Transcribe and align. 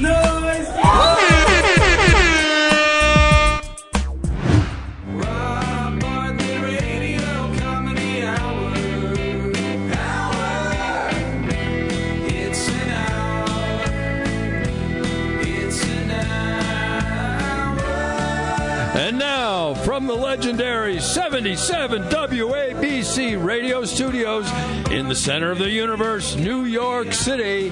noise. 0.00 0.29
77 21.40 22.02
WABC 22.02 23.42
radio 23.42 23.82
studios 23.86 24.46
in 24.90 25.08
the 25.08 25.14
center 25.14 25.50
of 25.50 25.56
the 25.56 25.70
universe, 25.70 26.36
New 26.36 26.64
York 26.64 27.14
City, 27.14 27.68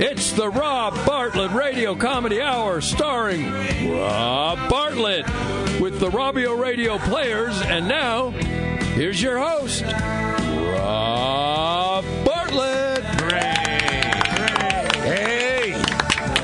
it's 0.00 0.30
the 0.30 0.48
Rob 0.48 0.94
Bartlett 1.04 1.50
Radio 1.50 1.96
Comedy 1.96 2.40
Hour 2.40 2.80
starring 2.80 3.50
Rob 3.90 4.68
Bartlett 4.70 5.26
with 5.80 5.98
the 5.98 6.10
Robbio 6.10 6.56
Radio 6.56 6.96
Players. 6.98 7.60
And 7.62 7.88
now, 7.88 8.30
here's 8.30 9.20
your 9.20 9.40
host, 9.40 9.82
Rob 10.76 12.04
Bartlett. 12.24 13.02
Hey! 15.02 15.72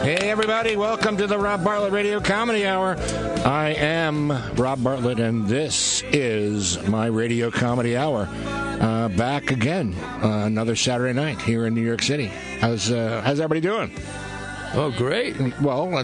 Hey, 0.03 0.29
everybody, 0.29 0.75
welcome 0.75 1.17
to 1.19 1.29
the 1.29 1.39
Rob 1.39 1.63
Bartlett 1.63 1.93
Radio 1.93 2.19
Comedy 2.19 2.67
Hour. 2.67 2.97
I 3.45 3.75
am 3.75 4.31
Rob 4.55 4.83
Bartlett, 4.83 5.21
and 5.21 5.47
this 5.47 6.03
is 6.13 6.83
my 6.89 7.07
Radio 7.07 7.51
Comedy 7.51 7.95
Hour. 7.95 8.27
Uh, 8.31 9.09
back 9.11 9.51
again, 9.51 9.95
uh, 10.23 10.45
another 10.47 10.75
Saturday 10.75 11.13
night 11.13 11.43
here 11.43 11.67
in 11.67 11.75
New 11.75 11.83
York 11.83 12.01
City. 12.01 12.29
How's, 12.61 12.91
uh, 12.91 13.21
how's 13.23 13.41
everybody 13.41 13.61
doing? 13.61 13.93
Oh, 14.77 14.91
great. 14.97 15.37
Well, 15.61 15.97
uh, 15.97 16.03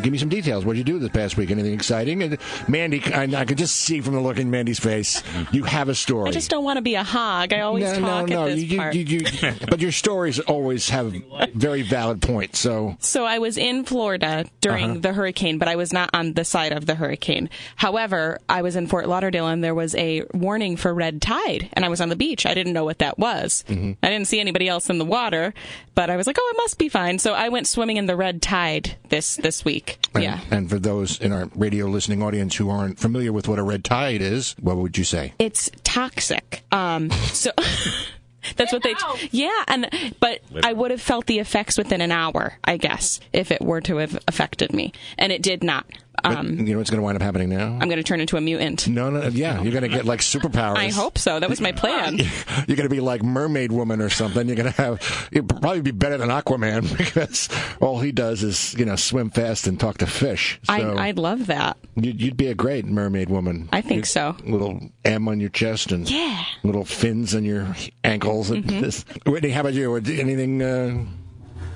give 0.00 0.12
me 0.12 0.18
some 0.18 0.28
details. 0.28 0.64
What 0.64 0.74
did 0.76 0.78
you 0.78 0.84
do 0.94 0.98
this 1.00 1.10
past 1.10 1.36
week? 1.36 1.50
Anything 1.50 1.72
exciting? 1.74 2.22
And 2.22 2.38
Mandy, 2.68 3.02
I, 3.12 3.24
I 3.24 3.44
could 3.44 3.58
just 3.58 3.74
see 3.76 4.00
from 4.00 4.14
the 4.14 4.20
look 4.20 4.38
in 4.38 4.50
Mandy's 4.50 4.78
face, 4.78 5.22
you 5.50 5.64
have 5.64 5.88
a 5.88 5.94
story. 5.96 6.28
I 6.28 6.32
just 6.32 6.48
don't 6.50 6.62
want 6.64 6.76
to 6.76 6.82
be 6.82 6.94
a 6.94 7.02
hog. 7.02 7.52
I 7.52 7.60
always 7.60 7.84
no, 7.84 7.98
talk 8.00 8.28
no, 8.28 8.36
no. 8.36 8.46
at 8.46 8.54
this 8.54 8.64
you, 8.64 8.78
part. 8.78 8.94
you, 8.94 9.02
you, 9.04 9.20
you, 9.42 9.52
but 9.68 9.80
your 9.80 9.90
stories 9.90 10.38
always 10.38 10.88
have 10.90 11.12
very 11.54 11.82
valid 11.82 12.22
points. 12.22 12.60
So 12.60 12.96
so 13.00 13.24
I 13.24 13.38
was 13.38 13.58
in 13.58 13.84
Florida 13.84 14.44
during 14.60 14.90
Uh-huh. 14.92 15.00
the 15.00 15.12
hurricane, 15.12 15.58
but 15.58 15.66
I 15.68 15.74
was 15.76 15.92
not 15.92 16.10
on 16.14 16.34
the 16.34 16.44
side 16.44 16.72
of 16.72 16.86
the 16.86 16.94
hurricane. 16.94 17.50
However, 17.76 18.38
I 18.48 18.62
was 18.62 18.76
in 18.76 18.86
Fort 18.86 19.08
Lauderdale 19.08 19.48
and 19.48 19.62
there 19.64 19.74
was 19.74 19.94
a 19.96 20.22
warning 20.32 20.76
for 20.76 20.94
red 20.94 21.20
tide, 21.20 21.68
and 21.72 21.84
I 21.84 21.88
was 21.88 22.00
on 22.00 22.10
the 22.10 22.16
beach. 22.16 22.46
I 22.46 22.54
didn't 22.54 22.72
know 22.74 22.84
what 22.84 22.98
that 23.00 23.18
was. 23.18 23.64
Mm-hmm. 23.68 23.92
I 24.02 24.08
didn't 24.08 24.28
see 24.28 24.38
anybody 24.40 24.68
else 24.68 24.88
in 24.88 24.98
the 24.98 25.04
water, 25.04 25.52
but 25.96 26.10
I 26.10 26.16
was 26.16 26.26
like, 26.26 26.36
oh, 26.40 26.52
it 26.54 26.58
must 26.58 26.78
be 26.78 26.88
fine. 26.88 27.18
So 27.18 27.34
I 27.34 27.48
went 27.48 27.66
swimming 27.66 27.96
in 27.96 28.03
the 28.06 28.16
red 28.16 28.42
tide 28.42 28.96
this 29.08 29.36
this 29.36 29.64
week. 29.64 29.98
And, 30.14 30.22
yeah. 30.22 30.40
And 30.50 30.68
for 30.70 30.78
those 30.78 31.20
in 31.20 31.32
our 31.32 31.48
radio 31.54 31.86
listening 31.86 32.22
audience 32.22 32.56
who 32.56 32.70
aren't 32.70 32.98
familiar 32.98 33.32
with 33.32 33.48
what 33.48 33.58
a 33.58 33.62
red 33.62 33.84
tide 33.84 34.20
is, 34.20 34.54
what 34.60 34.76
would 34.76 34.96
you 34.98 35.04
say? 35.04 35.32
it's 35.38 35.70
toxic. 35.82 36.62
Um, 36.72 37.10
so 37.32 37.50
that's 38.56 38.72
what 38.72 38.82
they. 38.82 38.94
yeah, 39.30 39.64
and 39.68 39.88
but 40.20 40.40
I 40.62 40.72
would 40.72 40.90
have 40.90 41.00
felt 41.00 41.26
the 41.26 41.38
effects 41.38 41.78
within 41.78 42.00
an 42.00 42.12
hour, 42.12 42.58
I 42.64 42.76
guess, 42.76 43.20
if 43.32 43.50
it 43.50 43.62
were 43.62 43.80
to 43.82 43.96
have 43.96 44.18
affected 44.28 44.72
me, 44.72 44.92
and 45.18 45.32
it 45.32 45.42
did 45.42 45.62
not. 45.62 45.86
But 46.24 46.38
Um, 46.38 46.66
you 46.66 46.72
know 46.72 46.78
what's 46.78 46.90
going 46.90 46.98
to 47.00 47.04
wind 47.04 47.16
up 47.16 47.22
happening 47.22 47.50
now? 47.50 47.66
I'm 47.80 47.88
going 47.88 47.98
to 47.98 48.02
turn 48.02 48.18
into 48.20 48.36
a 48.36 48.40
mutant. 48.40 48.88
no, 48.88 49.10
no, 49.10 49.28
yeah, 49.28 49.60
you're 49.62 49.72
going 49.72 49.82
to 49.82 49.88
get 49.94 50.04
like 50.06 50.20
superpowers. 50.20 50.76
I 50.78 50.88
hope 50.88 51.18
so. 51.18 51.38
That 51.38 51.50
was 51.50 51.60
my 51.60 51.72
plan. 51.72 52.16
You're 52.66 52.76
going 52.76 52.88
to 52.88 52.94
be 52.94 53.00
like 53.00 53.22
Mermaid 53.22 53.70
Woman 53.72 54.00
or 54.00 54.08
something. 54.08 54.46
You're 54.46 54.56
going 54.56 54.72
to 54.72 54.82
have, 54.82 55.28
you'll 55.30 55.44
probably 55.44 55.82
be 55.82 55.90
better 55.90 56.16
than 56.16 56.30
Aquaman 56.30 56.96
because 56.98 57.48
all 57.80 58.00
he 58.00 58.10
does 58.10 58.42
is, 58.42 58.74
you 58.78 58.84
know, 58.86 58.96
swim 58.96 59.28
fast 59.30 59.66
and 59.66 59.78
talk 59.78 59.98
to 59.98 60.06
fish. 60.06 60.58
So 60.64 60.72
I, 60.72 61.08
I'd 61.08 61.18
love 61.18 61.46
that. 61.48 61.76
you'd, 61.94 62.20
you'd 62.22 62.36
be 62.38 62.46
a 62.46 62.54
great 62.54 62.86
Mermaid 62.86 63.28
Woman. 63.28 63.68
I 63.72 63.80
think 63.82 63.96
You'd- 63.96 64.08
so. 64.08 64.36
Little 64.44 64.80
M 65.04 65.28
on 65.28 65.40
your 65.40 65.50
chest 65.50 65.92
and 65.92 66.10
Yeah. 66.10 66.42
little 66.62 66.84
fins 66.86 67.34
on 67.34 67.44
your 67.44 67.76
ankles. 68.02 68.50
And 68.50 68.64
Mm-hmm. 68.64 68.80
this. 68.80 69.04
Whitney, 69.26 69.50
how 69.50 69.60
about 69.60 69.74
you? 69.74 69.94
Anything 69.96 70.62
uh, 70.62 71.04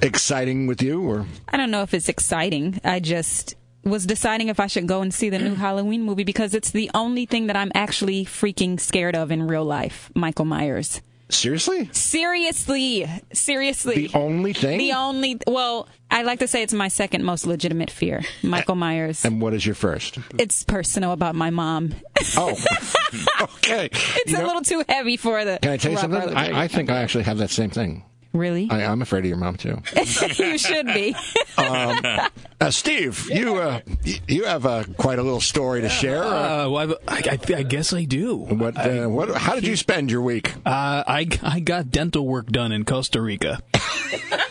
exciting 0.01 0.67
with 0.67 0.83
you 0.83 1.03
or? 1.03 1.27
I 1.49 1.57
don't 1.57 1.71
know 1.71 1.83
if 1.83 1.93
it's 1.95 2.09
exciting. 2.09 2.81
I 2.85 3.01
just 3.01 3.55
was 3.91 4.07
deciding 4.07 4.49
if 4.49 4.61
I 4.61 4.67
should 4.67 4.87
go 4.87 5.01
and 5.03 5.13
see 5.13 5.29
the 5.31 5.39
new 5.39 5.55
Halloween 5.67 6.03
movie 6.03 6.25
because 6.25 6.55
it's 6.55 6.71
the 6.71 6.91
only 6.95 7.27
thing 7.27 7.47
that 7.49 7.57
I'm 7.57 7.73
actually 7.75 8.25
freaking 8.25 8.79
scared 8.81 9.17
of 9.17 9.31
in 9.31 9.47
real 9.47 9.65
life. 9.65 10.11
Michael 10.15 10.45
Myers. 10.45 11.01
Seriously? 11.31 11.91
Seriously, 11.93 13.07
seriously. 13.35 14.07
The 14.07 14.11
only 14.19 14.55
thing? 14.55 14.79
The 14.79 14.93
only. 14.95 15.39
Well, 15.47 15.87
I 16.11 16.23
like 16.23 16.39
to 16.39 16.49
say 16.49 16.63
it's 16.63 16.73
my 16.73 16.89
second 16.89 17.23
most 17.23 17.47
legitimate 17.47 17.91
fear. 17.91 18.23
Michael 18.43 18.77
Myers. 18.77 19.25
and 19.27 19.41
what 19.43 19.53
is 19.53 19.67
your 19.67 19.75
first? 19.75 20.19
It's 20.39 20.63
personal 20.65 21.13
about 21.13 21.35
my 21.35 21.51
mom. 21.51 21.95
Oh, 22.37 22.51
okay. 23.43 23.91
It's 23.93 24.31
You 24.33 24.39
a 24.39 24.41
know- 24.41 24.47
little 24.47 24.63
too 24.63 24.83
heavy 24.89 25.17
for 25.19 25.45
the. 25.45 25.59
Can 25.61 25.73
I 25.73 25.77
tell 25.77 25.93
you 25.93 25.99
something? 25.99 26.35
I, 26.35 26.63
I 26.63 26.69
think 26.69 26.89
I 26.91 27.03
actually 27.03 27.25
have 27.25 27.39
that 27.39 27.51
same 27.51 27.71
thing. 27.71 28.05
Really? 28.33 28.69
I, 28.71 28.85
I'm 28.85 29.01
afraid 29.03 29.21
of 29.21 29.27
your 29.27 29.39
mom 29.39 29.57
too. 29.57 29.81
you 30.39 30.59
should 30.59 30.87
be. 30.87 31.15
Uh, 32.61 32.71
Steve, 32.71 33.29
you 33.31 33.57
uh, 33.57 33.81
you 34.27 34.45
have 34.45 34.67
uh, 34.67 34.83
quite 34.97 35.19
a 35.21 35.23
little 35.23 35.41
story 35.41 35.81
to 35.81 35.89
share. 35.89 36.23
Uh, 36.25 36.67
Uh, 36.67 36.69
well, 36.71 36.97
I, 37.07 37.17
I, 37.31 37.55
I 37.57 37.63
guess 37.63 37.93
I 37.93 38.03
do. 38.05 38.37
what, 38.37 38.77
uh, 38.77 39.07
what? 39.07 39.37
How 39.37 39.55
did 39.55 39.65
you 39.67 39.77
spend 39.77 40.11
your 40.11 40.23
week? 40.23 40.55
Uh, 40.67 41.03
I, 41.07 41.27
I 41.43 41.61
got 41.61 41.91
dental 41.91 42.27
work 42.27 42.47
done 42.49 42.73
in 42.73 42.85
Costa 42.85 43.21
Rica. 43.21 43.61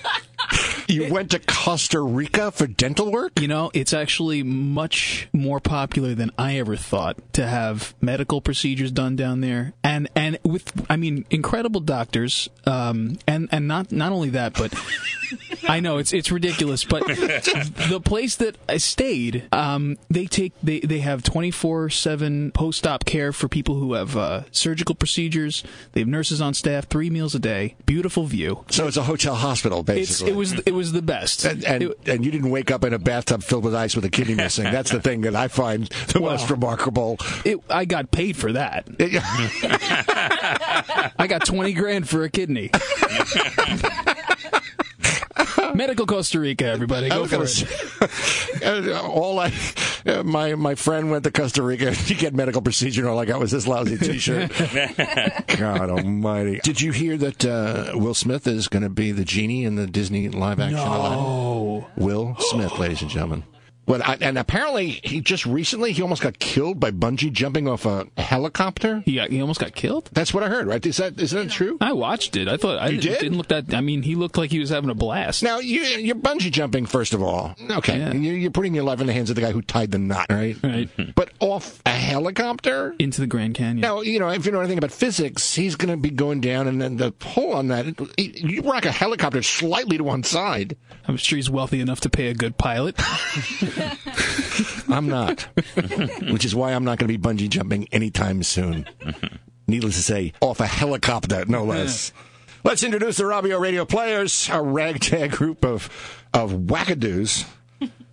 You 0.87 1.11
went 1.13 1.31
to 1.31 1.39
Costa 1.39 1.99
Rica 1.99 2.51
for 2.51 2.65
dental 2.65 3.11
work. 3.11 3.39
You 3.39 3.47
know, 3.47 3.69
it's 3.73 3.93
actually 3.93 4.41
much 4.43 5.27
more 5.33 5.59
popular 5.59 6.15
than 6.15 6.31
I 6.37 6.57
ever 6.59 6.77
thought 6.77 7.17
to 7.33 7.45
have 7.45 7.93
medical 7.99 8.39
procedures 8.39 8.91
done 8.91 9.15
down 9.15 9.41
there, 9.41 9.73
and 9.83 10.07
and 10.15 10.39
with 10.43 10.85
I 10.89 10.95
mean 10.95 11.25
incredible 11.29 11.81
doctors, 11.81 12.49
um, 12.65 13.19
and 13.27 13.49
and 13.51 13.67
not 13.67 13.91
not 13.91 14.13
only 14.13 14.29
that, 14.29 14.53
but 14.53 14.73
I 15.67 15.79
know 15.79 15.97
it's 15.97 16.13
it's 16.13 16.31
ridiculous, 16.31 16.83
but 16.85 17.05
the 17.07 18.01
place 18.03 18.35
that 18.37 18.57
I 18.69 18.77
stayed, 18.77 19.47
um, 19.51 19.97
they 20.09 20.25
take 20.25 20.53
they 20.63 20.79
they 20.79 20.99
have 20.99 21.23
twenty 21.23 21.51
four 21.51 21.89
seven 21.89 22.51
post 22.51 22.85
op 22.87 23.05
care 23.05 23.31
for 23.33 23.47
people 23.47 23.75
who 23.75 23.93
have 23.93 24.15
uh, 24.17 24.43
surgical 24.51 24.95
procedures. 24.95 25.63
They 25.93 26.01
have 26.01 26.07
nurses 26.09 26.41
on 26.41 26.53
staff, 26.53 26.87
three 26.87 27.09
meals 27.09 27.35
a 27.35 27.39
day, 27.39 27.75
beautiful 27.85 28.25
view. 28.25 28.65
So 28.69 28.87
it's 28.87 28.97
a 28.97 29.03
hotel 29.03 29.35
hospital, 29.35 29.79
It's 29.79 29.85
basically. 29.87 30.31
it 30.31 30.35
was 30.35 30.53
it 30.59 30.73
was 30.73 30.91
the 30.91 31.01
best. 31.01 31.45
And, 31.45 31.63
and, 31.65 31.83
It- 31.83 31.97
and 32.07 32.25
you 32.25 32.31
didn't 32.31 32.49
wake 32.49 32.71
up 32.71 32.83
in 32.83 32.93
a 32.93 32.99
bathtub 32.99 33.43
filled 33.43 33.63
with 33.63 33.75
ice 33.75 33.95
with 33.95 34.05
a 34.05 34.09
kidney 34.09 34.35
missing. 34.35 34.65
That's 34.65 34.91
the 34.91 35.01
thing 35.01 35.21
that 35.21 35.35
I 35.35 35.47
find 35.47 35.85
the 36.13 36.19
Wow. 36.27 36.31
most 36.31 36.49
remarkable. 36.49 37.17
It, 37.45 37.59
I 37.69 37.85
got 37.85 38.11
paid 38.11 38.35
for 38.37 38.51
that. 38.53 38.87
I 41.19 41.27
got 41.27 41.45
20 41.45 41.73
grand 41.73 42.07
for 42.09 42.23
a 42.23 42.29
kidney. 42.29 42.69
Medical 45.75 46.05
Costa 46.05 46.39
Rica, 46.39 46.65
everybody. 46.65 47.09
Go 47.09 47.21
was 47.21 47.31
for 47.31 47.43
it. 47.43 48.09
say, 48.09 48.91
uh, 48.93 49.01
all 49.01 49.39
I, 49.39 49.53
uh, 50.05 50.23
my 50.23 50.55
my 50.55 50.75
friend 50.75 51.11
went 51.11 51.23
to 51.25 51.31
Costa 51.31 51.61
Rica 51.61 51.93
to 52.07 52.13
get 52.15 52.33
medical 52.33 52.61
procedure, 52.61 53.01
and 53.01 53.09
all 53.09 53.19
I 53.19 53.25
got 53.25 53.39
was 53.39 53.51
this 53.51 53.67
lousy 53.67 53.97
T-shirt. 53.97 54.51
God 55.57 55.89
Almighty! 55.89 56.59
Did 56.63 56.81
you 56.81 56.91
hear 56.91 57.17
that 57.17 57.45
uh, 57.45 57.91
Will 57.95 58.13
Smith 58.13 58.47
is 58.47 58.67
going 58.67 58.83
to 58.83 58.89
be 58.89 59.11
the 59.11 59.25
genie 59.25 59.65
in 59.65 59.75
the 59.75 59.87
Disney 59.87 60.29
live 60.29 60.59
action? 60.59 60.79
Aladdin? 60.79 61.17
Oh, 61.19 61.87
Will 61.95 62.35
Smith, 62.39 62.77
ladies 62.79 63.01
and 63.01 63.11
gentlemen. 63.11 63.43
But 63.87 64.07
I, 64.07 64.17
and 64.21 64.37
apparently, 64.37 64.99
he 65.03 65.21
just 65.21 65.45
recently 65.45 65.93
he 65.93 66.01
almost 66.03 66.21
got 66.21 66.37
killed 66.39 66.79
by 66.79 66.91
bungee 66.91 67.31
jumping 67.31 67.67
off 67.67 67.85
a 67.85 68.05
helicopter. 68.17 69.01
he, 69.05 69.15
got, 69.15 69.31
he 69.31 69.41
almost 69.41 69.59
got 69.61 69.73
killed? 69.73 70.09
That's 70.13 70.33
what 70.33 70.43
I 70.43 70.49
heard. 70.49 70.67
Right? 70.67 70.85
Is 70.85 70.97
that 70.97 71.19
is 71.19 71.31
that 71.31 71.49
true? 71.49 71.77
I 71.81 71.93
watched 71.93 72.35
it. 72.35 72.47
I 72.47 72.57
thought 72.57 72.79
I 72.79 72.89
You 72.89 72.99
didn't, 72.99 73.13
did? 73.13 73.19
didn't 73.21 73.37
look 73.37 73.47
that. 73.47 73.73
I 73.73 73.81
mean, 73.81 74.03
he 74.03 74.15
looked 74.15 74.37
like 74.37 74.51
he 74.51 74.59
was 74.59 74.69
having 74.69 74.89
a 74.89 74.93
blast. 74.93 75.41
Now 75.41 75.59
you 75.59 75.81
you're 75.83 76.15
bungee 76.15 76.51
jumping 76.51 76.85
first 76.85 77.13
of 77.13 77.23
all. 77.23 77.55
Okay, 77.71 77.97
Yeah. 77.97 78.13
you're, 78.13 78.35
you're 78.35 78.51
putting 78.51 78.75
your 78.75 78.83
life 78.83 78.99
in 79.01 79.07
the 79.07 79.13
hands 79.13 79.29
of 79.29 79.35
the 79.37 79.41
guy 79.41 79.51
who 79.53 79.61
tied 79.61 79.91
the 79.91 79.97
knot, 79.99 80.27
right? 80.29 80.55
Right. 80.61 80.89
But 81.15 81.31
off 81.39 81.81
a 81.85 81.89
helicopter. 81.91 82.93
Into 82.99 83.21
the 83.21 83.27
Grand 83.27 83.55
Canyon. 83.55 83.79
Now 83.79 84.01
you 84.01 84.19
know 84.19 84.27
if 84.29 84.45
you 84.45 84.51
know 84.51 84.59
anything 84.59 84.77
about 84.77 84.91
physics, 84.91 85.55
he's 85.55 85.75
going 85.77 85.89
to 85.91 85.97
be 85.97 86.09
going 86.09 86.41
down, 86.41 86.67
and 86.67 86.81
then 86.81 86.97
the 86.97 87.11
pull 87.13 87.53
on 87.53 87.69
that. 87.69 87.85
You 88.17 88.61
rock 88.63 88.85
a 88.85 88.91
helicopter 88.91 89.41
slightly 89.41 89.97
to 89.97 90.03
one 90.03 90.23
side. 90.23 90.75
I'm 91.07 91.15
sure 91.15 91.37
he's 91.37 91.49
wealthy 91.49 91.79
enough 91.79 92.01
to 92.01 92.09
pay 92.09 92.27
a 92.27 92.33
good 92.33 92.57
pilot. 92.57 92.99
I'm 94.89 95.07
not, 95.07 95.41
which 96.31 96.45
is 96.45 96.55
why 96.55 96.73
I'm 96.73 96.83
not 96.83 96.97
going 96.99 97.11
to 97.11 97.17
be 97.17 97.21
bungee 97.21 97.49
jumping 97.49 97.87
anytime 97.91 98.43
soon. 98.43 98.87
Needless 99.67 99.95
to 99.95 100.03
say, 100.03 100.33
off 100.41 100.59
a 100.59 100.67
helicopter, 100.67 101.45
no 101.45 101.63
less. 101.63 102.13
Let's 102.63 102.83
introduce 102.83 103.17
the 103.17 103.23
Robbio 103.23 103.59
Radio 103.59 103.85
Players, 103.85 104.49
a 104.51 104.61
ragtag 104.61 105.31
group 105.31 105.65
of 105.65 105.89
of 106.33 106.51
wackadoos. 106.51 107.45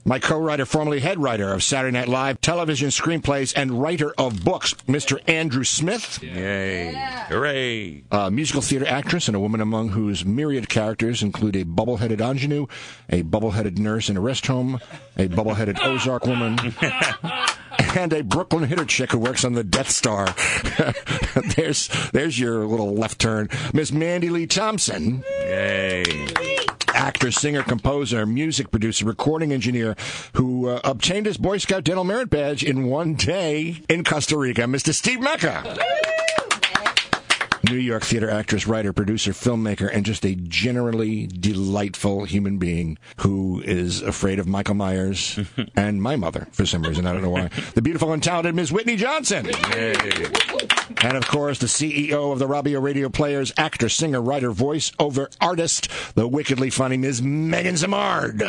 My 0.05 0.19
co-writer, 0.19 0.67
formerly 0.67 1.01
head 1.01 1.19
writer 1.19 1.53
of 1.53 1.62
Saturday 1.62 1.97
Night 1.97 2.09
Live, 2.09 2.41
television 2.41 2.91
screenplays, 2.91 3.55
and 3.56 3.81
writer 3.81 4.12
of 4.19 4.45
books, 4.45 4.75
Mr. 4.87 5.19
Andrew 5.29 5.65
Smith. 5.65 6.23
Yay. 6.23 6.93
Hooray. 7.29 8.05
A 8.11 8.31
musical 8.31 8.61
theater 8.61 8.87
actress 8.87 9.29
and 9.29 9.37
a 9.37 9.41
woman 9.41 9.61
among 9.61 9.91
whose 9.91 10.25
myriad 10.25 10.69
characters 10.69 11.23
include 11.23 11.56
a 11.56 11.62
bubble-headed 11.62 12.21
ingenue, 12.21 12.67
a 13.09 13.23
bubble-headed 13.23 13.79
nurse 13.79 14.11
in 14.11 14.17
a 14.17 14.21
rest 14.21 14.47
home, 14.47 14.79
a 15.17 15.27
bubble-headed 15.29 15.79
Ozark 15.81 16.27
woman, 16.27 16.59
and 17.97 18.12
a 18.12 18.23
Brooklyn 18.23 18.65
hitter 18.65 18.85
chick 18.85 19.12
who 19.12 19.19
works 19.19 19.45
on 19.45 19.55
the 19.55 19.65
Death 19.65 19.91
Star. 19.91 20.27
there's 21.56 21.89
there's 22.12 22.39
your 22.39 22.67
little 22.67 22.95
left 22.95 23.19
turn, 23.19 23.49
Miss 23.73 23.91
Mandy 23.91 24.29
Lee 24.29 24.47
Thompson. 24.47 25.25
Yay. 25.29 26.05
Actor, 26.94 27.32
singer, 27.32 27.62
composer, 27.62 28.25
music 28.25 28.70
producer, 28.70 29.05
recording 29.05 29.52
engineer, 29.52 29.96
who 30.35 30.69
uh, 30.69 30.81
obtained 30.85 31.26
his 31.26 31.37
Boy 31.37 31.58
Scout 31.58 31.85
Dental 31.85 32.05
Merit 32.05 32.31
Badge 32.31 32.62
in 32.62 32.87
one 32.87 33.14
day 33.14 33.82
in 33.88 34.05
Costa 34.05 34.38
Rica, 34.38 34.62
Mr. 34.62 34.94
Steve 34.94 35.20
Mecca. 35.20 35.76
New 37.65 37.77
York 37.77 38.03
theater 38.05 38.31
actress, 38.31 38.67
writer, 38.67 38.93
producer, 38.93 39.33
filmmaker, 39.33 39.91
and 39.93 40.05
just 40.05 40.25
a 40.25 40.35
generally 40.35 41.27
delightful 41.27 42.25
human 42.25 42.59
being 42.59 42.99
who 43.19 43.63
is 43.65 44.03
afraid 44.03 44.39
of 44.39 44.47
Michael 44.47 44.75
Myers 44.75 45.39
and 45.77 46.03
my 46.03 46.17
mother 46.17 46.47
for 46.53 46.67
some 46.67 46.83
reason. 46.83 47.07
I 47.07 47.13
don't 47.13 47.23
know 47.23 47.31
why. 47.31 47.49
The 47.75 47.83
beautiful 47.83 48.13
and 48.13 48.23
talented 48.23 48.55
Ms. 48.55 48.73
Whitney 48.73 48.97
Johnson. 48.97 49.47
And 51.03 51.17
of 51.17 51.27
course, 51.27 51.59
the 51.59 51.67
CEO 51.67 52.33
of 52.33 52.39
the 52.39 52.47
Robbio 52.47 52.81
Radio 52.83 53.09
Players, 53.09 53.53
actor, 53.57 53.89
singer, 53.89 54.21
writer, 54.21 54.51
voice 54.51 54.93
over 54.99 55.29
artist, 55.41 55.89
the 56.15 56.29
wickedly 56.29 56.71
funny 56.71 56.97
Ms. 56.97 57.23
Megan 57.23 57.75
Zamard. 57.75 58.41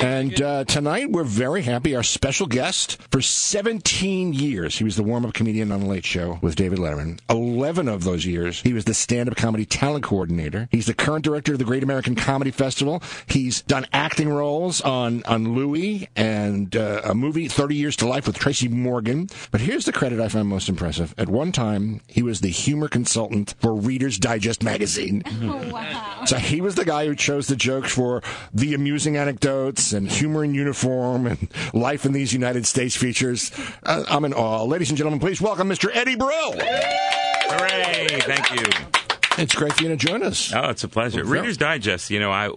And 0.00 0.40
uh, 0.40 0.64
tonight 0.64 1.10
we're 1.10 1.24
very 1.24 1.62
happy. 1.62 1.96
Our 1.96 2.04
special 2.04 2.46
guest 2.46 2.98
for 3.10 3.20
17 3.20 4.32
years, 4.32 4.78
he 4.78 4.84
was 4.84 4.94
the 4.94 5.02
warm-up 5.02 5.34
comedian 5.34 5.72
on 5.72 5.80
the 5.80 5.86
Late 5.86 6.04
Show 6.04 6.38
with 6.40 6.54
David 6.54 6.78
Letterman. 6.78 7.18
11 7.28 7.88
of 7.88 8.04
those 8.04 8.24
years, 8.24 8.60
he 8.60 8.72
was 8.72 8.84
the 8.84 8.94
stand-up 8.94 9.36
comedy 9.36 9.64
talent 9.64 10.04
coordinator. 10.04 10.68
He's 10.70 10.86
the 10.86 10.94
current 10.94 11.24
director 11.24 11.52
of 11.52 11.58
the 11.58 11.64
Great 11.64 11.82
American 11.82 12.14
Comedy 12.14 12.52
Festival. 12.52 13.02
He's 13.26 13.62
done 13.62 13.86
acting 13.92 14.28
roles 14.28 14.80
on 14.80 15.24
on 15.24 15.54
Louie 15.54 16.08
and 16.14 16.76
uh, 16.76 17.00
a 17.04 17.14
movie 17.14 17.48
30 17.48 17.74
Years 17.74 17.96
to 17.96 18.06
Life 18.06 18.26
with 18.26 18.38
Tracy 18.38 18.68
Morgan. 18.68 19.28
But 19.50 19.62
here's 19.62 19.84
the 19.84 19.92
credit 19.92 20.20
I 20.20 20.28
find 20.28 20.46
most 20.46 20.68
impressive. 20.68 21.12
At 21.18 21.28
one 21.28 21.50
time, 21.50 22.02
he 22.06 22.22
was 22.22 22.40
the 22.40 22.50
humor 22.50 22.88
consultant 22.88 23.54
for 23.58 23.74
Reader's 23.74 24.18
Digest 24.18 24.62
magazine. 24.62 25.24
wow. 25.42 26.24
So 26.24 26.36
he 26.36 26.60
was 26.60 26.76
the 26.76 26.84
guy 26.84 27.06
who 27.06 27.16
chose 27.16 27.48
the 27.48 27.56
jokes 27.56 27.92
for 27.92 28.22
the 28.52 28.74
amusing 28.74 29.16
anecdotes 29.16 29.87
and 29.92 30.08
humor 30.08 30.44
in 30.44 30.54
uniform 30.54 31.26
and 31.26 31.48
life 31.72 32.04
in 32.04 32.12
these 32.12 32.32
United 32.32 32.66
States 32.66 32.96
features. 32.96 33.50
Uh, 33.82 34.04
I'm 34.08 34.24
in 34.24 34.32
awe. 34.32 34.64
Ladies 34.64 34.90
and 34.90 34.98
gentlemen, 34.98 35.20
please 35.20 35.40
welcome 35.40 35.68
Mr. 35.68 35.88
Eddie 35.94 36.16
Brill. 36.16 36.52
Hooray. 36.52 38.20
Thank 38.22 38.50
you. 38.52 38.97
It's 39.38 39.54
great 39.54 39.72
for 39.72 39.82
you 39.84 39.88
to 39.90 39.96
join 39.96 40.22
us. 40.22 40.52
Oh, 40.54 40.68
it's 40.70 40.84
a 40.84 40.88
pleasure. 40.88 41.22
Well, 41.22 41.32
Reader's 41.32 41.56
Digest, 41.56 42.10
you 42.10 42.18
know, 42.20 42.30
I, 42.32 42.50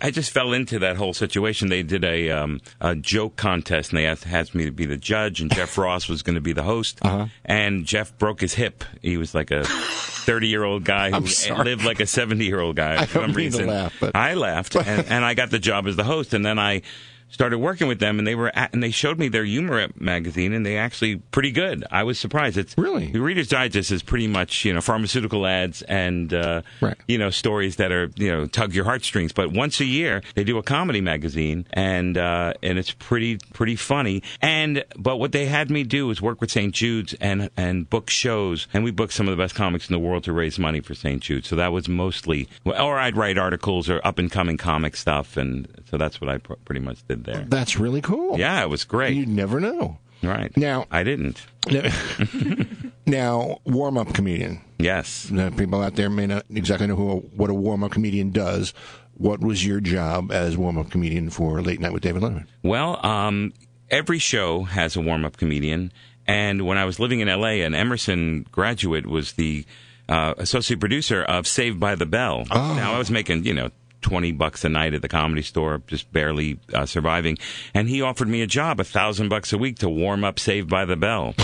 I 0.00 0.10
just 0.10 0.30
fell 0.30 0.52
into 0.52 0.78
that 0.80 0.96
whole 0.96 1.14
situation. 1.14 1.68
They 1.68 1.82
did 1.82 2.04
a, 2.04 2.30
um, 2.30 2.60
a 2.80 2.94
joke 2.94 3.36
contest, 3.36 3.90
and 3.90 3.98
they 3.98 4.06
asked, 4.06 4.26
asked 4.26 4.54
me 4.54 4.64
to 4.66 4.70
be 4.70 4.84
the 4.86 4.96
judge, 4.96 5.40
and 5.40 5.52
Jeff 5.52 5.76
Ross 5.78 6.08
was 6.08 6.22
going 6.22 6.34
to 6.34 6.40
be 6.40 6.52
the 6.52 6.62
host. 6.62 6.98
Uh-huh. 7.02 7.26
And 7.44 7.86
Jeff 7.86 8.16
broke 8.18 8.40
his 8.40 8.54
hip. 8.54 8.84
He 9.02 9.16
was 9.16 9.34
like 9.34 9.50
a 9.50 9.64
30 9.64 10.48
year 10.48 10.64
old 10.64 10.84
guy 10.84 11.10
who 11.18 11.20
lived 11.62 11.84
like 11.84 12.00
a 12.00 12.06
70 12.06 12.44
year 12.44 12.60
old 12.60 12.76
guy 12.76 12.96
I 13.02 13.06
for 13.06 13.20
some 13.20 13.22
mean 13.22 13.32
to 13.32 13.36
reason. 13.36 13.66
laugh, 13.68 13.94
but- 14.00 14.14
I 14.14 14.34
laughed, 14.34 14.76
and, 14.76 15.06
and 15.08 15.24
I 15.24 15.34
got 15.34 15.50
the 15.50 15.58
job 15.58 15.86
as 15.86 15.96
the 15.96 16.04
host, 16.04 16.34
and 16.34 16.44
then 16.44 16.58
I 16.58 16.82
started 17.30 17.58
working 17.58 17.88
with 17.88 18.00
them 18.00 18.18
and 18.18 18.26
they 18.26 18.34
were 18.34 18.50
at, 18.54 18.72
and 18.72 18.82
they 18.82 18.90
showed 18.90 19.18
me 19.18 19.28
their 19.28 19.44
humor 19.44 19.88
magazine 19.96 20.52
and 20.52 20.64
they 20.66 20.76
actually 20.76 21.16
pretty 21.16 21.50
good. 21.52 21.84
I 21.90 22.02
was 22.02 22.18
surprised. 22.18 22.58
It's 22.58 22.74
Really? 22.76 23.06
the 23.12 23.20
reader's 23.20 23.48
digest 23.48 23.90
is 23.92 24.02
pretty 24.02 24.26
much 24.26 24.64
you 24.64 24.72
know 24.72 24.80
pharmaceutical 24.80 25.46
ads 25.46 25.82
and 25.82 26.32
uh 26.34 26.62
Right. 26.80 26.96
you 27.08 27.18
know 27.18 27.30
stories 27.30 27.76
that 27.76 27.92
are 27.92 28.10
you 28.16 28.30
know 28.30 28.46
tug 28.46 28.74
your 28.74 28.84
heartstrings. 28.84 29.32
But 29.32 29.52
once 29.52 29.80
a 29.80 29.84
year 29.84 30.22
they 30.34 30.44
do 30.44 30.58
a 30.58 30.62
comedy 30.62 31.00
magazine 31.00 31.66
and 31.72 32.16
uh 32.18 32.54
and 32.62 32.78
it's 32.78 32.90
pretty 32.92 33.38
pretty 33.52 33.76
funny. 33.76 34.22
And 34.42 34.84
but 34.96 35.18
what 35.18 35.32
they 35.32 35.46
had 35.46 35.70
me 35.70 35.84
do 35.84 36.06
was 36.06 36.20
work 36.20 36.40
with 36.40 36.50
st 36.50 36.74
jude's 36.74 37.14
and 37.14 37.50
and 37.56 37.88
book 37.88 38.10
shows. 38.10 38.66
And 38.72 38.84
we 38.84 38.90
booked 38.90 39.12
some 39.12 39.28
of 39.28 39.36
the 39.36 39.42
best 39.42 39.54
comics 39.54 39.88
in 39.88 39.92
the 39.92 39.98
world 39.98 40.24
to 40.24 40.32
raise 40.32 40.58
money 40.58 40.80
for 40.80 40.94
st 40.94 41.22
jude 41.22 41.44
so 41.44 41.56
that 41.56 41.72
was 41.72 41.88
mostly 41.88 42.48
or 42.64 42.98
i'd 42.98 43.16
write 43.16 43.38
articles 43.38 43.88
or 43.88 44.00
up 44.04 44.18
and 44.18 44.30
coming 44.30 44.56
comic 44.56 44.96
stuff 44.96 45.36
and 45.36 45.66
so 45.90 45.96
that's 45.98 46.20
what 46.20 46.30
i 46.30 46.38
pr- 46.38 46.54
pretty 46.64 46.80
much 46.80 47.06
did 47.08 47.24
there 47.24 47.44
That's 47.48 47.78
really 47.78 48.00
cool. 48.00 48.38
yeah 48.38 48.62
it 48.62 48.68
was 48.70 48.84
great 48.84 49.14
You 49.16 49.26
never 49.26 49.58
know. 49.60 49.98
right 50.22 50.54
Now- 50.56 50.86
i 50.90 51.02
didn't 51.02 51.44
now, 53.06 53.58
warm-up 53.64 54.14
comedian. 54.14 54.60
yes 54.78 55.30
Now, 55.30 55.50
people 55.50 55.82
out 55.82 55.96
there 55.96 56.10
may 56.10 56.26
not 56.26 56.44
exactly 56.50 56.86
know 56.86 56.96
who, 56.96 57.16
what 57.34 57.50
a 57.50 57.54
warm-up 57.54 57.90
comedian 57.92 58.30
does. 58.30 58.72
What 59.14 59.40
was 59.40 59.66
your 59.66 59.80
job 59.80 60.32
as 60.32 60.56
warm-up 60.56 60.90
comedian 60.90 61.28
for 61.30 61.60
Late 61.60 61.80
Night 61.80 61.92
with 61.92 62.02
David 62.02 62.22
Letterman? 62.22 62.46
Well, 62.62 63.04
um, 63.04 63.52
every 63.90 64.18
show 64.18 64.62
has 64.64 64.96
a 64.96 65.00
warm 65.00 65.24
up 65.26 65.36
comedian. 65.36 65.92
And 66.26 66.64
when 66.66 66.78
I 66.78 66.84
was 66.86 66.98
living 66.98 67.20
in 67.20 67.28
LA, 67.28 67.60
an 67.66 67.74
Emerson 67.74 68.46
graduate 68.50 69.06
was 69.06 69.32
the 69.32 69.66
uh, 70.08 70.34
associate 70.38 70.80
producer 70.80 71.22
of 71.22 71.46
Saved 71.46 71.78
by 71.78 71.96
the 71.96 72.06
Bell. 72.06 72.44
Now, 72.50 72.94
I 72.94 72.98
was 72.98 73.10
making, 73.10 73.44
you 73.44 73.52
know, 73.52 73.70
20 74.02 74.32
bucks 74.32 74.64
a 74.64 74.68
night 74.68 74.94
at 74.94 75.02
the 75.02 75.08
comedy 75.08 75.42
store, 75.42 75.82
just 75.86 76.12
barely 76.12 76.58
uh, 76.74 76.86
surviving. 76.86 77.38
And 77.74 77.88
he 77.88 78.02
offered 78.02 78.28
me 78.28 78.42
a 78.42 78.46
job, 78.46 78.80
a 78.80 78.84
thousand 78.84 79.28
bucks 79.28 79.52
a 79.52 79.58
week 79.58 79.78
to 79.78 79.88
warm 79.88 80.24
up 80.24 80.38
Saved 80.38 80.68
by 80.68 80.84
the 80.84 80.96
Bell. 80.96 81.34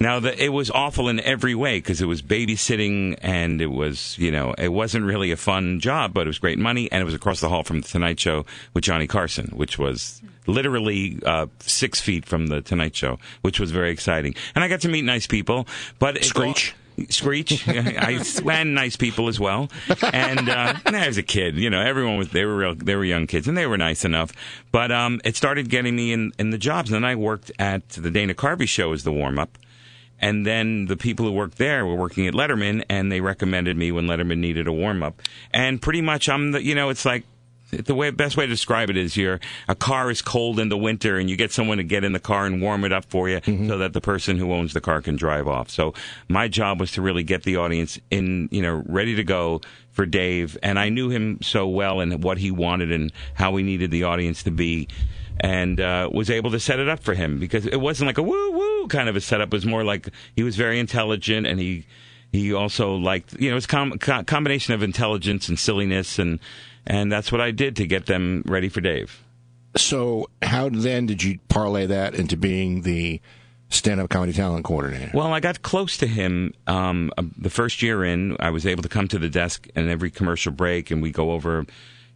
Now, 0.00 0.20
the, 0.20 0.42
it 0.42 0.50
was 0.50 0.70
awful 0.70 1.08
in 1.08 1.20
every 1.20 1.54
way 1.54 1.78
because 1.78 2.02
it 2.02 2.06
was 2.06 2.20
babysitting 2.20 3.18
and 3.22 3.60
it 3.60 3.68
was, 3.68 4.18
you 4.18 4.30
know, 4.30 4.54
it 4.58 4.68
wasn't 4.68 5.06
really 5.06 5.30
a 5.30 5.36
fun 5.36 5.80
job, 5.80 6.12
but 6.12 6.22
it 6.22 6.26
was 6.26 6.38
great 6.38 6.58
money. 6.58 6.90
And 6.90 7.00
it 7.00 7.04
was 7.04 7.14
across 7.14 7.40
the 7.40 7.48
hall 7.48 7.62
from 7.62 7.80
The 7.80 7.88
Tonight 7.88 8.20
Show 8.20 8.44
with 8.74 8.84
Johnny 8.84 9.06
Carson, 9.06 9.52
which 9.54 9.78
was 9.78 10.20
literally 10.46 11.20
uh, 11.24 11.46
six 11.60 12.00
feet 12.00 12.26
from 12.26 12.48
The 12.48 12.60
Tonight 12.60 12.94
Show, 12.96 13.18
which 13.42 13.60
was 13.60 13.70
very 13.70 13.90
exciting. 13.90 14.34
And 14.54 14.62
I 14.64 14.68
got 14.68 14.80
to 14.82 14.88
meet 14.88 15.04
nice 15.04 15.26
people. 15.26 15.66
But 15.98 16.22
Screech? 16.24 16.74
Screech, 17.08 17.68
I 17.68 18.22
and 18.50 18.74
nice 18.74 18.96
people 18.96 19.28
as 19.28 19.40
well. 19.40 19.68
And 20.12 20.48
uh, 20.48 20.74
and 20.86 20.96
I 20.96 21.06
was 21.06 21.18
a 21.18 21.22
kid, 21.22 21.56
you 21.56 21.70
know. 21.70 21.80
Everyone 21.80 22.18
was 22.18 22.28
they 22.28 22.44
were 22.44 22.56
real, 22.56 22.74
they 22.74 22.94
were 22.94 23.04
young 23.04 23.26
kids, 23.26 23.48
and 23.48 23.56
they 23.56 23.66
were 23.66 23.78
nice 23.78 24.04
enough. 24.04 24.32
But 24.70 24.92
um, 24.92 25.20
it 25.24 25.36
started 25.36 25.68
getting 25.68 25.96
me 25.96 26.12
in 26.12 26.32
in 26.38 26.50
the 26.50 26.58
jobs. 26.58 26.90
And 26.90 27.02
then 27.02 27.10
I 27.10 27.16
worked 27.16 27.50
at 27.58 27.88
the 27.90 28.10
Dana 28.10 28.34
Carvey 28.34 28.68
show 28.68 28.92
as 28.92 29.04
the 29.04 29.12
warm 29.12 29.38
up. 29.38 29.58
And 30.20 30.46
then 30.46 30.86
the 30.86 30.96
people 30.96 31.26
who 31.26 31.32
worked 31.32 31.58
there 31.58 31.84
were 31.84 31.96
working 31.96 32.26
at 32.26 32.34
Letterman, 32.34 32.84
and 32.88 33.10
they 33.10 33.20
recommended 33.20 33.76
me 33.76 33.90
when 33.92 34.06
Letterman 34.06 34.38
needed 34.38 34.66
a 34.68 34.72
warm 34.72 35.02
up. 35.02 35.20
And 35.52 35.82
pretty 35.82 36.00
much, 36.00 36.28
I'm 36.28 36.52
the 36.52 36.62
you 36.62 36.74
know, 36.74 36.88
it's 36.88 37.04
like 37.04 37.24
the 37.78 37.94
way 37.94 38.10
best 38.10 38.36
way 38.36 38.46
to 38.46 38.52
describe 38.52 38.90
it 38.90 38.96
is 38.96 39.16
your 39.16 39.40
a 39.68 39.74
car 39.74 40.10
is 40.10 40.22
cold 40.22 40.58
in 40.58 40.68
the 40.68 40.76
winter 40.76 41.18
and 41.18 41.28
you 41.28 41.36
get 41.36 41.52
someone 41.52 41.78
to 41.78 41.84
get 41.84 42.04
in 42.04 42.12
the 42.12 42.20
car 42.20 42.46
and 42.46 42.60
warm 42.60 42.84
it 42.84 42.92
up 42.92 43.04
for 43.06 43.28
you 43.28 43.40
so 43.44 43.78
that 43.78 43.92
the 43.92 44.00
person 44.00 44.38
who 44.38 44.52
owns 44.52 44.72
the 44.72 44.80
car 44.80 45.00
can 45.02 45.16
drive 45.16 45.48
off. 45.48 45.70
So 45.70 45.94
my 46.28 46.48
job 46.48 46.80
was 46.80 46.92
to 46.92 47.02
really 47.02 47.22
get 47.22 47.42
the 47.42 47.56
audience 47.56 47.98
in, 48.10 48.48
you 48.50 48.62
know, 48.62 48.82
ready 48.86 49.14
to 49.16 49.24
go 49.24 49.60
for 49.92 50.06
Dave 50.06 50.56
and 50.62 50.78
I 50.78 50.88
knew 50.88 51.08
him 51.10 51.38
so 51.40 51.68
well 51.68 52.00
and 52.00 52.22
what 52.22 52.38
he 52.38 52.50
wanted 52.50 52.90
and 52.90 53.12
how 53.34 53.54
he 53.56 53.62
needed 53.62 53.90
the 53.90 54.04
audience 54.04 54.42
to 54.42 54.50
be 54.50 54.88
and 55.40 55.80
uh, 55.80 56.08
was 56.12 56.30
able 56.30 56.50
to 56.52 56.60
set 56.60 56.78
it 56.78 56.88
up 56.88 57.00
for 57.00 57.14
him 57.14 57.38
because 57.38 57.66
it 57.66 57.80
wasn't 57.80 58.06
like 58.06 58.18
a 58.18 58.22
woo 58.22 58.50
woo 58.52 58.86
kind 58.88 59.08
of 59.08 59.16
a 59.16 59.20
setup. 59.20 59.48
It 59.48 59.56
was 59.56 59.66
more 59.66 59.84
like 59.84 60.08
he 60.36 60.42
was 60.42 60.56
very 60.56 60.78
intelligent 60.78 61.46
and 61.46 61.58
he 61.58 61.86
he 62.34 62.52
also 62.52 62.96
liked 62.96 63.40
you 63.40 63.50
know 63.50 63.56
it's 63.56 63.66
a 63.66 63.68
com- 63.68 63.98
co- 63.98 64.24
combination 64.24 64.74
of 64.74 64.82
intelligence 64.82 65.48
and 65.48 65.58
silliness 65.58 66.18
and 66.18 66.40
and 66.86 67.10
that's 67.10 67.32
what 67.32 67.40
I 67.40 67.50
did 67.50 67.76
to 67.76 67.86
get 67.86 68.06
them 68.06 68.42
ready 68.46 68.68
for 68.68 68.80
Dave. 68.80 69.22
So, 69.76 70.28
how 70.40 70.68
then 70.68 71.06
did 71.06 71.22
you 71.22 71.38
parlay 71.48 71.86
that 71.86 72.14
into 72.14 72.36
being 72.36 72.82
the 72.82 73.20
stand-up 73.70 74.08
comedy 74.08 74.32
talent 74.32 74.64
coordinator? 74.64 75.10
Well, 75.12 75.32
I 75.32 75.40
got 75.40 75.62
close 75.62 75.96
to 75.98 76.06
him 76.06 76.54
um, 76.66 77.10
uh, 77.18 77.24
the 77.36 77.50
first 77.50 77.82
year 77.82 78.04
in. 78.04 78.36
I 78.38 78.50
was 78.50 78.66
able 78.66 78.82
to 78.82 78.88
come 78.88 79.08
to 79.08 79.18
the 79.18 79.28
desk 79.28 79.66
in 79.74 79.88
every 79.88 80.10
commercial 80.10 80.52
break, 80.52 80.90
and 80.90 81.02
we 81.02 81.10
go 81.10 81.32
over, 81.32 81.66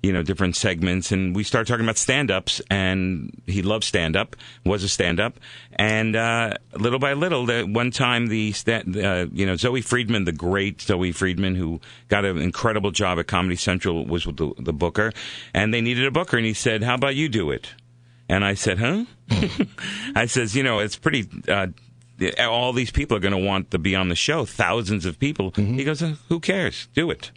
you 0.02 0.12
know, 0.12 0.22
different 0.22 0.54
segments, 0.54 1.10
and 1.10 1.34
we 1.34 1.42
start 1.42 1.66
talking 1.66 1.84
about 1.84 1.96
stand-ups. 1.96 2.62
And 2.70 3.42
he 3.46 3.62
loved 3.62 3.84
stand-up, 3.84 4.36
was 4.64 4.84
a 4.84 4.88
stand-up, 4.88 5.38
and 5.72 6.14
uh, 6.14 6.54
little 6.74 6.98
by 6.98 7.14
little, 7.14 7.46
the, 7.46 7.64
one 7.64 7.90
time 7.90 8.28
the 8.28 8.54
uh, 8.66 9.26
you 9.32 9.44
know 9.44 9.56
Zoe 9.56 9.80
Friedman, 9.80 10.24
the 10.24 10.32
great 10.32 10.80
Zoe 10.80 11.12
Friedman, 11.12 11.56
who 11.56 11.80
got 12.08 12.24
an 12.24 12.38
incredible 12.38 12.90
job 12.90 13.18
at 13.18 13.26
Comedy 13.26 13.56
Central, 13.56 14.06
was 14.06 14.26
with 14.26 14.36
the, 14.36 14.52
the 14.58 14.72
booker, 14.72 15.12
and 15.52 15.74
they 15.74 15.80
needed 15.80 16.06
a 16.06 16.10
booker, 16.10 16.36
and 16.36 16.46
he 16.46 16.54
said, 16.54 16.82
"How 16.82 16.94
about 16.94 17.16
you 17.16 17.28
do 17.28 17.50
it?" 17.50 17.68
And 18.28 18.44
I 18.44 18.54
said, 18.54 18.78
"Huh?" 18.78 19.04
I 20.14 20.26
says, 20.26 20.54
"You 20.54 20.62
know, 20.62 20.78
it's 20.78 20.96
pretty." 20.96 21.28
Uh, 21.48 21.68
all 22.40 22.72
these 22.72 22.90
people 22.90 23.16
are 23.16 23.20
going 23.20 23.32
to 23.32 23.38
want 23.38 23.70
to 23.70 23.78
be 23.78 23.94
on 23.94 24.08
the 24.08 24.16
show. 24.16 24.44
Thousands 24.44 25.06
of 25.06 25.18
people. 25.18 25.52
He 25.76 25.84
goes, 25.84 26.02
"Uh, 26.02 26.14
"Who 26.28 26.38
cares? 26.38 26.88
Do 26.94 27.10
it." 27.10 27.32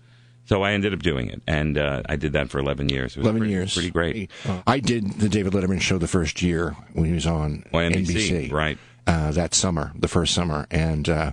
So 0.45 0.63
I 0.63 0.73
ended 0.73 0.93
up 0.93 0.99
doing 1.01 1.29
it, 1.29 1.41
and 1.47 1.77
uh, 1.77 2.01
I 2.09 2.15
did 2.17 2.33
that 2.33 2.49
for 2.49 2.59
11 2.59 2.89
years. 2.89 3.15
It 3.15 3.19
was 3.19 3.25
11 3.25 3.39
pretty, 3.39 3.53
years. 3.53 3.73
Pretty 3.73 3.89
great. 3.91 4.31
I 4.67 4.79
did 4.79 5.11
the 5.19 5.29
David 5.29 5.53
Letterman 5.53 5.79
show 5.79 5.97
the 5.97 6.07
first 6.07 6.41
year 6.41 6.75
when 6.93 7.05
he 7.05 7.13
was 7.13 7.25
on 7.25 7.63
On 7.73 7.91
NBC, 7.91 8.51
right. 8.51 8.77
Uh, 9.07 9.31
that 9.31 9.53
summer, 9.53 9.91
the 9.95 10.07
first 10.07 10.33
summer, 10.33 10.67
and 10.69 11.07
uh, 11.07 11.31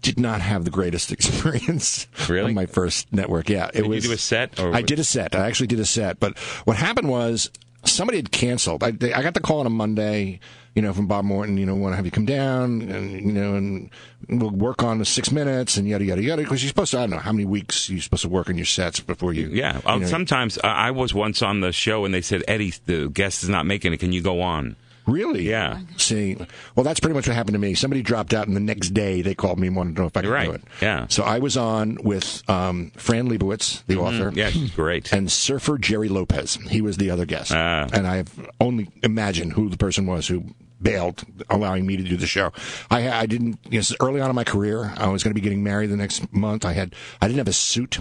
did 0.00 0.18
not 0.18 0.40
have 0.40 0.64
the 0.64 0.70
greatest 0.70 1.12
experience 1.48 2.06
Really? 2.28 2.48
on 2.48 2.54
my 2.54 2.66
first 2.66 3.12
network. 3.12 3.48
Yeah, 3.48 3.66
it 3.74 3.82
Did 3.82 3.86
was. 3.86 4.04
you 4.04 4.10
do 4.10 4.14
a 4.14 4.18
set? 4.18 4.58
Or 4.60 4.74
I 4.74 4.82
did 4.82 4.98
a 4.98 5.04
set. 5.04 5.34
I 5.34 5.46
actually 5.46 5.66
did 5.68 5.80
a 5.80 5.84
set. 5.84 6.18
But 6.20 6.38
what 6.64 6.76
happened 6.76 7.08
was 7.08 7.50
somebody 7.84 8.18
had 8.18 8.30
canceled. 8.30 8.82
I, 8.82 8.90
they, 8.92 9.12
I 9.12 9.22
got 9.22 9.34
the 9.34 9.40
call 9.40 9.60
on 9.60 9.66
a 9.66 9.70
Monday, 9.70 10.40
you 10.74 10.82
know, 10.82 10.92
from 10.92 11.06
Bob 11.06 11.24
Morton, 11.24 11.56
you 11.56 11.66
know, 11.66 11.74
want 11.76 11.92
to 11.92 11.96
have 11.96 12.04
you 12.04 12.10
come 12.10 12.24
down 12.26 12.82
and, 12.82 13.12
you 13.12 13.32
know, 13.32 13.54
and 13.54 13.90
we'll 14.28 14.50
work 14.50 14.82
on 14.82 14.98
the 14.98 15.04
six 15.04 15.30
minutes 15.30 15.76
and 15.76 15.86
yada, 15.88 16.04
yada, 16.04 16.22
yada. 16.22 16.42
Because 16.42 16.62
you're 16.64 16.68
supposed 16.68 16.90
to, 16.92 16.98
I 16.98 17.00
don't 17.02 17.10
know, 17.10 17.18
how 17.18 17.32
many 17.32 17.44
weeks 17.44 17.88
you're 17.88 18.00
supposed 18.00 18.22
to 18.22 18.28
work 18.28 18.48
on 18.48 18.56
your 18.56 18.66
sets 18.66 18.98
before 19.00 19.32
you. 19.32 19.48
Yeah. 19.52 19.76
you 19.76 19.82
Uh, 19.86 19.98
know- 19.98 20.06
sometimes 20.06 20.58
I 20.64 20.88
I 20.88 20.90
was 20.90 21.14
once 21.14 21.42
on 21.42 21.60
the 21.60 21.70
show, 21.72 22.04
and 22.04 22.12
they 22.12 22.20
said, 22.22 22.42
Eddie, 22.48 22.74
the 22.86 23.08
guest 23.08 23.42
is 23.44 23.48
not 23.48 23.66
making 23.66 23.92
it. 23.92 23.98
Can 23.98 24.12
you 24.12 24.20
go 24.22 24.40
on? 24.42 24.76
Really? 25.06 25.46
Yeah. 25.50 25.80
See, 25.98 26.34
well, 26.74 26.82
that's 26.82 26.98
pretty 26.98 27.12
much 27.14 27.26
what 27.28 27.36
happened 27.36 27.52
to 27.54 27.58
me. 27.58 27.74
Somebody 27.74 28.00
dropped 28.00 28.32
out, 28.32 28.46
and 28.46 28.56
the 28.56 28.60
next 28.60 28.94
day 28.94 29.20
they 29.20 29.34
called 29.34 29.58
me 29.58 29.66
and 29.66 29.76
wanted 29.76 29.96
to 29.96 30.00
know 30.00 30.06
if 30.06 30.16
I 30.16 30.22
could 30.22 30.30
Right. 30.30 30.48
do 30.48 30.52
it. 30.54 30.62
Yeah. 30.80 31.06
So 31.08 31.22
I 31.24 31.40
was 31.40 31.58
on 31.58 31.98
with 32.02 32.42
um, 32.48 32.90
Fran 32.96 33.28
Lebowitz, 33.28 33.82
the 33.86 33.98
author. 33.98 34.32
Yeah, 34.34 34.50
great. 34.74 35.12
And 35.12 35.30
surfer 35.30 35.76
Gerry 35.76 36.08
Lopez. 36.08 36.54
He 36.70 36.80
was 36.80 36.96
the 36.96 37.10
other 37.10 37.26
guest. 37.26 37.52
Ah. 37.52 37.86
And 37.92 38.06
I've 38.06 38.30
only 38.62 38.88
imagined 39.02 39.52
who 39.52 39.68
the 39.68 39.76
person 39.76 40.06
was 40.06 40.26
who 40.26 40.44
bailed, 40.84 41.24
allowing 41.50 41.84
me 41.84 41.96
to 41.96 42.04
do 42.04 42.16
the 42.16 42.26
show. 42.26 42.52
I, 42.90 43.10
I 43.10 43.26
didn't, 43.26 43.58
you 43.68 43.80
know, 43.80 43.96
early 44.00 44.20
on 44.20 44.30
in 44.30 44.36
my 44.36 44.44
career, 44.44 44.92
I 44.96 45.08
was 45.08 45.24
going 45.24 45.30
to 45.30 45.34
be 45.34 45.40
getting 45.40 45.64
married 45.64 45.90
the 45.90 45.96
next 45.96 46.32
month. 46.32 46.64
I 46.64 46.74
had, 46.74 46.94
I 47.20 47.26
didn't 47.26 47.38
have 47.38 47.48
a 47.48 47.52
suit. 47.52 47.98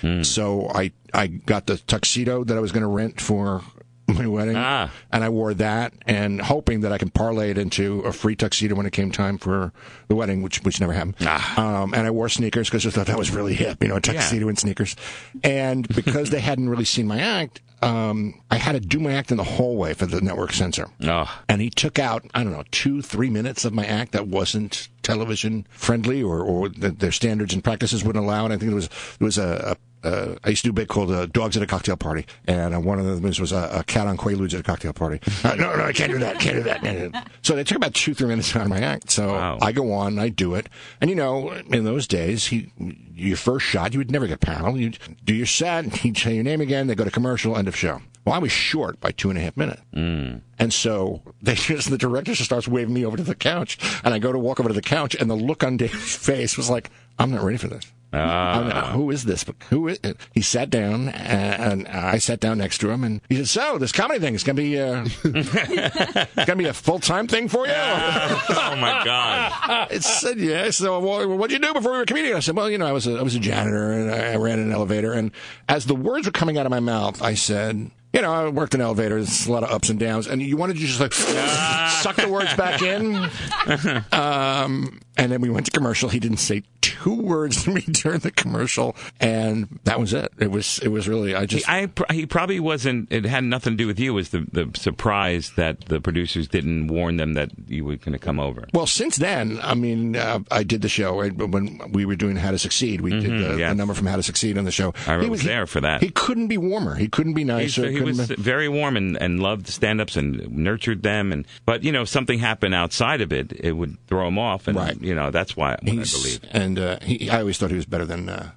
Hmm. 0.00 0.22
So 0.22 0.68
I, 0.74 0.92
I 1.14 1.28
got 1.28 1.66
the 1.66 1.78
tuxedo 1.78 2.44
that 2.44 2.56
I 2.56 2.60
was 2.60 2.72
going 2.72 2.82
to 2.82 2.88
rent 2.88 3.20
for 3.20 3.62
my 4.08 4.26
wedding. 4.26 4.56
Ah. 4.56 4.90
And 5.12 5.24
I 5.24 5.28
wore 5.28 5.54
that 5.54 5.94
and 6.06 6.40
hoping 6.40 6.80
that 6.80 6.92
I 6.92 6.98
can 6.98 7.10
parlay 7.10 7.50
it 7.50 7.58
into 7.58 8.00
a 8.00 8.12
free 8.12 8.36
tuxedo 8.36 8.74
when 8.74 8.86
it 8.86 8.92
came 8.92 9.10
time 9.10 9.38
for 9.38 9.72
the 10.08 10.14
wedding, 10.14 10.42
which, 10.42 10.62
which 10.62 10.80
never 10.80 10.92
happened. 10.92 11.16
Ah. 11.22 11.82
Um, 11.82 11.94
and 11.94 12.06
I 12.06 12.10
wore 12.10 12.28
sneakers 12.28 12.68
because 12.68 12.86
I 12.86 12.90
thought 12.90 13.06
that 13.06 13.18
was 13.18 13.30
really 13.30 13.54
hip, 13.54 13.82
you 13.82 13.88
know, 13.88 13.96
a 13.96 14.00
tuxedo 14.00 14.48
and 14.48 14.58
sneakers. 14.58 14.96
And 15.42 15.88
because 15.88 16.30
they 16.30 16.40
hadn't 16.40 16.68
really 16.68 16.84
seen 16.84 17.06
my 17.06 17.20
act, 17.20 17.62
um, 17.82 18.40
I 18.50 18.56
had 18.56 18.72
to 18.72 18.80
do 18.80 18.98
my 18.98 19.12
act 19.12 19.30
in 19.30 19.36
the 19.36 19.44
hallway 19.44 19.94
for 19.94 20.06
the 20.06 20.20
network 20.20 20.52
censor. 20.52 20.88
Oh. 21.02 21.42
And 21.48 21.60
he 21.60 21.70
took 21.70 21.98
out, 21.98 22.24
I 22.34 22.42
don't 22.42 22.52
know, 22.52 22.64
two, 22.70 23.02
three 23.02 23.30
minutes 23.30 23.64
of 23.64 23.74
my 23.74 23.84
act 23.84 24.12
that 24.12 24.26
wasn't 24.26 24.88
television 25.02 25.66
friendly 25.70 26.22
or, 26.22 26.40
or 26.40 26.68
the, 26.68 26.90
their 26.90 27.12
standards 27.12 27.52
and 27.52 27.62
practices 27.62 28.02
wouldn't 28.02 28.24
allow 28.24 28.46
it. 28.46 28.52
I 28.52 28.56
think 28.56 28.70
there 28.70 28.74
was, 28.74 28.88
there 29.18 29.26
was 29.26 29.38
a, 29.38 29.72
a 29.72 29.76
uh, 30.04 30.36
I 30.44 30.50
used 30.50 30.62
to 30.64 30.68
do 30.68 30.70
a 30.70 30.74
bit 30.74 30.88
called 30.88 31.10
uh, 31.10 31.26
Dogs 31.26 31.56
at 31.56 31.62
a 31.62 31.66
Cocktail 31.66 31.96
Party, 31.96 32.26
and 32.46 32.74
uh, 32.74 32.80
one 32.80 32.98
of 32.98 33.06
the 33.06 33.14
them 33.14 33.22
was 33.40 33.52
a, 33.52 33.70
a 33.80 33.84
cat 33.84 34.06
on 34.06 34.16
Quaaludes 34.16 34.54
at 34.54 34.60
a 34.60 34.62
cocktail 34.62 34.92
party. 34.92 35.20
Uh, 35.42 35.54
no, 35.54 35.74
no, 35.76 35.84
I 35.84 35.92
can't 35.92 36.12
do 36.12 36.18
that. 36.18 36.38
Can't 36.40 36.56
do 36.56 36.62
that. 36.64 36.80
Can't 36.82 36.98
do 36.98 37.08
that. 37.10 37.30
So 37.42 37.54
they 37.56 37.64
took 37.64 37.76
about 37.76 37.94
two, 37.94 38.14
three 38.14 38.28
minutes 38.28 38.54
out 38.54 38.62
of 38.62 38.68
my 38.68 38.80
act. 38.80 39.10
So 39.10 39.28
Wow. 39.28 39.58
I 39.62 39.72
go 39.72 39.92
on, 39.92 40.18
I 40.18 40.28
do 40.28 40.54
it, 40.54 40.68
and 41.00 41.10
you 41.10 41.16
know, 41.16 41.50
in 41.52 41.84
those 41.84 42.06
days, 42.06 42.46
he, 42.46 42.70
your 43.14 43.36
first 43.36 43.64
shot, 43.66 43.92
you 43.92 43.98
would 43.98 44.10
never 44.10 44.26
get 44.26 44.40
panel. 44.40 44.78
You 44.78 44.92
do 45.24 45.34
your 45.34 45.46
set, 45.46 45.96
he'd 45.96 46.16
say 46.18 46.34
your 46.34 46.44
name 46.44 46.60
again, 46.60 46.86
they 46.86 46.94
go 46.94 47.04
to 47.04 47.10
commercial, 47.10 47.56
end 47.56 47.68
of 47.68 47.76
show. 47.76 48.00
Well, 48.24 48.34
I 48.34 48.38
was 48.38 48.50
short 48.52 49.00
by 49.00 49.10
two 49.12 49.28
and 49.28 49.38
a 49.38 49.42
half 49.42 49.54
minutes. 49.56 49.82
And 49.92 50.72
so 50.72 51.20
they 51.42 51.54
just, 51.54 51.90
the 51.90 51.98
director 51.98 52.32
just 52.32 52.44
starts 52.46 52.66
waving 52.66 52.94
me 52.94 53.04
over 53.04 53.16
to 53.16 53.22
the 53.22 53.34
couch, 53.34 53.78
and 54.04 54.14
I 54.14 54.18
go 54.18 54.32
to 54.32 54.38
walk 54.38 54.60
over 54.60 54.68
to 54.68 54.74
the 54.74 54.80
couch, 54.82 55.14
and 55.14 55.30
the 55.30 55.34
look 55.34 55.62
on 55.62 55.76
Dave's 55.76 56.16
face 56.26 56.56
was 56.56 56.70
like, 56.70 56.90
I'm 57.18 57.30
not 57.30 57.42
ready 57.42 57.58
for 57.58 57.68
this. 57.68 57.84
Uh, 58.14 58.70
I'm 58.74 58.92
who 58.92 59.10
is 59.10 59.24
this? 59.24 59.44
Who 59.70 59.88
is 59.88 59.98
it? 60.02 60.16
He 60.32 60.40
sat 60.40 60.70
down, 60.70 61.08
uh, 61.08 61.12
and 61.12 61.88
I 61.88 62.18
sat 62.18 62.40
down 62.40 62.58
next 62.58 62.78
to 62.78 62.90
him, 62.90 63.04
and 63.04 63.20
he 63.28 63.36
said, 63.36 63.48
"So 63.48 63.78
this 63.78 63.92
comedy 63.92 64.20
thing 64.20 64.34
is 64.34 64.44
gonna 64.44 64.56
be 64.56 64.78
uh, 64.80 65.04
it's 65.24 66.44
gonna 66.46 66.56
be 66.56 66.66
a 66.66 66.72
full 66.74 66.98
time 66.98 67.26
thing 67.26 67.48
for 67.48 67.66
you." 67.66 67.72
Uh, 67.72 68.40
oh 68.50 68.76
my 68.76 69.02
God. 69.04 69.52
I 69.90 69.98
said, 69.98 70.38
"Yeah." 70.38 70.70
So, 70.70 71.00
well, 71.00 71.36
what 71.36 71.50
did 71.50 71.60
you 71.60 71.66
do 71.68 71.74
before 71.74 71.92
you 71.92 71.96
were 71.98 72.02
a 72.02 72.06
comedian? 72.06 72.36
I 72.36 72.40
said, 72.40 72.56
"Well, 72.56 72.70
you 72.70 72.78
know, 72.78 72.86
I 72.86 72.92
was 72.92 73.06
a, 73.06 73.18
I 73.18 73.22
was 73.22 73.34
a 73.34 73.40
janitor, 73.40 73.92
and 73.92 74.10
I 74.10 74.36
ran 74.36 74.58
an 74.58 74.72
elevator." 74.72 75.12
And 75.12 75.30
as 75.68 75.86
the 75.86 75.94
words 75.94 76.26
were 76.26 76.32
coming 76.32 76.58
out 76.58 76.66
of 76.66 76.70
my 76.70 76.80
mouth, 76.80 77.22
I 77.22 77.34
said. 77.34 77.90
You 78.14 78.22
know, 78.22 78.32
I 78.32 78.48
worked 78.48 78.74
in 78.74 78.80
elevators, 78.80 79.46
a 79.48 79.52
lot 79.52 79.64
of 79.64 79.70
ups 79.70 79.90
and 79.90 79.98
downs, 79.98 80.26
and 80.28 80.40
you 80.40 80.56
wanted 80.56 80.74
to 80.74 80.80
just 80.80 81.00
like 81.00 81.12
suck 82.02 82.16
the 82.16 82.28
words 82.28 82.54
back 82.54 82.80
in. 82.80 83.28
Um, 84.12 85.00
and 85.16 85.30
then 85.30 85.40
we 85.40 85.48
went 85.50 85.66
to 85.66 85.72
commercial. 85.72 86.08
He 86.08 86.18
didn't 86.18 86.38
say 86.38 86.62
two 86.80 87.14
words 87.14 87.64
to 87.64 87.70
me 87.70 87.80
during 87.90 88.18
the 88.20 88.30
commercial, 88.30 88.96
and 89.20 89.78
that 89.84 89.98
was 90.00 90.12
it. 90.12 90.32
It 90.38 90.50
was 90.50 90.78
it 90.80 90.88
was 90.88 91.08
really 91.08 91.34
I 91.34 91.42
He, 91.42 91.46
just 91.46 91.68
I, 91.68 91.88
he 92.10 92.26
probably 92.26 92.58
wasn't. 92.60 93.10
It 93.12 93.24
had 93.24 93.44
nothing 93.44 93.74
to 93.74 93.76
do 93.76 93.86
with 93.86 93.98
you. 94.00 94.12
It 94.12 94.14
was 94.14 94.28
the 94.30 94.46
the 94.52 94.70
surprise 94.78 95.52
that 95.56 95.82
the 95.86 96.00
producers 96.00 96.48
didn't 96.48 96.88
warn 96.88 97.16
them 97.16 97.34
that 97.34 97.50
you 97.68 97.84
were 97.84 97.96
going 97.96 98.12
to 98.12 98.18
come 98.18 98.40
over. 98.40 98.66
well 98.72 98.86
since 98.86 99.16
then. 99.16 99.58
I 99.62 99.74
mean, 99.74 100.16
uh, 100.16 100.40
I 100.50 100.62
did 100.64 100.82
the 100.82 100.88
show 100.88 101.20
I- 101.22 101.28
when 101.30 101.80
we 101.92 102.04
were 102.04 102.16
doing 102.16 102.36
How 102.36 102.50
to 102.50 102.58
Succeed. 102.58 103.00
We 103.00 103.10
did 103.10 103.22
the, 103.24 103.28
Mm-hmm, 103.44 103.58
yeah. 103.58 103.68
the 103.70 103.74
number 103.76 103.94
from 103.94 104.06
How 104.06 104.16
to 104.16 104.22
Succeed 104.22 104.58
on 104.58 104.64
the 104.64 104.70
show. 104.72 104.94
I 105.06 105.20
He 105.20 105.28
was 105.28 105.42
there 105.44 105.66
for 105.66 105.80
that. 105.80 106.02
He 106.02 106.10
couldn't 106.10 106.48
be 106.48 106.58
warmer. 106.58 106.94
He 106.96 107.08
couldn't 107.08 107.34
be 107.34 107.44
nicer. 107.44 107.88
he 107.90 108.00
was 108.04 108.18
very 108.30 108.68
warm 108.68 108.96
and, 108.96 109.16
and 109.16 109.40
loved 109.40 109.66
stand-ups 109.68 110.16
and 110.16 110.48
nurtured 110.50 111.02
them. 111.02 111.32
And 111.32 111.46
but 111.66 111.82
you 111.82 111.92
know, 111.92 112.02
if 112.02 112.08
something 112.08 112.38
happened 112.38 112.74
outside 112.74 113.20
of 113.20 113.32
it, 113.32 113.52
it 113.52 113.72
would 113.72 113.96
throw 114.06 114.28
him 114.28 114.38
off. 114.38 114.68
And 114.68 114.76
Right. 114.76 115.00
you 115.00 115.14
know, 115.14 115.30
that's 115.30 115.56
why 115.56 115.72
I 115.74 115.76
believe. 115.84 116.40
And 116.52 116.78
uh, 116.78 116.98
he, 117.02 117.30
I 117.30 117.40
always 117.40 117.58
thought 117.58 117.70
he 117.70 117.76
was 117.76 117.86
better 117.86 118.04
than 118.06 118.28
uh, 118.28 118.50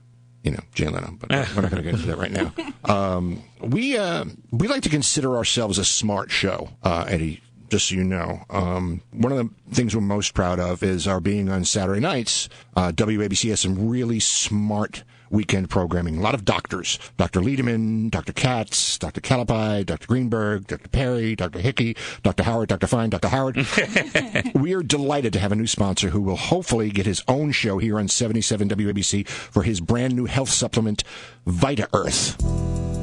you 0.44 0.51
know 0.51 0.60
Jay 0.74 0.88
Leno, 0.88 1.16
but 1.20 1.30
we're 1.30 1.62
not 1.62 1.72
going 1.72 1.75
to 1.77 1.82
get 1.84 1.94
into 1.96 2.08
that 2.08 2.18
right 2.18 2.32
now. 2.32 2.54
Um, 2.86 3.44
we 3.60 3.98
uh, 3.98 4.24
we 4.51 4.70
like 4.70 4.84
to 4.84 4.89
consider 4.89 5.36
ourselves 5.36 5.77
a 5.77 5.84
smart 5.84 6.32
show, 6.32 6.70
uh, 6.84 7.04
Eddie. 7.10 7.42
Just 7.70 7.89
so 7.89 7.96
you 7.96 8.04
know, 8.06 8.44
um, 8.50 9.01
one 9.12 9.34
of 9.34 9.38
the 9.39 9.75
things 9.75 9.94
we're 9.94 10.01
most 10.01 10.34
proud 10.34 10.58
of 10.58 10.84
is 10.84 11.06
our 11.06 11.20
being 11.20 11.50
on 11.50 11.66
Saturday 11.66 12.00
nights. 12.00 12.48
Uh, 12.77 12.94
WABC 12.96 13.50
has 13.50 13.60
some 13.60 13.89
really 13.89 14.22
smart 14.22 15.04
weekend 15.29 15.69
programming. 15.69 16.17
A 16.17 16.22
lot 16.22 16.34
of 16.34 16.46
doctors. 16.46 17.00
Dr. 17.17 17.41
Liederman, 17.41 18.10
Dr. 18.10 18.34
Katz, 18.34 18.98
Dr. 18.98 19.22
Calapai, 19.22 19.86
Dr. 19.86 20.07
Greenberg, 20.07 20.67
Dr. 20.67 20.89
Perry, 20.89 21.36
Dr. 21.36 21.60
Hickey, 21.60 21.96
Dr. 22.24 22.43
Howard, 22.43 22.69
Dr. 22.69 22.88
Fine, 22.88 23.10
Dr. 23.12 23.29
Howard. 23.29 23.55
we 24.55 24.74
are 24.74 24.84
delighted 24.84 25.34
to 25.34 25.39
have 25.39 25.51
a 25.51 25.55
new 25.55 25.67
sponsor 25.67 26.10
who 26.10 26.22
will 26.22 26.36
hopefully 26.36 26.89
get 26.89 27.05
his 27.05 27.24
own 27.27 27.51
show 27.51 27.77
here 27.77 28.00
on 28.00 28.07
77 28.07 28.69
WABC 28.69 29.27
for 29.27 29.63
his 29.63 29.79
brand 29.79 30.15
new 30.15 30.25
health 30.25 30.50
supplement, 30.50 31.03
Vita 31.46 31.88
Earth. 31.93 32.97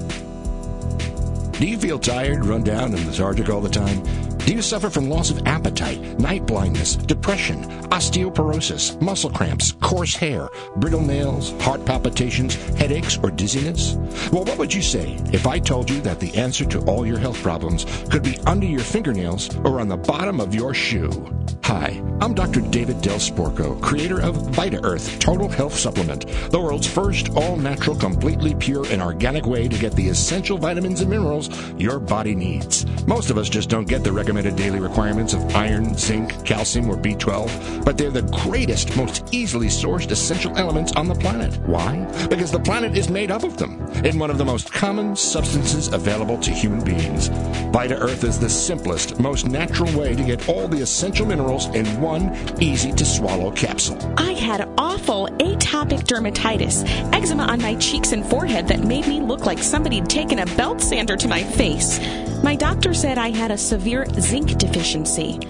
Do 1.59 1.69
you 1.69 1.79
feel 1.79 2.01
tired, 2.01 2.45
run 2.45 2.65
down, 2.65 2.95
and 2.95 3.07
lethargic 3.07 3.49
all 3.49 3.61
the 3.61 3.69
time? 3.69 4.03
Do 4.39 4.53
you 4.53 4.61
suffer 4.61 4.91
from 4.91 5.09
loss 5.09 5.31
of 5.31 5.47
appetite, 5.47 6.19
night 6.19 6.45
blindness, 6.47 6.97
depression, 6.97 7.65
osteoporosis, 7.91 9.01
muscle 9.01 9.31
cramps, 9.31 9.73
coarse 9.81 10.17
hair, 10.17 10.49
brittle 10.77 11.01
nails, 11.01 11.53
heart 11.63 11.87
palpitations, 11.87 12.57
headaches, 12.75 13.17
or 13.23 13.31
dizziness? 13.31 13.95
Well, 14.33 14.45
what 14.45 14.59
would 14.59 14.75
you 14.75 14.83
say 14.83 15.17
if 15.33 15.47
I 15.47 15.61
told 15.61 15.89
you 15.89 16.01
that 16.03 16.19
the 16.19 16.35
answer 16.35 16.65
to 16.67 16.81
all 16.81 17.07
your 17.07 17.19
health 17.19 17.41
problems 17.41 17.87
could 18.11 18.25
be 18.25 18.37
under 18.47 18.67
your 18.67 18.81
fingernails 18.81 19.57
or 19.59 19.81
on 19.81 19.89
the 19.89 19.97
bottom 19.97 20.41
of 20.41 20.55
your 20.55 20.75
shoe? 20.75 21.31
Hi, 21.65 22.03
I'm 22.21 22.35
Dr. 22.35 22.61
David 22.61 23.01
Del 23.01 23.17
Sporco, 23.17 23.81
creator 23.81 24.21
of 24.21 24.35
Vita 24.51 24.85
Earth 24.85 25.19
Total 25.19 25.49
Health 25.49 25.75
Supplement, 25.75 26.27
the 26.51 26.61
world's 26.61 26.87
first 26.87 27.31
all 27.31 27.57
natural, 27.57 27.97
completely 27.97 28.55
pure, 28.55 28.85
and 28.91 29.01
organic 29.01 29.47
way 29.47 29.69
to 29.69 29.79
get 29.79 29.95
the 29.95 30.09
essential 30.09 30.59
vitamins 30.59 31.01
and 31.01 31.09
minerals 31.09 31.44
your 31.79 31.99
body 31.99 32.35
needs. 32.35 32.87
Most 33.07 33.31
of 33.31 33.39
us 33.39 33.49
just 33.49 33.69
don't 33.69 33.89
get 33.89 34.05
the 34.05 34.13
recommended 34.13 34.57
daily 34.57 34.81
requirements 34.81 35.35
of 35.35 35.55
iron, 35.55 35.95
zinc, 35.95 36.45
calcium, 36.45 36.89
or 36.89 36.97
B12, 36.97 37.85
but 37.85 37.99
they're 37.99 38.11
the 38.11 38.23
greatest, 38.45 38.97
most 38.97 39.25
easily 39.33 39.69
sourced 39.69 40.11
essential 40.11 40.57
elements 40.57 40.93
on 40.93 41.09
the 41.09 41.15
planet. 41.15 41.57
Why? 41.67 42.05
Because 42.29 42.51
the 42.53 42.61
planet 42.61 42.97
is 42.97 43.09
made 43.09 43.31
up 43.31 43.43
of 43.43 43.57
them, 43.57 43.81
in 44.05 44.19
one 44.19 44.31
of 44.31 44.39
the 44.39 44.45
most 44.45 44.73
common 44.73 45.17
substances 45.17 45.89
available 45.89 46.39
to 46.39 46.51
human 46.51 46.85
beings. 46.85 47.29
Vita 47.75 47.99
Earth 47.99 48.23
is 48.23 48.39
the 48.39 48.49
simplest, 48.49 49.19
most 49.19 49.49
natural 49.49 49.93
way 49.99 50.15
to 50.15 50.23
get 50.23 50.49
all 50.49 50.69
the 50.69 50.81
essential 50.81 51.27
minerals 51.27 51.67
in 51.75 51.85
one 52.01 52.33
easy 52.63 52.93
to 52.93 53.05
swallow 53.05 53.51
capsule. 53.51 53.99
I 54.17 54.31
had 54.31 54.69
awful 54.79 55.27
atopic 55.41 56.05
dermatitis, 56.05 56.85
eczema 57.13 57.43
on 57.43 57.61
my 57.61 57.75
cheeks 57.75 58.13
and 58.13 58.25
forehead 58.25 58.69
that 58.69 58.85
made 58.85 59.09
me 59.09 59.21
look 59.21 59.45
like 59.45 59.59
somebody'd 59.59 60.09
taken 60.09 60.39
a 60.39 60.47
belt 60.55 60.81
sander 60.81 61.17
to 61.17 61.27
my 61.27 61.43
face. 61.43 61.99
My 62.45 62.55
doctor 62.55 62.95
said 62.95 63.19
I 63.19 63.31
had 63.31 63.51
a 63.51 63.59
severe 63.59 64.07
zinc 64.21 64.57
deficiency. 64.57 65.41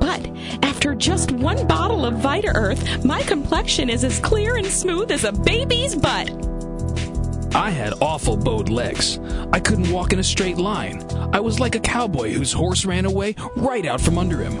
But 0.00 0.26
after 0.62 0.94
just 0.94 1.32
one 1.32 1.66
bottle 1.66 2.06
of 2.06 2.14
Vita 2.14 2.52
Earth, 2.54 3.04
my 3.04 3.20
complexion 3.24 3.90
is 3.90 4.04
as 4.04 4.18
clear 4.20 4.56
and 4.56 4.66
smooth 4.66 5.10
as 5.10 5.24
a 5.24 5.32
baby's 5.32 5.94
butt. 5.94 6.43
I 7.54 7.70
had 7.70 7.94
awful 8.02 8.36
bowed 8.36 8.68
legs. 8.68 9.20
I 9.52 9.60
couldn't 9.60 9.92
walk 9.92 10.12
in 10.12 10.18
a 10.18 10.24
straight 10.24 10.56
line. 10.56 11.04
I 11.32 11.38
was 11.38 11.60
like 11.60 11.76
a 11.76 11.80
cowboy 11.80 12.32
whose 12.32 12.52
horse 12.52 12.84
ran 12.84 13.04
away 13.04 13.36
right 13.54 13.86
out 13.86 14.00
from 14.00 14.18
under 14.18 14.38
him. 14.38 14.54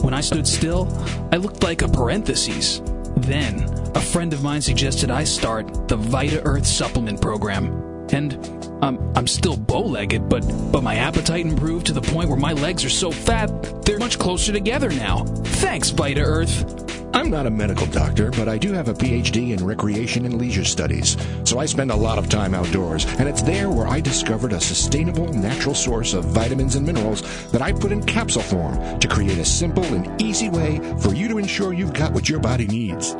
When 0.00 0.14
I 0.14 0.22
stood 0.22 0.46
still, 0.46 0.88
I 1.30 1.36
looked 1.36 1.62
like 1.62 1.82
a 1.82 1.88
parenthesis. 1.88 2.80
Then 3.18 3.64
a 3.94 4.00
friend 4.00 4.32
of 4.32 4.42
mine 4.42 4.62
suggested 4.62 5.10
I 5.10 5.24
start 5.24 5.88
the 5.88 5.96
Vita 5.96 6.42
Earth 6.44 6.66
supplement 6.66 7.20
program. 7.20 8.06
And 8.12 8.32
I'm, 8.80 8.98
I'm 9.14 9.26
still 9.26 9.58
bow 9.58 9.82
legged, 9.82 10.30
but, 10.30 10.40
but 10.72 10.82
my 10.82 10.94
appetite 10.94 11.44
improved 11.44 11.84
to 11.88 11.92
the 11.92 12.00
point 12.00 12.30
where 12.30 12.38
my 12.38 12.54
legs 12.54 12.82
are 12.82 12.88
so 12.88 13.10
fat, 13.10 13.84
they're 13.84 13.98
much 13.98 14.18
closer 14.18 14.52
together 14.54 14.88
now. 14.88 15.24
Thanks, 15.24 15.90
Vita 15.90 16.22
Earth. 16.22 16.87
I'm 17.14 17.30
not 17.30 17.46
a 17.46 17.50
medical 17.50 17.86
doctor, 17.86 18.30
but 18.30 18.48
I 18.48 18.58
do 18.58 18.72
have 18.72 18.88
a 18.88 18.94
PhD 18.94 19.56
in 19.56 19.64
recreation 19.64 20.24
and 20.24 20.38
leisure 20.38 20.64
studies, 20.64 21.16
so 21.44 21.58
I 21.58 21.66
spend 21.66 21.90
a 21.90 21.96
lot 21.96 22.18
of 22.18 22.28
time 22.28 22.54
outdoors, 22.54 23.06
and 23.18 23.28
it's 23.28 23.42
there 23.42 23.70
where 23.70 23.88
I 23.88 24.00
discovered 24.00 24.52
a 24.52 24.60
sustainable, 24.60 25.32
natural 25.32 25.74
source 25.74 26.14
of 26.14 26.24
vitamins 26.24 26.74
and 26.74 26.86
minerals 26.86 27.22
that 27.50 27.62
I 27.62 27.72
put 27.72 27.92
in 27.92 28.02
capsule 28.02 28.42
form 28.42 28.98
to 28.98 29.08
create 29.08 29.38
a 29.38 29.44
simple 29.44 29.84
and 29.84 30.20
easy 30.20 30.48
way 30.48 30.78
for 31.00 31.14
you 31.14 31.28
to 31.28 31.38
ensure 31.38 31.72
you've 31.72 31.94
got 31.94 32.12
what 32.12 32.28
your 32.28 32.40
body 32.40 32.66
needs. 32.66 33.16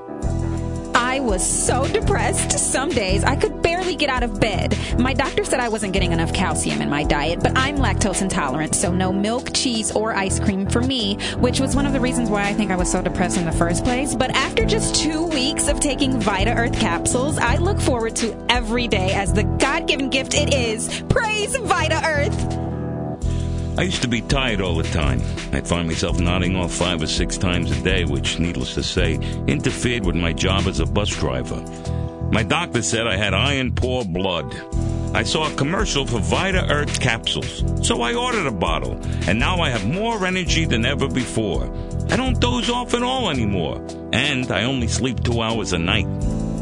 I 1.19 1.21
was 1.21 1.45
so 1.45 1.85
depressed. 1.89 2.57
Some 2.57 2.91
days 2.91 3.25
I 3.25 3.35
could 3.35 3.61
barely 3.61 3.97
get 3.97 4.09
out 4.09 4.23
of 4.23 4.39
bed. 4.39 4.79
My 5.01 5.15
doctor 5.15 5.45
said 5.45 5.59
I 5.59 5.69
wasn't 5.69 5.93
getting 5.93 6.13
enough 6.13 6.33
calcium 6.33 6.81
in 6.81 6.89
my 6.89 7.03
diet, 7.03 7.41
but 7.43 7.59
I'm 7.59 7.79
lactose 7.79 8.23
intolerant, 8.23 8.77
so 8.77 8.93
no 8.93 9.13
milk, 9.13 9.53
cheese, 9.53 9.91
or 9.91 10.15
ice 10.15 10.39
cream 10.39 10.71
for 10.71 10.81
me, 10.81 11.17
which 11.39 11.59
was 11.59 11.75
one 11.75 11.87
of 11.87 11.93
the 11.93 11.99
reasons 11.99 12.31
why 12.31 12.45
I 12.45 12.55
think 12.55 12.71
I 12.71 12.77
was 12.77 12.89
so 12.89 13.03
depressed 13.03 13.37
in 13.37 13.45
the 13.45 13.51
first 13.51 13.83
place. 13.83 14.15
But 14.15 14.31
after 14.31 14.65
just 14.65 14.95
two 14.95 15.25
weeks 15.27 15.67
of 15.67 15.81
taking 15.81 16.21
Vita 16.21 16.55
Earth 16.55 16.79
capsules, 16.79 17.37
I 17.37 17.57
look 17.57 17.81
forward 17.81 18.15
to 18.17 18.37
every 18.49 18.87
day 18.87 19.13
as 19.13 19.33
the 19.33 19.43
God 19.43 19.89
given 19.89 20.11
gift 20.11 20.35
it 20.35 20.55
is. 20.55 21.03
Praise 21.09 21.57
Vita 21.57 22.01
Earth! 22.07 22.68
I 23.79 23.83
used 23.83 24.03
to 24.03 24.09
be 24.09 24.23
tired 24.23 24.61
all 24.61 24.75
the 24.75 24.91
time. 24.91 25.23
I'd 25.53 25.69
find 25.69 25.87
myself 25.87 26.19
nodding 26.19 26.57
off 26.57 26.73
five 26.73 27.01
or 27.01 27.07
six 27.07 27.39
times 27.39 27.71
a 27.71 27.81
day, 27.81 28.05
which, 28.05 28.41
needless 28.41 28.75
to 28.75 28.83
say, 28.83 29.15
interfered 29.47 30.05
with 30.05 30.17
my 30.17 30.33
job 30.33 30.67
as 30.67 30.81
a 30.81 30.85
bus 30.85 31.11
driver. 31.11 31.61
My 32.33 32.43
doctor 32.43 32.83
said 32.83 33.07
I 33.07 33.17
had 33.17 33.35
iron 33.35 33.73
poor 33.73 34.05
blood. 34.05 34.53
I 35.15 35.23
saw 35.23 35.49
a 35.49 35.55
commercial 35.55 36.05
for 36.05 36.19
Vita 36.19 36.67
Earth 36.69 36.99
capsules, 36.99 37.63
so 37.87 38.03
I 38.03 38.15
ordered 38.15 38.49
a 38.49 38.51
bottle, 38.51 38.99
and 39.29 39.39
now 39.39 39.61
I 39.61 39.71
have 39.71 39.87
more 39.87 40.27
energy 40.27 40.65
than 40.65 40.85
ever 40.85 41.07
before. 41.07 41.73
I 42.11 42.17
don't 42.17 42.41
doze 42.41 42.69
off 42.69 42.95
at 42.95 43.05
all 43.05 43.31
anymore, 43.31 43.81
and 44.13 44.51
I 44.51 44.65
only 44.65 44.89
sleep 44.89 45.23
two 45.23 45.41
hours 45.41 45.73
a 45.73 45.79
night. 45.79 46.09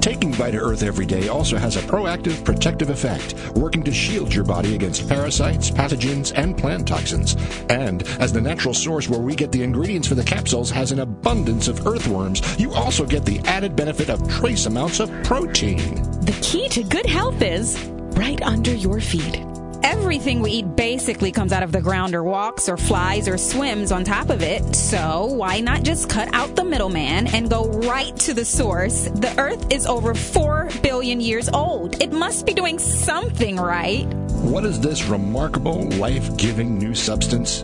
Taking 0.07 0.33
Vita 0.35 0.59
Earth 0.59 0.85
every 0.85 1.05
day 1.05 1.27
also 1.27 1.57
has 1.57 1.75
a 1.75 1.81
proactive 1.81 2.45
protective 2.45 2.91
effect, 2.91 3.35
working 3.57 3.83
to 3.83 3.93
shield 3.93 4.33
your 4.33 4.45
body 4.45 4.77
against 4.77 5.09
parasites, 5.09 5.69
pathogens, 5.69 6.33
and 6.37 6.57
plant 6.57 6.87
toxins. 6.87 7.35
And 7.71 8.05
as 8.21 8.33
the 8.33 8.41
natural 8.41 8.73
source 8.73 9.09
where 9.09 9.19
we 9.19 9.35
get 9.35 9.51
the 9.51 9.65
ingredients 9.65 10.07
for 10.07 10.15
the 10.15 10.23
capsules 10.23 10.71
has 10.71 10.93
an 10.93 11.01
abundance 11.01 11.67
of 11.67 11.89
earthworms, 11.89 12.41
you 12.57 12.73
also 12.73 13.05
get 13.05 13.25
the 13.25 13.41
added 13.47 13.75
benefit 13.75 14.09
of 14.09 14.29
trace 14.29 14.67
amounts 14.67 15.01
of 15.01 15.11
protein. 15.25 15.97
The 16.21 16.39
key 16.41 16.69
to 16.69 16.85
good 16.85 17.07
health 17.07 17.43
is 17.43 17.77
right 18.15 18.41
under 18.43 18.75
your 18.75 19.01
feet. 19.01 19.56
Everything 19.83 20.41
we 20.41 20.51
eat 20.51 20.77
basically 20.77 21.33
comes 21.33 21.53
out 21.53 21.63
of 21.63 21.73
the 21.73 21.81
ground 21.81 22.15
or 22.15 22.23
walks 22.23 22.69
or 22.69 22.77
flies 22.77 23.29
or 23.29 23.39
swims 23.39 23.93
on 23.93 24.05
top 24.05 24.31
of 24.31 24.43
it. 24.43 24.75
So 24.75 25.27
why 25.27 25.61
not 25.61 25.83
just 25.83 26.09
cut 26.09 26.33
out 26.33 26.57
the 26.57 26.65
middleman 26.65 27.27
and 27.29 27.51
go 27.51 27.69
right 27.71 28.17
to 28.21 28.35
the 28.35 28.45
source? 28.45 29.05
The 29.05 29.35
earth 29.39 29.73
is 29.73 29.87
over 29.87 30.15
4 30.15 30.71
billion 30.83 31.21
years 31.21 31.49
old. 31.49 32.03
It 32.03 32.13
must 32.13 32.47
be 32.47 32.55
doing 32.55 32.79
something 32.79 33.57
right. 33.57 34.07
What 34.43 34.65
is 34.65 34.81
this 34.81 35.05
remarkable, 35.05 35.89
life 35.91 36.37
giving 36.37 36.79
new 36.79 36.95
substance? 36.95 37.63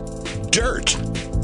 Dirt! 0.49 0.95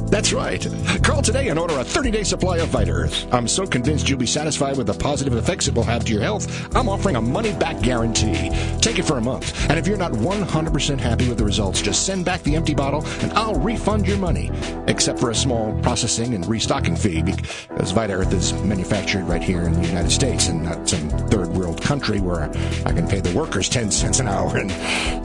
That's 0.09 0.33
right. 0.33 0.65
Call 1.03 1.21
today 1.21 1.49
and 1.49 1.59
order 1.59 1.77
a 1.77 1.83
30 1.83 2.09
day 2.09 2.23
supply 2.23 2.57
of 2.57 2.69
Vita 2.69 2.91
Earth. 2.91 3.27
I'm 3.31 3.47
so 3.47 3.67
convinced 3.67 4.09
you'll 4.09 4.17
be 4.17 4.25
satisfied 4.25 4.75
with 4.75 4.87
the 4.87 4.93
positive 4.93 5.35
effects 5.35 5.67
it 5.67 5.75
will 5.75 5.83
have 5.83 6.03
to 6.05 6.13
your 6.13 6.23
health, 6.23 6.75
I'm 6.75 6.89
offering 6.89 7.15
a 7.15 7.21
money 7.21 7.53
back 7.53 7.79
guarantee. 7.81 8.49
Take 8.81 8.97
it 8.97 9.03
for 9.03 9.17
a 9.17 9.21
month, 9.21 9.69
and 9.69 9.77
if 9.77 9.85
you're 9.85 9.97
not 9.97 10.11
100% 10.13 10.99
happy 10.99 11.29
with 11.29 11.37
the 11.37 11.45
results, 11.45 11.81
just 11.81 12.07
send 12.07 12.25
back 12.25 12.41
the 12.41 12.55
empty 12.55 12.73
bottle 12.73 13.05
and 13.21 13.31
I'll 13.33 13.55
refund 13.55 14.07
your 14.07 14.17
money, 14.17 14.51
except 14.87 15.19
for 15.19 15.29
a 15.29 15.35
small 15.35 15.79
processing 15.81 16.33
and 16.33 16.45
restocking 16.47 16.95
fee 16.95 17.21
because 17.21 17.91
Vita 17.91 18.13
Earth 18.13 18.33
is 18.33 18.53
manufactured 18.63 19.23
right 19.25 19.43
here 19.43 19.61
in 19.61 19.73
the 19.73 19.87
United 19.87 20.11
States 20.11 20.47
and 20.47 20.63
not 20.63 20.89
some 20.89 21.09
third 21.29 21.49
world 21.49 21.81
country 21.81 22.19
where 22.19 22.43
I 22.85 22.93
can 22.93 23.07
pay 23.07 23.19
the 23.19 23.37
workers 23.37 23.69
10 23.69 23.91
cents 23.91 24.19
an 24.19 24.27
hour. 24.27 24.57
And 24.57 24.71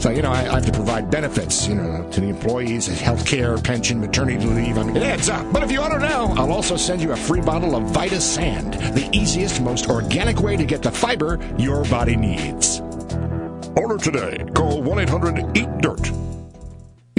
so, 0.01 0.11
you 0.11 0.21
know, 0.21 0.31
I, 0.31 0.41
I 0.41 0.55
have 0.55 0.67
to 0.67 0.73
provide 0.73 1.11
benefits, 1.11 1.67
you 1.67 1.75
know, 1.75 2.07
to 2.11 2.21
the 2.21 2.29
employees, 2.29 2.87
health 3.01 3.27
care, 3.27 3.57
pension, 3.57 3.99
maternity 4.01 4.45
leave. 4.45 4.74
It 4.77 5.03
adds 5.03 5.29
up. 5.29 5.53
But 5.53 5.63
if 5.63 5.71
you 5.71 5.81
order 5.81 5.99
now, 5.99 6.27
I'll 6.37 6.53
also 6.53 6.77
send 6.77 7.01
you 7.01 7.13
a 7.13 7.17
free 7.17 7.41
bottle 7.41 7.77
of 7.77 7.85
Vita 7.85 8.21
Sand, 8.21 8.75
the 8.75 9.09
easiest, 9.13 9.61
most 9.61 9.89
organic 9.89 10.41
way 10.41 10.57
to 10.57 10.65
get 10.65 10.83
the 10.83 10.91
fiber 10.91 11.39
your 11.59 11.85
body 11.85 12.17
needs. 12.17 12.81
Order 13.77 13.99
today. 13.99 14.45
Call 14.55 14.83
1 14.83 14.99
800 15.01 15.57
Eat 15.57 15.79
Dirt. 15.79 16.07
You 16.07 16.13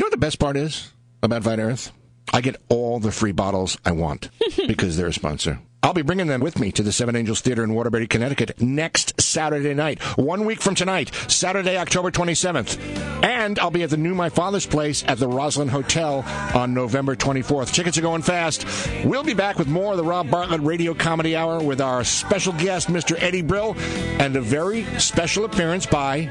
know 0.01 0.05
what 0.05 0.11
the 0.11 0.17
best 0.17 0.39
part 0.39 0.57
is 0.57 0.91
about 1.23 1.43
Vita 1.43 1.61
Earth? 1.61 1.91
I 2.33 2.41
get 2.41 2.61
all 2.69 2.99
the 2.99 3.11
free 3.11 3.31
bottles 3.31 3.77
I 3.85 3.91
want 3.91 4.29
because 4.67 4.97
they're 4.97 5.07
a 5.07 5.13
sponsor. 5.13 5.59
I'll 5.85 5.93
be 5.93 6.01
bringing 6.01 6.25
them 6.25 6.41
with 6.41 6.57
me 6.59 6.71
to 6.71 6.81
the 6.81 6.91
Seven 6.91 7.15
Angels 7.15 7.41
Theater 7.41 7.63
in 7.63 7.75
Waterbury, 7.75 8.07
Connecticut 8.07 8.59
next 8.59 9.21
Saturday 9.21 9.75
night, 9.75 10.01
one 10.17 10.43
week 10.43 10.59
from 10.59 10.73
tonight, 10.73 11.13
Saturday, 11.27 11.77
October 11.77 12.09
27th. 12.09 12.79
And 13.23 13.59
I'll 13.59 13.69
be 13.69 13.83
at 13.83 13.91
the 13.91 13.97
new 13.97 14.15
My 14.15 14.29
Father's 14.29 14.65
Place 14.65 15.03
at 15.07 15.19
the 15.19 15.27
Roslyn 15.27 15.67
Hotel 15.67 16.25
on 16.55 16.73
November 16.73 17.15
24th. 17.15 17.71
Tickets 17.71 17.99
are 17.99 18.01
going 18.01 18.23
fast. 18.23 18.65
We'll 19.05 19.23
be 19.23 19.35
back 19.35 19.59
with 19.59 19.67
more 19.67 19.91
of 19.91 19.97
the 19.97 20.03
Rob 20.03 20.31
Bartlett 20.31 20.61
Radio 20.61 20.95
Comedy 20.95 21.35
Hour 21.35 21.61
with 21.61 21.79
our 21.79 22.03
special 22.03 22.53
guest, 22.53 22.87
Mr. 22.87 23.15
Eddie 23.21 23.43
Brill, 23.43 23.75
and 24.19 24.35
a 24.35 24.41
very 24.41 24.85
special 24.97 25.45
appearance 25.45 25.85
by 25.85 26.27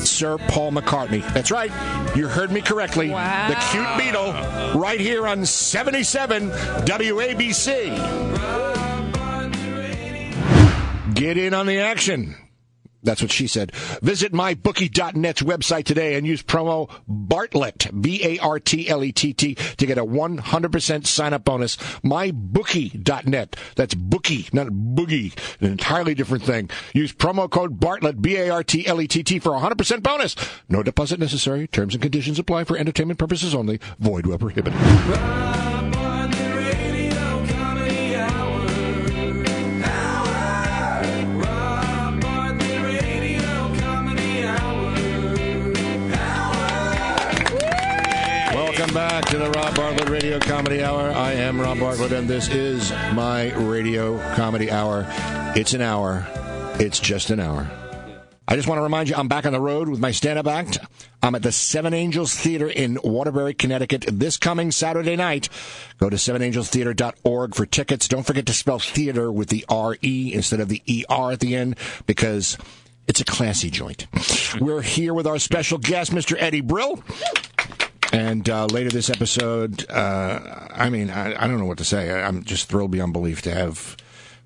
Sir 0.00 0.38
Paul 0.38 0.72
McCartney. 0.72 1.22
That's 1.34 1.50
right. 1.50 1.70
You 2.16 2.28
heard 2.28 2.50
me 2.50 2.60
correctly. 2.60 3.10
Wow. 3.10 3.48
The 3.48 3.54
cute 3.54 3.86
Beatle, 3.98 4.74
right 4.74 5.00
here 5.00 5.26
on 5.26 5.44
77 5.44 6.50
WABC. 6.50 7.94
Get 11.14 11.36
in 11.36 11.54
on 11.54 11.66
the 11.66 11.80
action. 11.80 12.36
That's 13.02 13.22
what 13.22 13.30
she 13.30 13.46
said. 13.46 13.74
Visit 14.02 14.32
mybookie.net's 14.32 15.42
website 15.42 15.84
today 15.84 16.16
and 16.16 16.26
use 16.26 16.42
promo 16.42 16.90
Bartlett, 17.06 17.86
B-A-R-T-L-E-T-T, 18.00 19.54
to 19.54 19.86
get 19.86 19.98
a 19.98 20.04
100% 20.04 21.06
sign 21.06 21.32
up 21.32 21.44
bonus. 21.44 21.76
Mybookie.net. 21.76 23.56
That's 23.76 23.94
bookie, 23.94 24.48
not 24.52 24.68
boogie. 24.68 25.32
An 25.60 25.68
entirely 25.68 26.14
different 26.14 26.44
thing. 26.44 26.70
Use 26.92 27.12
promo 27.12 27.48
code 27.48 27.78
Bartlett, 27.78 28.20
B-A-R-T-L-E-T-T 28.20 29.38
for 29.38 29.54
a 29.54 29.60
100% 29.60 30.02
bonus. 30.02 30.34
No 30.68 30.82
deposit 30.82 31.20
necessary. 31.20 31.66
Terms 31.68 31.94
and 31.94 32.02
conditions 32.02 32.38
apply 32.38 32.64
for 32.64 32.76
entertainment 32.76 33.18
purposes 33.18 33.54
only. 33.54 33.78
Void 33.98 34.26
where 34.26 34.38
prohibited. 34.38 35.87
To 49.28 49.36
the 49.36 49.50
Rob 49.50 49.76
Bartlett 49.76 50.08
Radio 50.08 50.38
Comedy 50.38 50.82
Hour. 50.82 51.10
I 51.10 51.32
am 51.32 51.60
Rob 51.60 51.80
Bartlett, 51.80 52.12
and 52.12 52.26
this 52.26 52.48
is 52.48 52.90
my 53.12 53.52
Radio 53.56 54.18
Comedy 54.34 54.70
Hour. 54.70 55.04
It's 55.54 55.74
an 55.74 55.82
hour. 55.82 56.26
It's 56.80 56.98
just 56.98 57.28
an 57.28 57.38
hour. 57.38 57.70
I 58.46 58.56
just 58.56 58.66
want 58.66 58.78
to 58.78 58.82
remind 58.82 59.10
you, 59.10 59.16
I'm 59.16 59.28
back 59.28 59.44
on 59.44 59.52
the 59.52 59.60
road 59.60 59.90
with 59.90 60.00
my 60.00 60.12
stand-up 60.12 60.46
act. 60.46 60.78
I'm 61.22 61.34
at 61.34 61.42
the 61.42 61.52
Seven 61.52 61.92
Angels 61.92 62.34
Theater 62.34 62.68
in 62.68 62.98
Waterbury, 63.04 63.52
Connecticut 63.52 64.06
this 64.10 64.38
coming 64.38 64.70
Saturday 64.70 65.14
night. 65.16 65.50
Go 65.98 66.08
to 66.08 66.16
sevenangelstheater.org 66.16 67.54
for 67.54 67.66
tickets. 67.66 68.08
Don't 68.08 68.26
forget 68.26 68.46
to 68.46 68.54
spell 68.54 68.78
theater 68.78 69.30
with 69.30 69.50
the 69.50 69.66
R-E 69.68 70.32
instead 70.32 70.60
of 70.60 70.70
the 70.70 70.82
E-R 70.86 71.32
at 71.32 71.40
the 71.40 71.54
end 71.54 71.76
because 72.06 72.56
it's 73.06 73.20
a 73.20 73.26
classy 73.26 73.68
joint. 73.68 74.06
We're 74.58 74.80
here 74.80 75.12
with 75.12 75.26
our 75.26 75.38
special 75.38 75.76
guest, 75.76 76.12
Mr. 76.12 76.34
Eddie 76.38 76.62
Brill. 76.62 77.02
And 78.12 78.48
uh, 78.48 78.66
later 78.66 78.90
this 78.90 79.10
episode, 79.10 79.88
uh, 79.90 80.68
I 80.72 80.88
mean, 80.90 81.10
I, 81.10 81.42
I 81.42 81.46
don't 81.46 81.58
know 81.58 81.66
what 81.66 81.78
to 81.78 81.84
say. 81.84 82.10
I, 82.10 82.26
I'm 82.26 82.42
just 82.44 82.68
thrilled 82.68 82.90
beyond 82.90 83.12
belief 83.12 83.42
to 83.42 83.54
have 83.54 83.96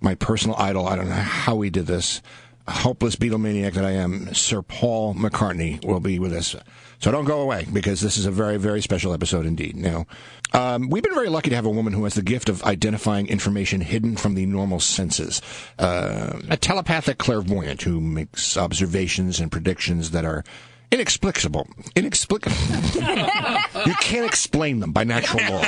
my 0.00 0.14
personal 0.14 0.56
idol. 0.56 0.86
I 0.86 0.96
don't 0.96 1.08
know 1.08 1.14
how 1.14 1.60
he 1.60 1.70
did 1.70 1.86
this. 1.86 2.20
Hopeless 2.68 3.16
Beatlemaniac 3.16 3.74
that 3.74 3.84
I 3.84 3.92
am, 3.92 4.32
Sir 4.34 4.62
Paul 4.62 5.14
McCartney 5.14 5.84
will 5.84 6.00
be 6.00 6.18
with 6.18 6.32
us. 6.32 6.54
So 7.00 7.10
don't 7.10 7.24
go 7.24 7.40
away 7.40 7.66
because 7.72 8.00
this 8.00 8.16
is 8.16 8.26
a 8.26 8.30
very, 8.30 8.56
very 8.56 8.80
special 8.80 9.12
episode 9.12 9.46
indeed. 9.46 9.74
Now, 9.74 10.06
um, 10.52 10.88
we've 10.88 11.02
been 11.02 11.14
very 11.14 11.28
lucky 11.28 11.50
to 11.50 11.56
have 11.56 11.66
a 11.66 11.70
woman 11.70 11.92
who 11.92 12.04
has 12.04 12.14
the 12.14 12.22
gift 12.22 12.48
of 12.48 12.62
identifying 12.62 13.26
information 13.26 13.80
hidden 13.80 14.16
from 14.16 14.34
the 14.34 14.46
normal 14.46 14.78
senses. 14.78 15.42
Uh, 15.78 16.38
a 16.48 16.56
telepathic 16.56 17.18
clairvoyant 17.18 17.82
who 17.82 18.00
makes 18.00 18.56
observations 18.56 19.40
and 19.40 19.50
predictions 19.50 20.12
that 20.12 20.24
are 20.24 20.44
inexplicable. 20.92 21.66
Inexplicable. 21.96 22.56
you 23.86 23.94
can't 23.94 24.26
explain 24.26 24.80
them 24.80 24.92
by 24.92 25.04
natural 25.04 25.42
law. 25.50 25.64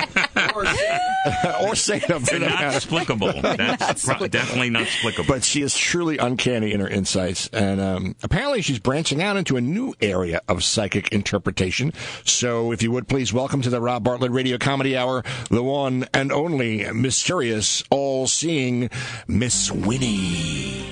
or 1.62 1.74
say 1.74 1.98
them. 2.00 2.22
They're 2.22 2.38
not 2.38 2.74
explicable. 2.74 3.32
That's 3.42 4.04
pro- 4.04 4.28
definitely 4.28 4.70
not 4.70 4.82
explicable. 4.82 5.24
But 5.26 5.42
she 5.42 5.62
is 5.62 5.76
truly 5.76 6.18
uncanny 6.18 6.72
in 6.72 6.80
her 6.80 6.88
insights. 6.88 7.48
And 7.48 7.80
um, 7.80 8.16
apparently 8.22 8.62
she's 8.62 8.78
branching 8.78 9.22
out 9.22 9.36
into 9.36 9.56
a 9.56 9.60
new 9.60 9.94
area 10.00 10.42
of 10.46 10.62
psychic 10.62 11.12
interpretation. 11.12 11.92
So 12.24 12.70
if 12.72 12.82
you 12.82 12.92
would 12.92 13.08
please 13.08 13.32
welcome 13.32 13.62
to 13.62 13.70
the 13.70 13.80
Rob 13.80 14.04
Bartlett 14.04 14.30
Radio 14.30 14.58
Comedy 14.58 14.96
Hour, 14.96 15.24
the 15.50 15.62
one 15.62 16.06
and 16.12 16.30
only 16.30 16.90
mysterious, 16.92 17.82
all 17.90 18.26
seeing 18.26 18.90
Miss 19.26 19.70
Winnie. 19.70 20.86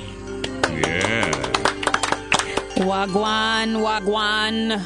yeah. 0.80 1.61
Wagwan, 2.82 3.78
wagwan. 3.78 4.82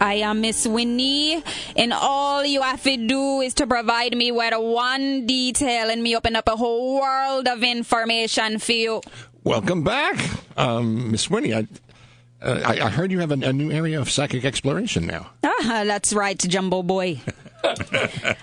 I 0.00 0.14
am 0.14 0.40
Miss 0.40 0.66
Winnie, 0.66 1.44
and 1.76 1.92
all 1.92 2.44
you 2.44 2.60
have 2.60 2.82
to 2.82 2.96
do 2.96 3.40
is 3.40 3.54
to 3.54 3.68
provide 3.68 4.16
me 4.16 4.32
with 4.32 4.52
one 4.56 5.26
detail, 5.26 5.88
and 5.88 6.02
me 6.02 6.16
open 6.16 6.34
up 6.34 6.48
a 6.48 6.56
whole 6.56 6.96
world 7.00 7.46
of 7.46 7.62
information 7.62 8.58
for 8.58 8.72
you. 8.72 9.00
Welcome 9.44 9.84
back, 9.84 10.18
um, 10.56 11.12
Miss 11.12 11.30
Winnie. 11.30 11.54
I, 11.54 11.68
uh, 12.42 12.62
I, 12.64 12.86
I 12.86 12.90
heard 12.90 13.12
you 13.12 13.20
have 13.20 13.30
a, 13.30 13.34
a 13.46 13.52
new 13.52 13.70
area 13.70 14.00
of 14.00 14.10
psychic 14.10 14.44
exploration 14.44 15.06
now. 15.06 15.30
Ah, 15.44 15.84
that's 15.86 16.12
right, 16.12 16.38
Jumbo 16.38 16.82
Boy. 16.82 17.20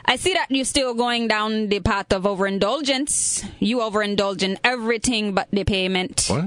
I 0.06 0.16
see 0.16 0.32
that 0.34 0.48
you're 0.50 0.63
still 0.63 0.94
going 0.94 1.28
down 1.28 1.68
the 1.68 1.82
path 1.82 2.13
of 2.13 2.26
overindulgence. 2.26 3.44
You 3.60 3.80
overindulge 3.80 4.44
in 4.44 4.58
everything 4.63 5.34
but 5.34 5.50
the 5.52 5.66
payment. 5.66 6.28
What? 6.30 6.46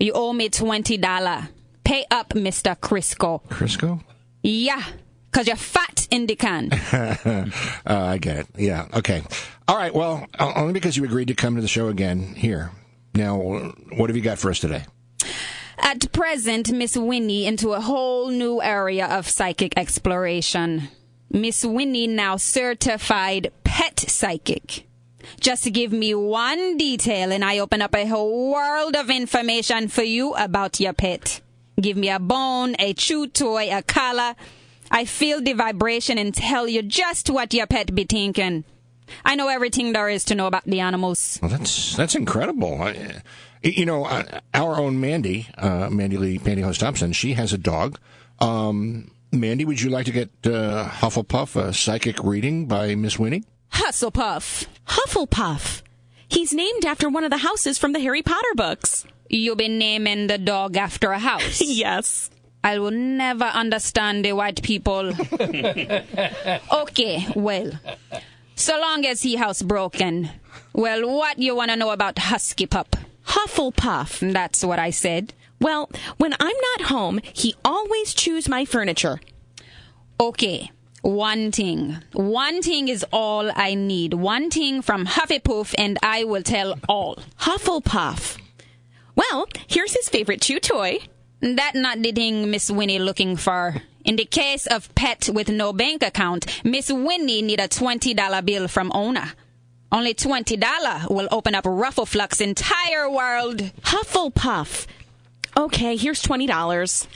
You 0.00 0.12
owe 0.14 0.32
me 0.32 0.48
twenty 0.48 0.96
dollar. 0.96 1.48
Pay 1.84 2.04
up, 2.10 2.34
Mister 2.34 2.74
Crisco. 2.74 3.42
Crisco? 3.48 4.02
Yeah, 4.42 4.82
cause 5.32 5.46
you're 5.46 5.56
fat 5.56 6.06
in 6.10 6.26
the 6.26 6.36
can. 6.36 6.70
Uh, 7.86 8.06
I 8.06 8.18
get 8.18 8.36
it. 8.38 8.46
Yeah. 8.56 8.86
Okay. 8.94 9.22
All 9.68 9.76
right. 9.76 9.94
Well, 9.94 10.26
only 10.38 10.72
because 10.72 10.96
you 10.96 11.04
agreed 11.04 11.28
to 11.28 11.34
come 11.34 11.56
to 11.56 11.62
the 11.62 11.68
show 11.68 11.88
again. 11.88 12.34
Here. 12.34 12.70
Now, 13.14 13.36
what 13.38 14.08
have 14.10 14.16
you 14.16 14.22
got 14.22 14.38
for 14.38 14.50
us 14.50 14.58
today? 14.58 14.84
At 15.78 16.10
present, 16.12 16.72
Miss 16.72 16.96
Winnie 16.96 17.46
into 17.46 17.72
a 17.72 17.80
whole 17.80 18.28
new 18.30 18.62
area 18.62 19.06
of 19.06 19.28
psychic 19.28 19.76
exploration. 19.76 20.88
Miss 21.30 21.64
Winnie 21.64 22.06
now 22.06 22.36
certified 22.36 23.52
pet 23.64 24.00
psychic. 24.00 24.86
Just 25.40 25.72
give 25.72 25.92
me 25.92 26.14
one 26.14 26.76
detail 26.76 27.32
and 27.32 27.44
I 27.44 27.58
open 27.58 27.82
up 27.82 27.94
a 27.94 28.06
whole 28.06 28.52
world 28.52 28.96
of 28.96 29.10
information 29.10 29.88
for 29.88 30.02
you 30.02 30.34
about 30.34 30.80
your 30.80 30.92
pet. 30.92 31.40
Give 31.80 31.96
me 31.96 32.08
a 32.08 32.18
bone, 32.18 32.76
a 32.78 32.94
chew 32.94 33.26
toy, 33.26 33.68
a 33.70 33.82
collar. 33.82 34.34
I 34.90 35.04
feel 35.04 35.40
the 35.40 35.54
vibration 35.54 36.18
and 36.18 36.32
tell 36.32 36.68
you 36.68 36.82
just 36.82 37.28
what 37.30 37.52
your 37.52 37.66
pet 37.66 37.94
be 37.94 38.04
thinking. 38.04 38.64
I 39.24 39.34
know 39.34 39.48
everything 39.48 39.92
there 39.92 40.08
is 40.08 40.24
to 40.26 40.34
know 40.34 40.46
about 40.46 40.64
the 40.64 40.80
animals. 40.80 41.38
Well, 41.42 41.50
that's 41.50 41.96
that's 41.96 42.14
incredible. 42.14 42.80
I, 42.80 43.22
you 43.62 43.86
know, 43.86 44.04
our 44.54 44.76
own 44.76 45.00
Mandy, 45.00 45.48
uh, 45.58 45.90
Mandy 45.90 46.16
Lee 46.16 46.38
Pantyhose 46.38 46.78
Thompson, 46.78 47.12
she 47.12 47.34
has 47.34 47.52
a 47.52 47.58
dog. 47.58 47.98
Um, 48.38 49.10
Mandy, 49.32 49.64
would 49.64 49.80
you 49.80 49.90
like 49.90 50.06
to 50.06 50.12
get 50.12 50.30
uh, 50.44 50.88
Hufflepuff 50.88 51.56
a 51.56 51.72
psychic 51.72 52.22
reading 52.22 52.66
by 52.66 52.94
Miss 52.94 53.18
Winnie? 53.18 53.44
Hufflepuff. 53.74 54.66
Hufflepuff. 54.86 55.82
He's 56.28 56.52
named 56.52 56.84
after 56.84 57.08
one 57.08 57.24
of 57.24 57.30
the 57.30 57.38
houses 57.38 57.76
from 57.76 57.92
the 57.92 58.00
Harry 58.00 58.22
Potter 58.22 58.54
books. 58.54 59.04
You 59.28 59.56
be 59.56 59.68
naming 59.68 60.28
the 60.28 60.38
dog 60.38 60.76
after 60.76 61.10
a 61.10 61.18
house. 61.18 61.60
Yes. 61.64 62.30
I 62.62 62.78
will 62.78 62.92
never 62.92 63.44
understand 63.44 64.24
the 64.24 64.32
white 64.32 64.62
people. 64.62 65.08
okay, 66.72 67.26
well, 67.36 67.72
so 68.54 68.80
long 68.80 69.04
as 69.04 69.20
he 69.20 69.36
housebroken. 69.36 70.30
Well, 70.72 71.06
what 71.06 71.38
you 71.38 71.54
want 71.54 71.72
to 71.72 71.76
know 71.76 71.90
about 71.90 72.18
Husky 72.18 72.64
Pup? 72.64 72.96
Hufflepuff. 73.26 74.32
That's 74.32 74.64
what 74.64 74.78
I 74.78 74.88
said. 74.88 75.34
Well, 75.60 75.90
when 76.16 76.34
I'm 76.40 76.56
not 76.78 76.88
home, 76.88 77.20
he 77.34 77.54
always 77.66 78.14
chews 78.14 78.48
my 78.48 78.64
furniture. 78.64 79.20
Okay, 80.18 80.70
one 81.04 81.52
thing. 81.52 81.98
One 82.12 82.62
thing 82.62 82.88
is 82.88 83.04
all 83.12 83.50
I 83.54 83.74
need. 83.74 84.14
One 84.14 84.50
thing 84.50 84.80
from 84.80 85.04
Hufflepuff, 85.04 85.74
and 85.76 85.98
I 86.02 86.24
will 86.24 86.42
tell 86.42 86.78
all. 86.88 87.18
Hufflepuff. 87.40 88.38
Well, 89.14 89.46
here's 89.66 89.92
his 89.92 90.08
favorite 90.08 90.40
chew 90.40 90.60
toy. 90.60 91.00
That 91.40 91.72
not 91.74 92.00
the 92.00 92.12
thing 92.12 92.50
Miss 92.50 92.70
Winnie 92.70 92.98
looking 92.98 93.36
for. 93.36 93.82
In 94.04 94.16
the 94.16 94.24
case 94.24 94.66
of 94.66 94.94
pet 94.94 95.28
with 95.32 95.50
no 95.50 95.74
bank 95.74 96.02
account, 96.02 96.46
Miss 96.64 96.90
Winnie 96.90 97.42
need 97.42 97.60
a 97.60 97.68
$20 97.68 98.44
bill 98.44 98.66
from 98.66 98.90
owner. 98.94 99.32
Only 99.92 100.14
$20 100.14 101.10
will 101.10 101.28
open 101.30 101.54
up 101.54 101.64
Ruffleflux's 101.64 102.40
entire 102.40 103.10
world. 103.10 103.58
Hufflepuff. 103.82 104.86
Okay, 105.56 105.96
here's 105.96 106.22
$20. 106.22 107.06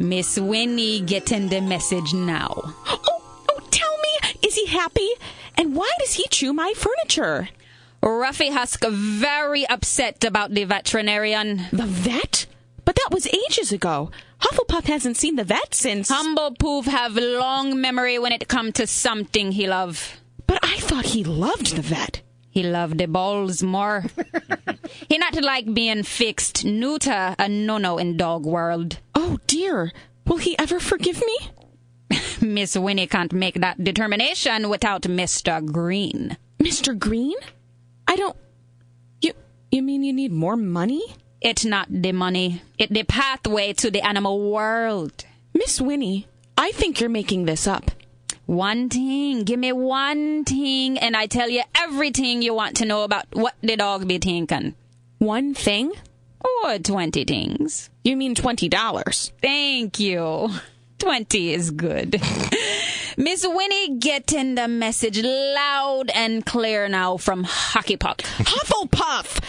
Miss 0.00 0.38
Winnie 0.40 1.00
getting 1.00 1.48
the 1.48 1.60
message 1.60 2.14
now. 2.14 2.54
Oh, 2.86 3.22
oh, 3.50 3.60
tell 3.70 3.98
me, 3.98 4.30
is 4.42 4.54
he 4.54 4.64
happy? 4.64 5.10
And 5.58 5.76
why 5.76 5.90
does 5.98 6.14
he 6.14 6.26
chew 6.28 6.54
my 6.54 6.72
furniture? 6.74 7.50
Ruffy 8.02 8.50
Husk 8.50 8.82
very 8.88 9.66
upset 9.68 10.24
about 10.24 10.52
the 10.54 10.64
veterinarian. 10.64 11.66
The 11.70 11.84
vet? 11.84 12.46
But 12.86 12.96
that 12.96 13.10
was 13.12 13.26
ages 13.26 13.72
ago. 13.72 14.10
Hufflepuff 14.40 14.84
hasn't 14.86 15.18
seen 15.18 15.36
the 15.36 15.44
vet 15.44 15.74
since. 15.74 16.08
Humble 16.08 16.52
Poof 16.58 16.86
have 16.86 17.14
long 17.16 17.78
memory 17.78 18.18
when 18.18 18.32
it 18.32 18.48
come 18.48 18.72
to 18.72 18.86
something 18.86 19.52
he 19.52 19.66
love. 19.68 20.18
but 20.46 20.58
I 20.62 20.78
thought 20.78 21.04
he 21.06 21.22
loved 21.24 21.76
the 21.76 21.82
vet. 21.82 22.22
He 22.48 22.62
loved 22.62 22.96
the 22.96 23.06
balls 23.06 23.62
more. 23.62 24.06
he 25.08 25.18
not 25.18 25.34
like 25.42 25.72
being 25.72 26.02
fixed, 26.02 26.64
neuter, 26.64 27.34
a 27.38 27.48
no-no 27.48 27.98
in 27.98 28.16
dog 28.16 28.44
world. 28.44 28.98
Oh 29.14 29.38
dear. 29.46 29.92
Will 30.26 30.38
he 30.38 30.58
ever 30.58 30.78
forgive 30.78 31.22
me? 31.24 31.38
Miss 32.40 32.76
Winnie 32.76 33.06
can't 33.06 33.32
make 33.32 33.60
that 33.60 33.82
determination 33.82 34.68
without 34.68 35.02
Mr. 35.02 35.64
Green. 35.64 36.36
Mr. 36.58 36.98
Green? 36.98 37.36
I 38.06 38.16
don't. 38.16 38.36
You 39.20 39.32
you 39.70 39.82
mean 39.82 40.04
you 40.04 40.12
need 40.12 40.32
more 40.32 40.56
money? 40.56 41.02
It's 41.40 41.64
not 41.64 41.88
the 41.90 42.12
money. 42.12 42.62
It's 42.78 42.92
the 42.92 43.04
pathway 43.04 43.72
to 43.74 43.90
the 43.90 44.02
animal 44.02 44.50
world. 44.50 45.24
Miss 45.54 45.80
Winnie, 45.80 46.26
I 46.56 46.72
think 46.72 47.00
you're 47.00 47.08
making 47.08 47.46
this 47.46 47.66
up. 47.66 47.90
One 48.46 48.88
thing, 48.88 49.44
give 49.44 49.60
me 49.60 49.72
one 49.72 50.44
thing, 50.44 50.98
and 50.98 51.16
I 51.16 51.26
tell 51.26 51.48
you 51.48 51.62
everything 51.74 52.42
you 52.42 52.52
want 52.52 52.76
to 52.76 52.84
know 52.84 53.04
about 53.04 53.26
what 53.32 53.54
the 53.62 53.76
dog 53.76 54.08
be 54.08 54.18
thinking. 54.18 54.74
One 55.20 55.52
thing? 55.52 55.92
Or 56.64 56.78
twenty 56.78 57.24
things. 57.24 57.90
You 58.04 58.16
mean 58.16 58.34
$20. 58.34 59.32
Thank 59.42 60.00
you. 60.00 60.48
Twenty 60.98 61.52
is 61.52 61.70
good. 61.70 62.12
Miss 63.18 63.46
Winnie 63.46 63.98
getting 63.98 64.54
the 64.54 64.66
message 64.66 65.22
loud 65.22 66.08
and 66.14 66.46
clear 66.46 66.88
now 66.88 67.18
from 67.18 67.44
Hockey 67.44 67.98
Puck. 67.98 68.22
Hufflepuff! 68.22 69.44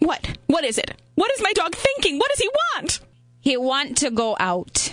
What? 0.00 0.36
What 0.48 0.64
is 0.64 0.76
it? 0.76 0.92
What 1.14 1.32
is 1.32 1.40
my 1.42 1.54
dog 1.54 1.74
thinking? 1.74 2.18
What 2.18 2.28
does 2.28 2.40
he 2.40 2.50
want? 2.74 3.00
He 3.40 3.56
want 3.56 3.96
to 3.98 4.10
go 4.10 4.36
out. 4.38 4.92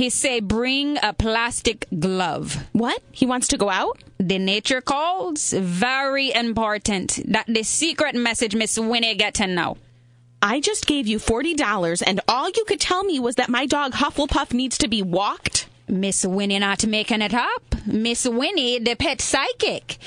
He 0.00 0.08
say 0.08 0.40
bring 0.40 0.96
a 1.02 1.12
plastic 1.12 1.86
glove. 1.98 2.66
What? 2.72 3.02
He 3.12 3.26
wants 3.26 3.48
to 3.48 3.58
go 3.58 3.68
out? 3.68 4.02
The 4.16 4.38
nature 4.38 4.80
calls 4.80 5.52
very 5.52 6.32
important. 6.32 7.20
That 7.26 7.44
the 7.46 7.62
secret 7.64 8.14
message 8.14 8.54
Miss 8.54 8.78
Winnie 8.78 9.14
getting 9.14 9.54
now. 9.54 9.76
I 10.40 10.60
just 10.60 10.86
gave 10.86 11.06
you 11.06 11.18
$40 11.18 12.02
and 12.06 12.18
all 12.26 12.48
you 12.48 12.64
could 12.64 12.80
tell 12.80 13.04
me 13.04 13.20
was 13.20 13.34
that 13.34 13.50
my 13.50 13.66
dog 13.66 13.92
Hufflepuff 13.92 14.54
needs 14.54 14.78
to 14.78 14.88
be 14.88 15.02
walked? 15.02 15.68
Miss 15.86 16.24
Winnie 16.24 16.58
not 16.58 16.86
making 16.86 17.20
it 17.20 17.34
up. 17.34 17.74
Miss 17.84 18.26
Winnie, 18.26 18.78
the 18.78 18.94
pet 18.94 19.20
psychic. 19.20 19.98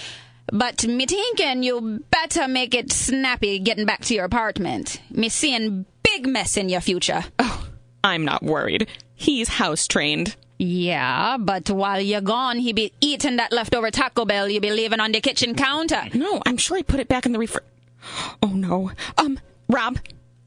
But 0.48 0.88
me 0.88 1.06
thinking 1.06 1.62
you 1.62 2.04
better 2.10 2.48
make 2.48 2.74
it 2.74 2.92
snappy 2.92 3.60
getting 3.60 3.86
back 3.86 4.02
to 4.06 4.16
your 4.16 4.26
apartment. 4.26 5.00
Me 5.12 5.30
seeing 5.30 5.86
big 6.02 6.26
mess 6.26 6.58
in 6.58 6.70
your 6.70 6.82
future. 6.82 7.26
Oh, 7.38 7.68
I'm 8.04 8.26
not 8.26 8.42
worried. 8.42 8.88
He's 9.16 9.48
house 9.50 9.88
trained. 9.88 10.36
Yeah, 10.60 11.38
but 11.40 11.70
while 11.70 12.00
you're 12.00 12.22
gone, 12.22 12.60
he 12.60 12.74
be 12.74 12.94
eating 13.02 13.36
that 13.38 13.52
leftover 13.52 13.92
Taco 13.92 14.24
Bell 14.26 14.48
you 14.50 14.62
be 14.62 14.72
leaving 14.72 15.00
on 15.00 15.12
the 15.12 15.20
kitchen 15.22 15.56
counter. 15.56 16.04
No, 16.14 16.42
I'm 16.46 16.58
sure 16.58 16.78
I 16.78 16.84
put 16.84 17.00
it 17.00 17.08
back 17.08 17.26
in 17.26 17.32
the 17.32 17.40
refri. 17.40 17.60
Oh 18.44 18.48
no. 18.48 18.92
Um, 19.18 19.40
Rob, 19.70 19.98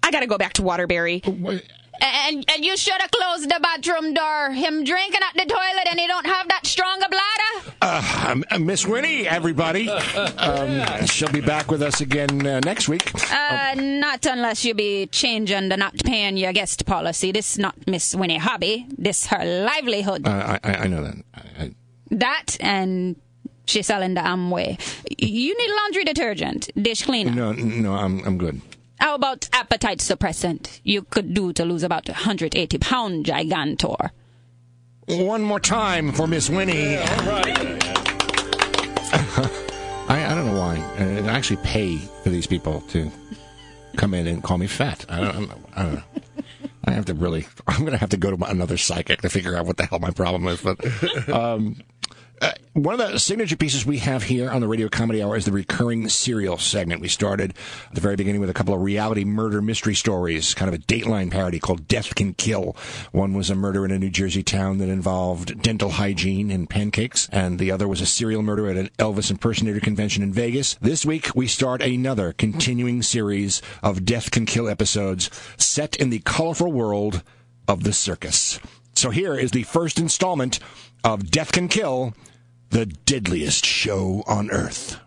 I 0.03 0.11
gotta 0.11 0.27
go 0.27 0.37
back 0.39 0.53
to 0.55 0.63
Waterbury. 0.63 1.23
Wait, 1.27 1.65
And 2.01 2.45
and 2.53 2.65
you 2.65 2.77
should 2.77 3.01
have 3.01 3.11
closed 3.11 3.49
the 3.49 3.59
bathroom 3.61 4.15
door. 4.15 4.51
Him 4.51 4.85
drinking 4.85 5.21
at 5.29 5.35
the 5.35 5.49
toilet 5.53 5.87
and 5.91 5.99
he 5.99 6.07
don't 6.07 6.27
have 6.27 6.49
that 6.49 6.67
stronger 6.67 7.07
bladder. 7.09 7.75
Uh, 7.83 8.27
um, 8.29 8.45
uh, 8.51 8.59
Miss 8.59 8.87
Winnie, 8.87 9.27
everybody. 9.27 9.89
Um, 9.89 11.07
she'll 11.07 11.33
be 11.33 11.41
back 11.41 11.71
with 11.71 11.83
us 11.83 12.01
again 12.01 12.47
uh, 12.47 12.61
next 12.61 12.89
week. 12.89 13.11
Uh, 13.33 13.75
not 13.77 14.27
unless 14.27 14.65
you 14.65 14.75
be 14.75 15.07
changing 15.07 15.69
the 15.69 15.77
not 15.77 15.95
paying 16.05 16.37
your 16.37 16.53
guest 16.53 16.87
policy. 16.87 17.33
This 17.33 17.59
not 17.59 17.75
Miss 17.87 18.15
Winnie 18.15 18.39
hobby. 18.39 18.87
This 18.97 19.27
her 19.27 19.45
livelihood. 19.45 20.27
Uh, 20.27 20.59
I, 20.63 20.75
I 20.75 20.87
know 20.87 21.03
that. 21.03 21.25
I, 21.59 21.75
that 22.11 22.57
and 22.61 23.17
she 23.67 23.83
selling 23.83 24.15
the 24.15 24.21
Amway. 24.21 24.79
You 25.19 25.57
need 25.57 25.75
laundry 25.75 26.05
detergent, 26.05 26.71
dish 26.81 27.03
cleaner. 27.03 27.33
no, 27.33 27.53
no, 27.53 27.95
I'm 27.95 28.25
I'm 28.25 28.39
good. 28.39 28.61
How 28.99 29.15
about 29.15 29.49
appetite 29.53 29.99
suppressant? 29.99 30.81
You 30.83 31.03
could 31.03 31.35
do 31.35 31.53
to 31.53 31.65
lose 31.65 31.83
about 31.83 32.09
180 32.09 32.79
pound 32.79 33.27
gigantor. 33.27 34.11
One 35.07 35.43
more 35.43 35.61
time 35.61 36.13
for 36.13 36.27
Miss 36.27 36.51
Winnie. 36.51 36.97
I, 40.09 40.25
I 40.25 40.35
don't 40.35 40.47
know 40.47 40.59
why. 40.59 40.79
Uh, 40.99 41.25
I 41.25 41.37
actually 41.37 41.59
pay 41.59 41.99
for 42.23 42.31
these 42.31 42.47
people 42.47 42.81
to 42.89 43.11
come 43.97 44.15
in 44.15 44.27
and 44.27 44.43
call 44.43 44.59
me 44.59 44.67
fat. 44.67 45.05
I 45.09 45.21
don't, 45.21 45.51
I 45.75 45.83
don't 45.83 45.95
know. 45.95 46.03
I 46.85 46.91
have 46.93 47.05
to 47.07 47.15
really. 47.15 47.47
I'm 47.67 47.81
going 47.81 47.93
to 47.93 47.99
have 47.99 48.11
to 48.11 48.17
go 48.17 48.35
to 48.35 48.45
another 48.45 48.77
psychic 48.77 49.23
to 49.23 49.29
figure 49.29 49.57
out 49.57 49.67
what 49.67 49.77
the 49.77 49.87
hell 49.87 49.99
my 49.99 50.11
problem 50.11 50.47
is. 50.49 50.61
But 50.61 51.29
um, 51.29 51.77
uh, 52.41 52.53
one 52.75 53.01
of 53.01 53.13
the 53.13 53.19
signature 53.19 53.57
pieces 53.57 53.87
we 53.87 53.99
have 53.99 54.25
here 54.25 54.51
on 54.51 54.61
the 54.61 54.69
Radio 54.69 54.89
Comedy 54.89 55.23
Hour 55.23 55.37
is 55.37 55.47
the 55.47 55.53
recurring 55.53 56.09
serial 56.09 56.59
segment. 56.59 57.01
We 57.01 57.09
started 57.09 57.55
at 57.89 57.95
the 57.95 58.01
very 58.01 58.17
beginning 58.17 58.41
with 58.41 58.51
a 58.51 58.55
couple 58.55 58.75
of 58.75 58.83
reality 58.83 59.25
murder 59.25 59.63
mystery 59.63 59.95
stories, 59.95 60.53
kind 60.53 60.69
of 60.69 60.75
a 60.75 60.83
Dateline 60.83 61.31
parody 61.31 61.59
called 61.59 61.89
Death 61.89 62.15
Can 62.15 62.35
Kill. 62.35 62.77
One 63.13 63.33
was 63.33 63.49
a 63.49 63.55
murder 63.55 63.85
in 63.85 63.91
a 63.91 63.99
New 63.99 64.11
Jersey 64.11 64.43
town 64.43 64.79
that 64.79 64.89
involved 64.89 65.63
dental 65.63 65.91
hygiene 65.91 66.51
and 66.51 66.69
pancakes, 66.69 67.29
and 67.33 67.59
the 67.59 67.71
other 67.71 67.89
was 67.89 68.03
a 68.03 68.07
serial 68.07 68.43
murder 68.43 68.69
at 68.69 68.77
an 68.77 68.91
Elvis 68.99 69.31
impersonator 69.31 69.81
convention 69.81 70.23
in 70.23 70.33
Vegas. 70.33 70.75
This 70.75 71.07
week, 71.07 71.35
we 71.35 71.47
start 71.47 71.81
another 71.81 72.35
continuing 72.35 73.03
series 73.03 73.63
of 73.83 74.05
Death 74.05 74.31
Can 74.31 74.45
Kill 74.45 74.69
episodes 74.69 75.31
set 75.57 75.97
in 75.97 76.11
the 76.11 76.21
colorful 76.21 76.71
world 76.71 77.23
of 77.67 77.85
the 77.85 77.93
circus. 77.93 78.61
So 78.97 79.11
here 79.11 79.35
is 79.35 79.51
the 79.51 79.63
first 79.63 79.99
installment 79.99 80.59
of 81.07 81.31
Death 81.31 81.53
Can 81.53 81.69
Kill, 81.69 82.15
the 82.71 82.85
deadliest 82.85 83.65
show 83.65 84.25
on 84.27 84.51
earth. 84.51 84.99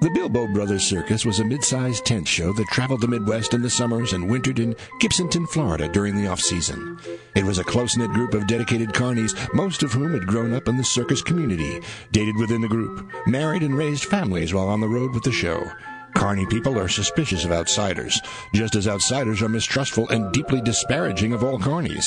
The 0.00 0.10
Bilbo 0.14 0.46
Brothers 0.46 0.82
Circus 0.82 1.26
was 1.26 1.40
a 1.40 1.44
mid-sized 1.44 2.06
tent 2.06 2.26
show 2.26 2.54
that 2.54 2.68
traveled 2.68 3.02
the 3.02 3.08
Midwest 3.08 3.52
in 3.52 3.60
the 3.60 3.68
summers 3.68 4.14
and 4.14 4.30
wintered 4.30 4.60
in 4.60 4.74
Gibsonton, 4.98 5.46
Florida 5.46 5.88
during 5.88 6.16
the 6.16 6.26
off-season. 6.26 6.98
It 7.36 7.44
was 7.44 7.58
a 7.58 7.64
close-knit 7.64 8.12
group 8.12 8.32
of 8.32 8.46
dedicated 8.46 8.94
carnies, 8.94 9.36
most 9.52 9.82
of 9.82 9.92
whom 9.92 10.14
had 10.14 10.26
grown 10.26 10.54
up 10.54 10.68
in 10.68 10.78
the 10.78 10.84
circus 10.84 11.20
community, 11.20 11.78
dated 12.12 12.36
within 12.38 12.62
the 12.62 12.68
group, 12.68 13.06
married 13.26 13.62
and 13.62 13.76
raised 13.76 14.06
families 14.06 14.54
while 14.54 14.68
on 14.68 14.80
the 14.80 14.88
road 14.88 15.12
with 15.12 15.22
the 15.22 15.30
show. 15.30 15.70
Carney 16.14 16.46
people 16.46 16.78
are 16.78 16.88
suspicious 16.88 17.44
of 17.44 17.52
outsiders, 17.52 18.18
just 18.54 18.74
as 18.74 18.88
outsiders 18.88 19.42
are 19.42 19.50
mistrustful 19.50 20.08
and 20.08 20.32
deeply 20.32 20.62
disparaging 20.62 21.34
of 21.34 21.44
all 21.44 21.58
carnies. 21.58 22.06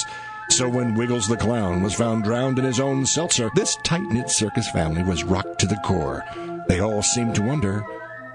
So 0.50 0.70
when 0.70 0.96
Wiggles 0.96 1.28
the 1.28 1.38
Clown 1.38 1.84
was 1.84 1.94
found 1.96 2.24
drowned 2.24 2.60
in 2.60 2.66
his 2.66 2.80
own 2.80 3.06
seltzer, 3.06 3.50
this 3.56 3.76
tight-knit 3.84 4.30
circus 4.30 4.70
family 4.70 5.04
was 5.04 5.24
rocked 5.24 5.60
to 5.60 5.68
the 5.68 5.76
core. 5.84 6.24
They 6.70 6.80
all 6.80 7.02
seemed 7.02 7.36
to 7.36 7.42
wonder, 7.42 7.84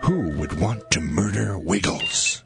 who 0.03 0.31
would 0.39 0.61
want 0.61 0.91
to 0.91 1.01
murder 1.01 1.59
Wiggles? 1.59 2.43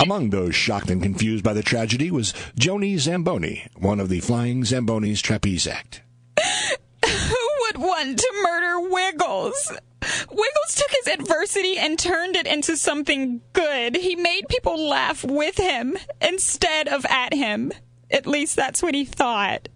Among 0.00 0.30
those 0.30 0.54
shocked 0.54 0.90
and 0.90 1.02
confused 1.02 1.44
by 1.44 1.52
the 1.52 1.62
tragedy 1.62 2.10
was 2.10 2.32
Joni 2.58 2.98
Zamboni, 2.98 3.66
one 3.76 4.00
of 4.00 4.08
the 4.08 4.20
Flying 4.20 4.62
Zambonis 4.62 5.20
Trapeze 5.20 5.66
Act. 5.66 6.02
Who 7.04 7.48
would 7.60 7.78
want 7.78 8.18
to 8.18 8.32
murder 8.44 8.88
Wiggles? 8.90 9.72
Wiggles 10.00 10.74
took 10.74 10.90
his 10.90 11.14
adversity 11.14 11.76
and 11.78 11.98
turned 11.98 12.36
it 12.36 12.46
into 12.46 12.76
something 12.76 13.40
good. 13.52 13.96
He 13.96 14.16
made 14.16 14.48
people 14.48 14.88
laugh 14.88 15.24
with 15.24 15.58
him 15.58 15.96
instead 16.20 16.88
of 16.88 17.04
at 17.06 17.34
him. 17.34 17.72
At 18.10 18.26
least 18.26 18.56
that's 18.56 18.82
what 18.82 18.94
he 18.94 19.04
thought. 19.04 19.68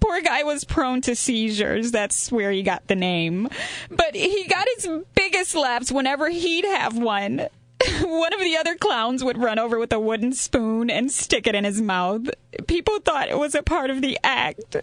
Poor 0.00 0.20
guy 0.20 0.42
was 0.42 0.64
prone 0.64 1.00
to 1.02 1.14
seizures. 1.14 1.92
That's 1.92 2.32
where 2.32 2.50
he 2.50 2.62
got 2.62 2.88
the 2.88 2.96
name. 2.96 3.48
But 3.90 4.14
he 4.16 4.46
got 4.48 4.66
his 4.76 4.88
biggest 5.14 5.54
laughs 5.54 5.92
whenever 5.92 6.28
he'd 6.28 6.64
have 6.64 6.98
one. 6.98 7.46
One 8.02 8.34
of 8.34 8.40
the 8.40 8.56
other 8.56 8.74
clowns 8.74 9.22
would 9.22 9.38
run 9.38 9.60
over 9.60 9.78
with 9.78 9.92
a 9.92 10.00
wooden 10.00 10.32
spoon 10.32 10.90
and 10.90 11.12
stick 11.12 11.46
it 11.46 11.54
in 11.54 11.64
his 11.64 11.80
mouth. 11.80 12.28
People 12.66 12.98
thought 12.98 13.28
it 13.28 13.38
was 13.38 13.54
a 13.54 13.62
part 13.62 13.90
of 13.90 14.00
the 14.00 14.18
act. 14.24 14.76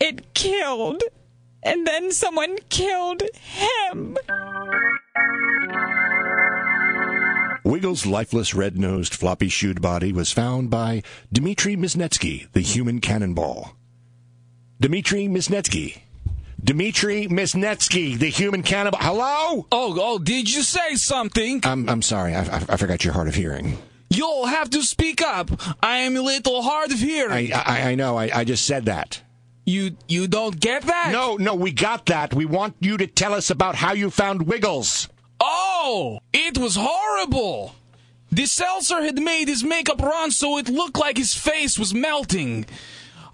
It 0.00 0.32
killed. 0.32 1.02
And 1.64 1.86
then 1.86 2.10
someone 2.12 2.58
killed 2.68 3.22
him. 3.32 4.16
Wiggles' 7.64 8.04
lifeless, 8.04 8.54
red-nosed, 8.54 9.14
floppy-shoed 9.14 9.80
body 9.80 10.12
was 10.12 10.32
found 10.32 10.68
by 10.68 11.02
Dmitry 11.32 11.76
Misnetsky, 11.76 12.50
the 12.52 12.60
human 12.60 13.00
cannonball. 13.00 13.76
Dmitry 14.80 15.28
Misnetsky. 15.28 16.00
Dmitry 16.62 17.28
Misnetsky, 17.28 18.18
the 18.18 18.26
human 18.28 18.62
cannonball. 18.62 19.00
Hello? 19.00 19.66
Oh, 19.70 19.96
oh, 20.00 20.18
did 20.18 20.52
you 20.52 20.62
say 20.62 20.96
something? 20.96 21.60
I'm, 21.64 21.88
I'm 21.88 22.02
sorry. 22.02 22.34
I, 22.34 22.42
I, 22.42 22.64
I 22.68 22.76
forgot 22.76 23.04
your 23.04 23.14
hard 23.14 23.28
of 23.28 23.36
hearing. 23.36 23.78
You'll 24.10 24.46
have 24.46 24.68
to 24.70 24.82
speak 24.82 25.22
up. 25.22 25.50
I 25.82 25.98
am 25.98 26.16
a 26.16 26.20
little 26.20 26.62
hard 26.62 26.90
of 26.92 26.98
hearing. 26.98 27.52
I, 27.52 27.62
I, 27.64 27.90
I 27.90 27.94
know. 27.94 28.18
I, 28.18 28.30
I 28.40 28.44
just 28.44 28.66
said 28.66 28.84
that. 28.86 29.22
You, 29.64 29.96
you 30.08 30.26
don't 30.26 30.58
get 30.58 30.82
that? 30.82 31.10
No, 31.12 31.36
no, 31.36 31.54
we 31.54 31.70
got 31.72 32.06
that. 32.06 32.34
We 32.34 32.44
want 32.44 32.74
you 32.80 32.96
to 32.96 33.06
tell 33.06 33.32
us 33.32 33.50
about 33.50 33.76
how 33.76 33.92
you 33.92 34.10
found 34.10 34.46
Wiggles. 34.46 35.08
Oh, 35.40 36.20
it 36.32 36.58
was 36.58 36.76
horrible. 36.76 37.74
The 38.30 38.46
seltzer 38.46 39.02
had 39.02 39.22
made 39.22 39.48
his 39.48 39.62
makeup 39.62 40.00
run 40.00 40.30
so 40.30 40.58
it 40.58 40.68
looked 40.68 40.98
like 40.98 41.16
his 41.16 41.34
face 41.34 41.78
was 41.78 41.92
melting. 41.92 42.66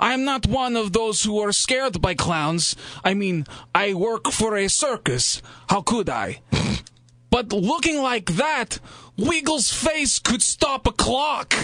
I 0.01 0.13
am 0.13 0.25
not 0.25 0.47
one 0.47 0.77
of 0.77 0.93
those 0.93 1.23
who 1.23 1.41
are 1.41 1.53
scared 1.53 2.01
by 2.01 2.15
clowns. 2.15 2.77
I 3.05 3.15
mean, 3.15 3.47
I 3.75 3.95
work 3.95 4.31
for 4.31 4.57
a 4.57 4.69
circus. 4.69 5.43
How 5.69 5.83
could 5.83 6.09
I? 6.09 6.41
but 7.31 7.53
looking 7.53 8.03
like 8.03 8.37
that, 8.37 8.81
Wiggles' 9.17 9.73
face 9.73 10.19
could 10.19 10.43
stop 10.43 10.87
a 10.87 10.93
clock. 10.93 11.55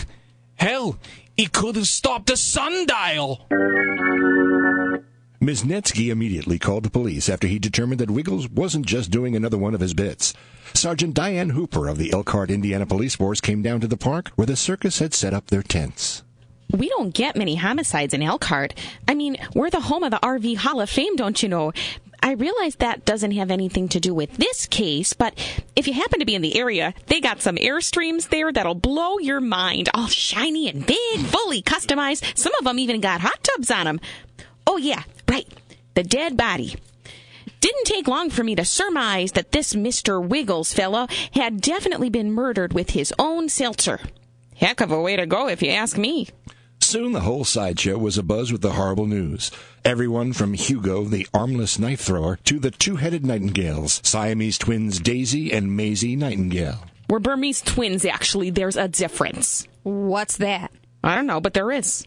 Hell, 0.56 0.98
it 1.36 1.52
could 1.52 1.76
have 1.76 1.86
stopped 1.86 2.30
a 2.30 2.36
sundial. 2.36 3.46
Misnetsky 5.40 6.10
immediately 6.10 6.58
called 6.58 6.84
the 6.84 6.90
police 6.90 7.28
after 7.28 7.46
he 7.46 7.58
determined 7.58 8.00
that 8.00 8.10
Wiggles 8.10 8.48
wasn't 8.48 8.86
just 8.86 9.10
doing 9.10 9.36
another 9.36 9.58
one 9.58 9.74
of 9.74 9.80
his 9.80 9.92
bits. 9.92 10.32
Sergeant 10.72 11.12
Diane 11.14 11.50
Hooper 11.50 11.88
of 11.88 11.98
the 11.98 12.12
Elkhart, 12.12 12.50
Indiana 12.50 12.86
Police 12.86 13.16
Force 13.16 13.40
came 13.40 13.60
down 13.60 13.80
to 13.80 13.86
the 13.86 13.96
park 13.96 14.30
where 14.36 14.46
the 14.46 14.56
circus 14.56 15.00
had 15.00 15.12
set 15.12 15.34
up 15.34 15.48
their 15.48 15.62
tents. 15.62 16.22
We 16.70 16.88
don't 16.88 17.12
get 17.12 17.36
many 17.36 17.56
homicides 17.56 18.14
in 18.14 18.22
Elkhart. 18.22 18.74
I 19.06 19.14
mean, 19.14 19.36
we're 19.54 19.70
the 19.70 19.80
home 19.80 20.02
of 20.02 20.10
the 20.10 20.16
RV 20.16 20.56
Hall 20.56 20.80
of 20.80 20.88
Fame, 20.88 21.14
don't 21.14 21.42
you 21.42 21.48
know? 21.48 21.72
I 22.24 22.32
realize 22.32 22.76
that 22.76 23.04
doesn't 23.04 23.32
have 23.32 23.50
anything 23.50 23.86
to 23.90 24.00
do 24.00 24.14
with 24.14 24.38
this 24.38 24.64
case, 24.64 25.12
but 25.12 25.34
if 25.76 25.86
you 25.86 25.92
happen 25.92 26.20
to 26.20 26.24
be 26.24 26.34
in 26.34 26.40
the 26.40 26.58
area, 26.58 26.94
they 27.08 27.20
got 27.20 27.42
some 27.42 27.56
Airstreams 27.56 28.30
there 28.30 28.50
that'll 28.50 28.74
blow 28.74 29.18
your 29.18 29.42
mind. 29.42 29.90
All 29.92 30.06
shiny 30.06 30.70
and 30.70 30.86
big, 30.86 31.20
fully 31.26 31.60
customized. 31.60 32.24
Some 32.34 32.54
of 32.58 32.64
them 32.64 32.78
even 32.78 33.02
got 33.02 33.20
hot 33.20 33.44
tubs 33.44 33.70
on 33.70 33.84
them. 33.84 34.00
Oh, 34.66 34.78
yeah, 34.78 35.02
right. 35.28 35.46
The 35.92 36.02
dead 36.02 36.34
body. 36.34 36.76
Didn't 37.60 37.84
take 37.84 38.08
long 38.08 38.30
for 38.30 38.42
me 38.42 38.54
to 38.54 38.64
surmise 38.64 39.32
that 39.32 39.52
this 39.52 39.74
Mr. 39.74 40.26
Wiggles 40.26 40.72
fellow 40.72 41.08
had 41.34 41.60
definitely 41.60 42.08
been 42.08 42.32
murdered 42.32 42.72
with 42.72 42.90
his 42.90 43.12
own 43.18 43.50
seltzer. 43.50 44.00
Heck 44.56 44.80
of 44.80 44.90
a 44.90 45.00
way 45.00 45.16
to 45.16 45.26
go, 45.26 45.48
if 45.48 45.62
you 45.62 45.68
ask 45.68 45.98
me. 45.98 46.28
Soon 46.94 47.10
the 47.10 47.22
whole 47.22 47.42
sideshow 47.42 47.98
was 47.98 48.18
abuzz 48.18 48.52
with 48.52 48.60
the 48.60 48.74
horrible 48.74 49.06
news. 49.06 49.50
Everyone 49.84 50.32
from 50.32 50.54
Hugo, 50.54 51.02
the 51.02 51.26
armless 51.34 51.76
knife 51.76 52.02
thrower, 52.02 52.36
to 52.44 52.60
the 52.60 52.70
two-headed 52.70 53.26
nightingales, 53.26 54.00
Siamese 54.04 54.58
twins 54.58 55.00
Daisy 55.00 55.52
and 55.52 55.76
Maisie 55.76 56.14
Nightingale. 56.14 56.78
We're 57.10 57.18
Burmese 57.18 57.62
twins, 57.62 58.04
actually. 58.04 58.50
There's 58.50 58.76
a 58.76 58.86
difference. 58.86 59.66
What's 59.82 60.36
that? 60.36 60.70
I 61.02 61.16
don't 61.16 61.26
know, 61.26 61.40
but 61.40 61.52
there 61.52 61.72
is. 61.72 62.06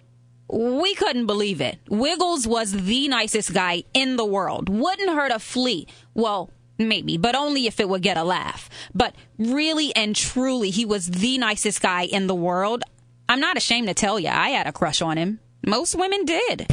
We 0.49 0.95
couldn't 0.95 1.25
believe 1.25 1.59
it. 1.59 1.79
Wiggles 1.89 2.47
was 2.47 2.71
the 2.71 3.09
nicest 3.09 3.53
guy 3.53 3.83
in 3.93 4.15
the 4.15 4.23
world. 4.23 4.69
Wouldn't 4.69 5.09
hurt 5.09 5.33
a 5.33 5.39
flea. 5.39 5.85
Well, 6.13 6.49
maybe, 6.77 7.17
but 7.17 7.35
only 7.35 7.67
if 7.67 7.81
it 7.81 7.89
would 7.89 8.03
get 8.03 8.15
a 8.15 8.23
laugh. 8.23 8.69
But 8.95 9.17
really 9.37 9.93
and 9.97 10.15
truly, 10.15 10.69
he 10.69 10.85
was 10.85 11.07
the 11.07 11.37
nicest 11.39 11.81
guy 11.81 12.03
in 12.03 12.27
the 12.27 12.35
world. 12.35 12.85
I'm 13.29 13.39
not 13.39 13.57
ashamed 13.57 13.87
to 13.87 13.93
tell 13.93 14.19
you, 14.19 14.29
I 14.29 14.49
had 14.49 14.67
a 14.67 14.71
crush 14.71 15.01
on 15.01 15.17
him. 15.17 15.39
Most 15.65 15.95
women 15.95 16.25
did. 16.25 16.67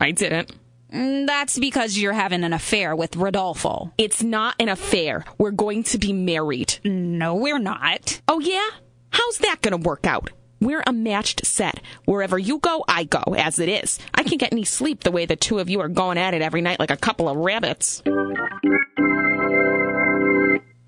I 0.00 0.10
didn't. 0.10 0.52
Mm, 0.92 1.26
That's 1.26 1.58
because 1.58 1.96
you're 1.96 2.12
having 2.12 2.44
an 2.44 2.52
affair 2.52 2.94
with 2.94 3.16
Rodolfo. 3.16 3.92
It's 3.96 4.22
not 4.22 4.54
an 4.60 4.68
affair. 4.68 5.24
We're 5.38 5.50
going 5.50 5.82
to 5.84 5.98
be 5.98 6.12
married. 6.12 6.78
No, 6.84 7.34
we're 7.36 7.58
not. 7.58 8.20
Oh, 8.28 8.40
yeah? 8.40 8.68
How's 9.10 9.38
that 9.38 9.60
going 9.62 9.80
to 9.80 9.88
work 9.88 10.06
out? 10.06 10.30
We're 10.60 10.82
a 10.86 10.92
matched 10.92 11.46
set. 11.46 11.80
Wherever 12.04 12.38
you 12.38 12.58
go, 12.58 12.84
I 12.88 13.04
go, 13.04 13.22
as 13.36 13.58
it 13.58 13.68
is. 13.68 13.98
I 14.14 14.22
can't 14.22 14.40
get 14.40 14.52
any 14.52 14.64
sleep 14.64 15.04
the 15.04 15.10
way 15.10 15.26
the 15.26 15.36
two 15.36 15.58
of 15.58 15.68
you 15.70 15.80
are 15.80 15.88
going 15.88 16.18
at 16.18 16.34
it 16.34 16.42
every 16.42 16.60
night 16.62 16.80
like 16.80 16.90
a 16.90 16.96
couple 16.96 17.28
of 17.28 17.36
rabbits. 17.36 18.02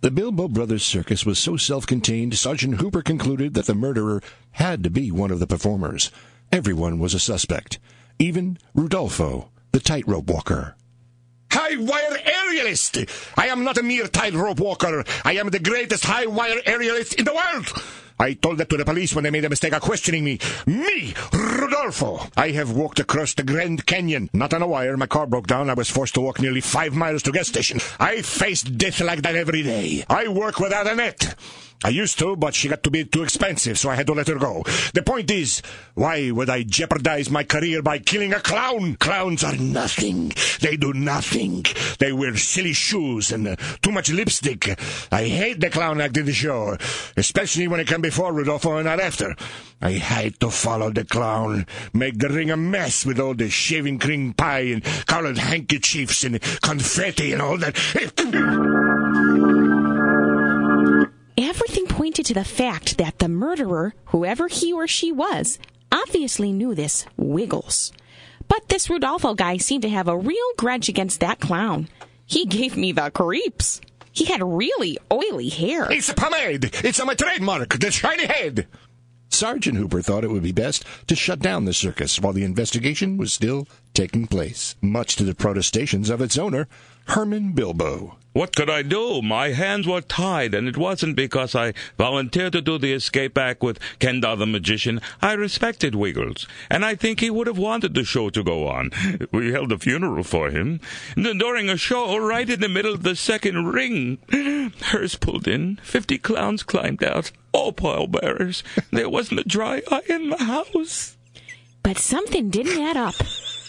The 0.06 0.12
Bilbo 0.12 0.46
Brothers 0.46 0.84
Circus 0.84 1.26
was 1.26 1.36
so 1.36 1.56
self 1.56 1.84
contained, 1.84 2.38
Sergeant 2.38 2.76
Hooper 2.76 3.02
concluded 3.02 3.54
that 3.54 3.66
the 3.66 3.74
murderer 3.74 4.22
had 4.52 4.84
to 4.84 4.88
be 4.88 5.10
one 5.10 5.32
of 5.32 5.40
the 5.40 5.48
performers. 5.48 6.12
Everyone 6.52 7.00
was 7.00 7.12
a 7.12 7.18
suspect, 7.18 7.80
even 8.20 8.56
Rodolfo, 8.72 9.50
the 9.72 9.80
tightrope 9.80 10.30
walker. 10.30 10.76
High 11.50 11.74
wire 11.74 12.18
aerialist! 12.24 13.10
I 13.36 13.48
am 13.48 13.64
not 13.64 13.78
a 13.78 13.82
mere 13.82 14.06
tightrope 14.06 14.60
walker. 14.60 15.02
I 15.24 15.32
am 15.38 15.50
the 15.50 15.58
greatest 15.58 16.04
high 16.04 16.26
wire 16.26 16.60
aerialist 16.64 17.14
in 17.14 17.24
the 17.24 17.34
world! 17.34 17.72
I 18.18 18.34
told 18.34 18.58
that 18.58 18.68
to 18.70 18.76
the 18.76 18.84
police 18.84 19.14
when 19.14 19.24
they 19.24 19.30
made 19.30 19.44
a 19.44 19.50
mistake 19.50 19.74
of 19.74 19.82
questioning 19.82 20.24
me. 20.24 20.38
Me, 20.66 21.14
Rodolfo! 21.32 22.20
I 22.36 22.50
have 22.50 22.70
walked 22.72 22.98
across 22.98 23.34
the 23.34 23.42
Grand 23.42 23.86
Canyon. 23.86 24.30
Not 24.32 24.54
on 24.54 24.62
a 24.62 24.66
wire. 24.66 24.96
My 24.96 25.06
car 25.06 25.26
broke 25.26 25.46
down. 25.46 25.68
I 25.70 25.74
was 25.74 25.90
forced 25.90 26.14
to 26.14 26.20
walk 26.20 26.40
nearly 26.40 26.60
five 26.60 26.94
miles 26.94 27.22
to 27.24 27.32
gas 27.32 27.48
station. 27.48 27.80
I 28.00 28.22
face 28.22 28.62
death 28.62 29.00
like 29.00 29.22
that 29.22 29.36
every 29.36 29.62
day. 29.62 30.04
I 30.08 30.28
work 30.28 30.58
without 30.60 30.86
a 30.86 30.94
net. 30.94 31.34
I 31.84 31.90
used 31.90 32.18
to, 32.20 32.36
but 32.36 32.54
she 32.54 32.68
got 32.68 32.82
to 32.84 32.90
be 32.90 33.04
too 33.04 33.22
expensive, 33.22 33.78
so 33.78 33.90
I 33.90 33.96
had 33.96 34.06
to 34.06 34.14
let 34.14 34.28
her 34.28 34.38
go. 34.38 34.64
The 34.94 35.02
point 35.04 35.30
is, 35.30 35.62
why 35.94 36.30
would 36.30 36.48
I 36.48 36.62
jeopardize 36.62 37.30
my 37.30 37.44
career 37.44 37.82
by 37.82 37.98
killing 37.98 38.32
a 38.32 38.40
clown? 38.40 38.96
Clowns 38.96 39.44
are 39.44 39.56
nothing. 39.56 40.32
They 40.60 40.76
do 40.76 40.92
nothing. 40.92 41.64
They 41.98 42.12
wear 42.12 42.36
silly 42.36 42.72
shoes 42.72 43.30
and 43.30 43.46
uh, 43.48 43.56
too 43.82 43.92
much 43.92 44.10
lipstick. 44.10 44.78
I 45.12 45.24
hate 45.24 45.60
the 45.60 45.70
clown 45.70 46.00
act 46.00 46.16
in 46.16 46.26
the 46.26 46.32
show, 46.32 46.76
especially 47.16 47.68
when 47.68 47.80
it 47.80 47.86
come 47.86 48.02
before 48.02 48.32
Rodolfo 48.32 48.76
and 48.76 48.86
not 48.86 49.00
after. 49.00 49.36
I 49.80 49.92
hate 49.92 50.40
to 50.40 50.50
follow 50.50 50.90
the 50.90 51.04
clown, 51.04 51.66
make 51.92 52.18
the 52.18 52.30
ring 52.30 52.50
a 52.50 52.56
mess 52.56 53.04
with 53.04 53.20
all 53.20 53.34
the 53.34 53.50
shaving 53.50 53.98
cream 53.98 54.32
pie 54.32 54.60
and 54.60 54.84
colored 55.06 55.38
handkerchiefs 55.38 56.24
and 56.24 56.40
confetti 56.62 57.32
and 57.32 57.42
all 57.42 57.58
that. 57.58 58.92
pointed 62.16 62.34
to 62.34 62.40
the 62.40 62.62
fact 62.62 62.96
that 62.96 63.18
the 63.18 63.28
murderer, 63.28 63.92
whoever 64.06 64.48
he 64.48 64.72
or 64.72 64.86
she 64.86 65.12
was, 65.12 65.58
obviously 65.92 66.50
knew 66.50 66.74
this 66.74 67.04
Wiggles. 67.18 67.92
But 68.48 68.68
this 68.68 68.88
Rodolfo 68.88 69.34
guy 69.34 69.58
seemed 69.58 69.82
to 69.82 69.90
have 69.90 70.08
a 70.08 70.16
real 70.16 70.52
grudge 70.56 70.88
against 70.88 71.20
that 71.20 71.40
clown. 71.40 71.88
He 72.24 72.46
gave 72.46 72.74
me 72.74 72.92
the 72.92 73.10
creeps. 73.10 73.82
He 74.12 74.24
had 74.24 74.42
really 74.42 74.96
oily 75.12 75.50
hair. 75.50 75.92
It's 75.92 76.08
a 76.08 76.14
pomade. 76.14 76.70
It's 76.82 76.98
on 77.00 77.06
my 77.06 77.14
trademark, 77.14 77.78
the 77.78 77.90
shiny 77.90 78.24
head. 78.24 78.66
Sergeant 79.28 79.76
Hooper 79.76 80.00
thought 80.00 80.24
it 80.24 80.30
would 80.30 80.42
be 80.42 80.52
best 80.52 80.86
to 81.08 81.14
shut 81.14 81.40
down 81.40 81.66
the 81.66 81.74
circus 81.74 82.18
while 82.18 82.32
the 82.32 82.44
investigation 82.44 83.18
was 83.18 83.34
still 83.34 83.68
taking 83.92 84.26
place, 84.26 84.74
much 84.80 85.16
to 85.16 85.24
the 85.24 85.34
protestations 85.34 86.08
of 86.08 86.22
its 86.22 86.38
owner, 86.38 86.66
Herman 87.06 87.52
Bilbo. 87.52 88.16
What 88.32 88.54
could 88.54 88.68
I 88.68 88.82
do? 88.82 89.22
My 89.22 89.52
hands 89.52 89.86
were 89.86 90.02
tied, 90.02 90.52
and 90.52 90.68
it 90.68 90.76
wasn't 90.76 91.16
because 91.16 91.54
I 91.54 91.72
volunteered 91.96 92.52
to 92.52 92.60
do 92.60 92.76
the 92.76 92.92
escape 92.92 93.38
act 93.38 93.62
with 93.62 93.80
Kendall 93.98 94.36
the 94.36 94.44
magician. 94.44 95.00
I 95.22 95.32
respected 95.32 95.94
Wiggles, 95.94 96.46
and 96.68 96.84
I 96.84 96.96
think 96.96 97.20
he 97.20 97.30
would 97.30 97.46
have 97.46 97.56
wanted 97.56 97.94
the 97.94 98.04
show 98.04 98.28
to 98.28 98.44
go 98.44 98.68
on. 98.68 98.90
We 99.32 99.52
held 99.52 99.72
a 99.72 99.78
funeral 99.78 100.22
for 100.22 100.50
him. 100.50 100.80
And 101.16 101.24
then 101.24 101.38
during 101.38 101.70
a 101.70 101.78
show, 101.78 102.18
right 102.18 102.50
in 102.50 102.60
the 102.60 102.68
middle 102.68 102.92
of 102.92 103.04
the 103.04 103.16
second 103.16 103.68
ring, 103.68 104.18
hearse 104.82 105.14
pulled 105.14 105.48
in. 105.48 105.76
Fifty 105.76 106.18
clowns 106.18 106.62
climbed 106.62 107.02
out, 107.02 107.30
all 107.52 107.72
pallbearers. 107.72 108.62
There 108.90 109.08
wasn't 109.08 109.40
a 109.40 109.44
dry 109.44 109.80
eye 109.90 110.02
in 110.10 110.28
the 110.28 110.44
house. 110.44 111.16
But 111.82 111.96
something 111.96 112.50
didn't 112.50 112.82
add 112.82 112.98
up. 112.98 113.14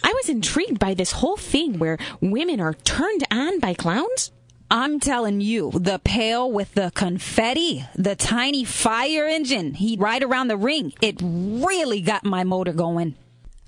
I 0.03 0.13
was 0.13 0.29
intrigued 0.29 0.79
by 0.79 0.93
this 0.93 1.12
whole 1.12 1.38
thing 1.38 1.79
where 1.79 1.97
women 2.21 2.60
are 2.60 2.73
turned 2.73 3.23
on 3.31 3.60
by 3.60 3.73
clowns. 3.73 4.31
I'm 4.69 4.99
telling 4.99 5.39
you, 5.39 5.71
the 5.73 5.99
pail 5.99 6.51
with 6.51 6.73
the 6.73 6.91
confetti, 6.93 7.86
the 7.95 8.15
tiny 8.15 8.65
fire 8.65 9.25
engine 9.25 9.75
he'd 9.75 10.01
ride 10.01 10.23
around 10.23 10.49
the 10.49 10.57
ring, 10.57 10.93
it 11.01 11.15
really 11.21 12.01
got 12.01 12.25
my 12.25 12.43
motor 12.43 12.73
going. 12.73 13.15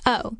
Oh, 0.05 0.35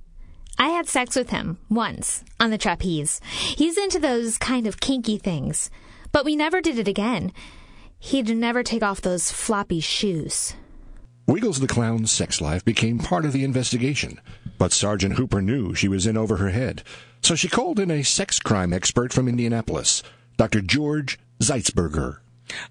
I 0.58 0.70
had 0.70 0.90
sex 0.90 1.16
with 1.16 1.30
him 1.30 1.60
once 1.70 2.26
on 2.42 2.50
the 2.50 2.58
trapeze. 2.58 3.22
He's 3.56 3.78
into 3.78 4.00
those 4.00 4.38
kind 4.38 4.68
of 4.68 4.82
kinky 4.82 5.18
things, 5.18 5.72
but 6.12 6.26
we 6.26 6.36
never 6.36 6.60
did 6.60 6.78
it 6.78 6.90
again. 6.90 7.32
He'd 7.98 8.36
never 8.36 8.62
take 8.62 8.84
off 8.84 9.00
those 9.00 9.32
floppy 9.32 9.80
shoes. 9.80 10.56
Wiggles 11.26 11.60
the 11.60 11.68
Clown's 11.68 12.12
sex 12.12 12.42
life 12.42 12.66
became 12.66 12.98
part 12.98 13.24
of 13.24 13.34
the 13.34 13.44
investigation, 13.44 14.20
but 14.60 14.74
Sergeant 14.74 15.16
Hooper 15.16 15.42
knew 15.42 15.74
she 15.74 15.88
was 15.88 16.06
in 16.06 16.18
over 16.18 16.38
her 16.38 16.50
head, 16.50 16.84
so 17.22 17.34
she 17.34 17.48
called 17.48 17.80
in 17.80 17.90
a 17.90 18.04
sex 18.04 18.40
crime 18.40 18.74
expert 18.74 19.12
from 19.12 19.28
Indianapolis, 19.28 20.04
Dr. 20.38 20.62
George 20.62 21.18
Zeitzberger. 21.40 22.20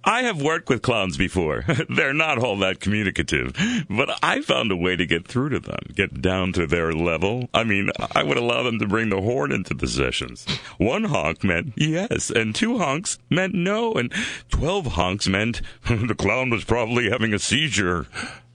I 0.05 0.22
have 0.22 0.42
worked 0.42 0.68
with 0.68 0.83
clowns 0.83 1.16
before. 1.16 1.64
They're 1.88 2.12
not 2.12 2.38
all 2.38 2.59
that 2.59 2.81
communicative, 2.81 3.57
but 3.88 4.18
I 4.22 4.40
found 4.42 4.72
a 4.72 4.77
way 4.77 4.96
to 4.96 5.07
get 5.07 5.27
through 5.27 5.51
to 5.51 5.61
them, 5.61 5.79
get 5.94 6.20
down 6.20 6.53
to 6.55 6.66
their 6.66 6.92
level. 6.92 7.48
I 7.55 7.64
mean, 7.64 7.90
I 8.12 8.22
would 8.22 8.37
allow 8.37 8.62
them 8.62 8.79
to 8.81 8.87
bring 8.87 9.11
the 9.11 9.20
horn 9.20 9.53
into 9.53 9.74
the 9.74 9.87
sessions. 9.87 10.46
One 10.79 11.05
honk 11.05 11.44
meant 11.44 11.74
yes, 11.77 12.31
and 12.31 12.55
two 12.55 12.79
honks 12.79 13.18
meant 13.31 13.55
no, 13.55 13.94
and 13.94 14.12
twelve 14.51 14.87
honks 14.87 15.29
meant 15.29 15.62
the 15.88 16.14
clown 16.16 16.51
was 16.51 16.64
probably 16.64 17.11
having 17.11 17.33
a 17.33 17.38
seizure. 17.38 18.07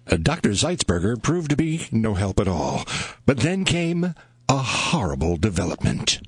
Uh, 0.09 0.17
Dr. 0.17 0.49
Zeitzberger 0.49 1.21
proved 1.21 1.49
to 1.49 1.55
be 1.55 1.87
no 1.91 2.13
help 2.13 2.39
at 2.39 2.47
all, 2.47 2.83
but 3.25 3.37
then 3.37 3.63
came 3.65 4.13
a 4.49 4.57
horrible 4.57 5.37
development. 5.37 6.19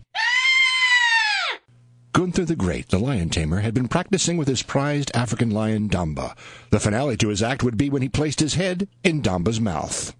Gunther 2.13 2.45
the 2.45 2.55
Great, 2.55 2.87
the 2.87 2.97
lion 2.97 3.29
tamer, 3.29 3.59
had 3.59 3.73
been 3.73 3.89
practicing 3.89 4.37
with 4.37 4.47
his 4.47 4.63
prized 4.63 5.11
African 5.13 5.51
lion 5.51 5.89
Damba. 5.89 6.33
The 6.69 6.79
finale 6.79 7.17
to 7.17 7.27
his 7.27 7.43
act 7.43 7.61
would 7.61 7.75
be 7.75 7.89
when 7.89 8.01
he 8.01 8.07
placed 8.07 8.39
his 8.39 8.53
head 8.53 8.87
in 9.03 9.21
Damba's 9.21 9.59
mouth. 9.59 10.15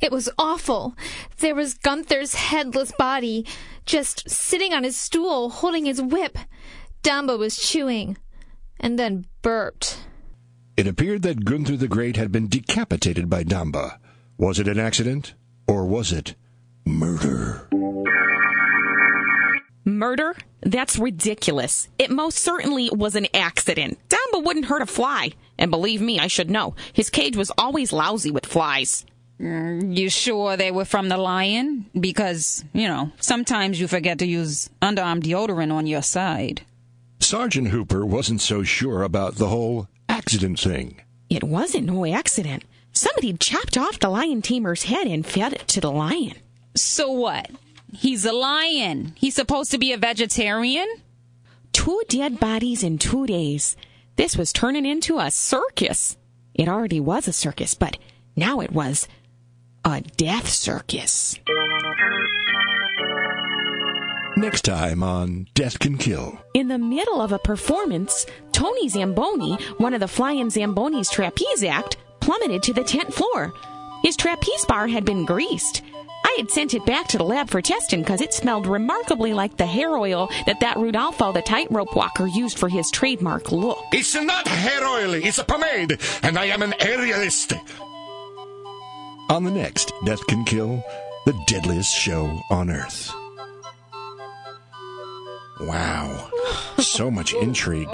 It 0.00 0.10
was 0.10 0.30
awful. 0.38 0.94
There 1.38 1.54
was 1.54 1.74
Gunther's 1.74 2.34
headless 2.34 2.90
body, 2.92 3.46
just 3.84 4.30
sitting 4.30 4.72
on 4.72 4.82
his 4.82 4.96
stool, 4.96 5.50
holding 5.50 5.84
his 5.84 6.00
whip. 6.00 6.38
Damba 7.02 7.38
was 7.38 7.56
chewing, 7.56 8.16
and 8.80 8.98
then 8.98 9.26
burped. 9.42 9.98
It 10.76 10.86
appeared 10.86 11.22
that 11.22 11.44
Gunther 11.44 11.76
the 11.76 11.88
Great 11.88 12.16
had 12.16 12.30
been 12.30 12.48
decapitated 12.48 13.30
by 13.30 13.44
Damba. 13.44 13.98
Was 14.36 14.58
it 14.58 14.68
an 14.68 14.78
accident, 14.78 15.34
or 15.66 15.86
was 15.86 16.12
it 16.12 16.34
murder? 16.84 17.66
Murder? 19.84 20.36
That's 20.62 20.98
ridiculous. 20.98 21.88
It 21.98 22.10
most 22.10 22.38
certainly 22.38 22.90
was 22.92 23.14
an 23.14 23.28
accident. 23.32 23.98
Damba 24.08 24.44
wouldn't 24.44 24.66
hurt 24.66 24.82
a 24.82 24.86
fly. 24.86 25.32
And 25.58 25.70
believe 25.70 26.02
me, 26.02 26.18
I 26.18 26.26
should 26.26 26.50
know. 26.50 26.74
His 26.92 27.08
cage 27.08 27.36
was 27.36 27.52
always 27.56 27.92
lousy 27.92 28.30
with 28.30 28.44
flies. 28.44 29.06
Mm, 29.40 29.96
You 29.96 30.10
sure 30.10 30.56
they 30.56 30.70
were 30.70 30.84
from 30.84 31.08
the 31.08 31.16
lion? 31.16 31.86
Because, 31.98 32.64
you 32.74 32.88
know, 32.88 33.12
sometimes 33.20 33.80
you 33.80 33.86
forget 33.88 34.18
to 34.18 34.26
use 34.26 34.68
underarm 34.82 35.22
deodorant 35.22 35.72
on 35.72 35.86
your 35.86 36.02
side. 36.02 36.62
Sergeant 37.20 37.68
Hooper 37.68 38.04
wasn't 38.04 38.40
so 38.42 38.62
sure 38.62 39.02
about 39.02 39.36
the 39.36 39.48
whole 39.48 39.88
accident 40.26 40.58
thing. 40.58 41.00
It 41.30 41.44
wasn't 41.44 41.86
no 41.86 42.04
accident. 42.04 42.64
Somebody 42.90 43.34
chopped 43.34 43.78
off 43.78 44.00
the 44.00 44.08
lion 44.08 44.42
tamer's 44.42 44.82
head 44.82 45.06
and 45.06 45.24
fed 45.24 45.52
it 45.52 45.68
to 45.68 45.80
the 45.80 45.90
lion. 45.90 46.34
So 46.74 47.12
what? 47.12 47.48
He's 47.92 48.24
a 48.24 48.32
lion. 48.32 49.12
He's 49.16 49.36
supposed 49.36 49.70
to 49.70 49.78
be 49.78 49.92
a 49.92 49.96
vegetarian? 49.96 50.88
Two 51.72 52.02
dead 52.08 52.40
bodies 52.40 52.82
in 52.82 52.98
two 52.98 53.28
days. 53.28 53.76
This 54.16 54.36
was 54.36 54.52
turning 54.52 54.84
into 54.84 55.20
a 55.20 55.30
circus. 55.30 56.16
It 56.54 56.68
already 56.68 56.98
was 56.98 57.28
a 57.28 57.32
circus, 57.32 57.74
but 57.74 57.96
now 58.34 58.60
it 58.60 58.72
was 58.72 59.06
a 59.84 60.00
death 60.00 60.48
circus. 60.48 61.38
Next 64.38 64.66
time 64.66 65.02
on 65.02 65.46
Death 65.54 65.78
Can 65.78 65.96
Kill. 65.96 66.38
In 66.52 66.68
the 66.68 66.76
middle 66.76 67.22
of 67.22 67.32
a 67.32 67.38
performance, 67.38 68.26
Tony 68.52 68.86
Zamboni, 68.86 69.54
one 69.78 69.94
of 69.94 70.00
the 70.00 70.08
Flying 70.08 70.50
Zamboni's 70.50 71.08
trapeze 71.08 71.64
act, 71.64 71.96
plummeted 72.20 72.62
to 72.64 72.74
the 72.74 72.84
tent 72.84 73.14
floor. 73.14 73.54
His 74.02 74.14
trapeze 74.14 74.66
bar 74.66 74.88
had 74.88 75.06
been 75.06 75.24
greased. 75.24 75.80
I 76.22 76.34
had 76.36 76.50
sent 76.50 76.74
it 76.74 76.84
back 76.84 77.08
to 77.08 77.16
the 77.18 77.24
lab 77.24 77.48
for 77.48 77.62
testing 77.62 78.02
because 78.02 78.20
it 78.20 78.34
smelled 78.34 78.66
remarkably 78.66 79.32
like 79.32 79.56
the 79.56 79.64
hair 79.64 79.96
oil 79.96 80.28
that 80.44 80.60
that 80.60 80.76
Rodolfo 80.76 81.32
the 81.32 81.40
tightrope 81.40 81.96
walker 81.96 82.26
used 82.26 82.58
for 82.58 82.68
his 82.68 82.90
trademark 82.90 83.52
look. 83.52 83.78
It's 83.92 84.14
not 84.14 84.46
hair 84.46 84.86
oil, 84.86 85.14
it's 85.14 85.38
a 85.38 85.44
pomade, 85.44 85.98
and 86.22 86.38
I 86.38 86.44
am 86.46 86.60
an 86.60 86.72
aerialist. 86.72 87.58
On 89.30 89.44
the 89.44 89.50
next 89.50 89.94
Death 90.04 90.26
Can 90.26 90.44
Kill, 90.44 90.84
the 91.24 91.32
deadliest 91.46 91.94
show 91.94 92.38
on 92.50 92.70
Earth. 92.70 93.10
Wow. 95.60 96.30
So 96.78 97.10
much 97.10 97.34
intrigue. 97.34 97.88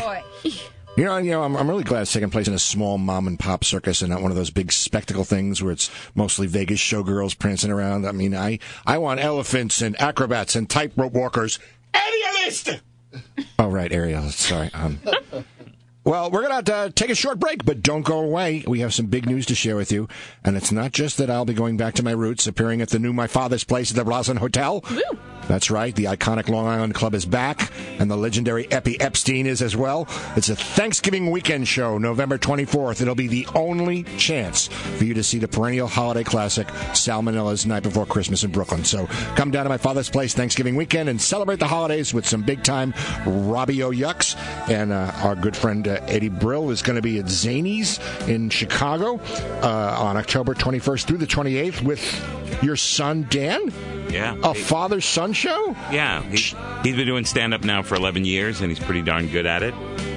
You 0.95 1.05
know, 1.05 1.17
you 1.17 1.31
know, 1.31 1.43
I'm, 1.43 1.57
I'm 1.57 1.69
really 1.71 1.85
glad 1.85 2.03
it's 2.03 2.13
taking 2.13 2.29
place 2.29 2.49
in 2.49 2.55
a 2.55 2.59
small 2.59 2.99
mom 2.99 3.27
and 3.27 3.39
pop 3.39 3.65
circus 3.65 4.03
and 4.03 4.11
not 4.11 4.21
one 4.21 4.31
of 4.31 4.37
those 4.37 4.51
big 4.51 4.71
spectacle 4.73 5.25
things 5.25 5.63
where 5.63 5.73
it's 5.73 5.91
mostly 6.15 6.47
Vegas 6.47 6.81
showgirls 6.81 7.39
prancing 7.39 7.71
around. 7.71 8.07
I 8.07 8.13
mean, 8.13 8.35
I, 8.35 8.59
I 8.85 8.99
want 8.99 9.21
elephants 9.21 9.81
and 9.81 9.99
acrobats 9.99 10.55
and 10.55 10.69
tightrope 10.69 11.15
walkers. 11.15 11.59
Aerialist! 11.95 12.81
oh, 13.59 13.69
right, 13.69 13.91
aerialist. 13.91 14.33
Sorry. 14.33 14.71
Um, 14.75 15.01
well, 16.05 16.31
we're 16.31 16.49
going 16.49 16.65
to 16.65 16.73
to 16.73 16.93
take 16.95 17.11
a 17.11 17.15
short 17.15 17.39
break, 17.39 17.65
but 17.65 17.83
don't 17.83 18.03
go 18.03 18.19
away. 18.19 18.65
We 18.67 18.81
have 18.81 18.95
some 18.95 19.07
big 19.07 19.27
news 19.27 19.47
to 19.47 19.55
share 19.55 19.77
with 19.77 19.93
you. 19.93 20.09
And 20.45 20.57
it's 20.57 20.73
not 20.73 20.93
just 20.93 21.19
that 21.19 21.31
I'll 21.31 21.45
be 21.45 21.55
going 21.55 21.77
back 21.77 21.95
to 21.95 22.03
my 22.03 22.13
roots, 22.13 22.47
appearing 22.47 22.81
at 22.81 22.89
the 22.89 22.99
new 22.99 23.13
My 23.13 23.27
Father's 23.27 23.65
Place 23.65 23.91
at 23.91 23.97
the 23.97 24.05
Roslyn 24.05 24.39
Hotel. 24.39 24.85
That's 25.49 25.71
right. 25.71 25.95
The 25.95 26.05
iconic 26.05 26.49
Long 26.49 26.67
Island 26.67 26.95
Club 26.95 27.15
is 27.15 27.27
back, 27.27 27.71
and 27.99 28.11
the 28.11 28.17
legendary 28.17 28.65
Eppy 28.65 28.97
Epstein 29.01 29.47
is 29.47 29.61
as 29.61 29.77
well. 29.77 30.07
It's 30.37 30.49
a 30.49 30.57
Thanksgiving 30.57 31.31
weekend 31.31 31.69
show, 31.69 31.99
November 31.99 32.39
24th. 32.39 33.03
It'll 33.03 33.15
be 33.15 33.27
the 33.27 33.47
only 33.55 34.05
chance 34.17 34.69
for 34.69 35.05
you 35.05 35.15
to 35.15 35.23
see 35.23 35.39
the 35.39 35.49
perennial 35.49 35.89
holiday 35.89 36.25
classic, 36.25 36.69
Salmonella's 36.69 37.67
Night 37.67 37.83
Before 37.83 38.07
Christmas 38.07 38.45
in 38.45 38.51
Brooklyn. 38.53 38.85
So 38.85 39.07
come 39.37 39.51
down 39.51 39.65
to 39.65 39.69
My 39.69 39.79
Father's 39.79 40.09
Place 40.11 40.33
Thanksgiving 40.33 40.77
weekend 40.77 41.09
and 41.09 41.21
celebrate 41.21 41.59
the 41.59 41.69
holidays 41.69 42.15
with 42.15 42.27
some 42.27 42.43
big 42.43 42.63
time 42.63 42.95
Robbie 43.27 43.83
O. 43.83 43.91
Yucks. 43.91 44.37
And 44.69 44.93
uh, 44.93 45.13
our 45.23 45.35
good 45.35 45.57
friend 45.57 45.87
uh, 45.93 46.05
Eddie 46.07 46.29
Brill 46.29 46.71
is 46.71 46.83
going 46.83 46.97
to 46.97 47.03
be 47.03 47.19
at 47.19 47.27
Zanies 47.27 48.01
in 48.29 48.51
Chicago 48.51 49.21
uh, 49.63 49.97
on 49.99 50.17
October 50.17 50.55
21st 50.55 51.05
through 51.05 51.19
the 51.19 51.27
28th 51.27 51.83
with 51.83 52.63
your 52.63 52.77
son, 52.77 53.27
Dan. 53.31 53.73
Yeah. 54.11 54.37
A 54.43 54.55
father 54.55 55.01
son 55.01 55.33
show? 55.33 55.77
Yeah, 55.91 56.23
he, 56.25 56.37
he's 56.37 56.97
been 56.97 57.07
doing 57.07 57.25
stand 57.25 57.55
up 57.55 57.65
now 57.65 57.83
for 57.83 57.95
11 57.95 58.25
years, 58.25 58.61
and 58.61 58.71
he's 58.71 58.81
pretty 58.81 59.03
darn 59.03 59.29
good 59.29 59.47
at 59.47 59.63
it. 59.63 59.75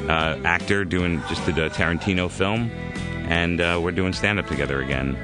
Uh, 0.09 0.39
actor, 0.43 0.86
doing 0.86 1.21
just 1.28 1.45
did 1.45 1.57
a 1.57 1.69
Tarantino 1.69 2.30
film, 2.30 2.69
and 3.28 3.61
uh, 3.61 3.80
we're 3.82 3.91
doing 3.91 4.13
stand 4.13 4.39
up 4.39 4.47
together 4.47 4.82
again 4.82 5.17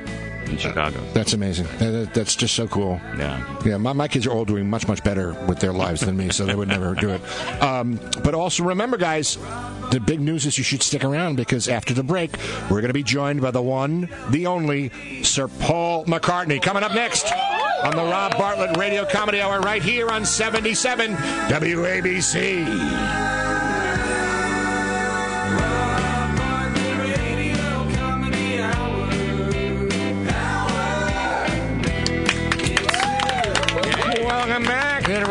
in 0.52 0.58
Chicago. 0.58 1.00
That's 1.14 1.34
amazing. 1.34 1.66
That- 1.80 1.92
that- 1.92 2.14
that's 2.14 2.36
just 2.36 2.56
so 2.56 2.68
cool. 2.68 3.00
Yeah. 3.18 3.44
Yeah, 3.66 3.78
my, 3.78 3.94
my 3.94 4.08
kids 4.08 4.26
are 4.28 4.32
all 4.32 4.46
doing 4.46 4.70
much, 4.70 4.88
much 4.88 5.04
better 5.04 5.34
with 5.48 5.60
their 5.60 5.74
lives 5.74 6.02
than 6.02 6.16
me, 6.18 6.30
so 6.30 6.46
they 6.46 6.56
would 6.56 6.68
never 6.68 6.94
do 6.96 7.10
it. 7.12 7.22
Um, 7.64 8.00
but 8.24 8.34
also 8.36 8.64
remember, 8.64 8.98
guys, 8.98 9.38
the 9.92 10.00
big 10.00 10.20
news 10.22 10.46
is 10.46 10.58
you 10.58 10.64
should 10.64 10.84
stick 10.84 11.04
around 11.04 11.36
because 11.38 11.68
after 11.68 11.94
the 11.94 12.04
break, 12.04 12.36
we're 12.70 12.82
going 12.82 12.88
to 12.90 12.94
be 12.94 13.04
joined 13.04 13.42
by 13.42 13.52
the 13.52 13.62
one, 13.62 14.10
the 14.30 14.48
only, 14.48 14.92
Sir 15.24 15.48
Paul 15.48 16.06
McCartney. 16.06 16.62
Coming 16.62 16.84
up 16.84 16.94
next 16.94 17.32
on 17.84 17.92
the 17.96 18.04
Rob 18.04 18.38
Bartlett 18.38 18.78
Radio 18.78 19.06
Comedy 19.06 19.42
Hour 19.42 19.60
right 19.62 19.82
here 19.82 20.10
on 20.10 20.26
77 20.26 21.16
WABC. 21.16 23.31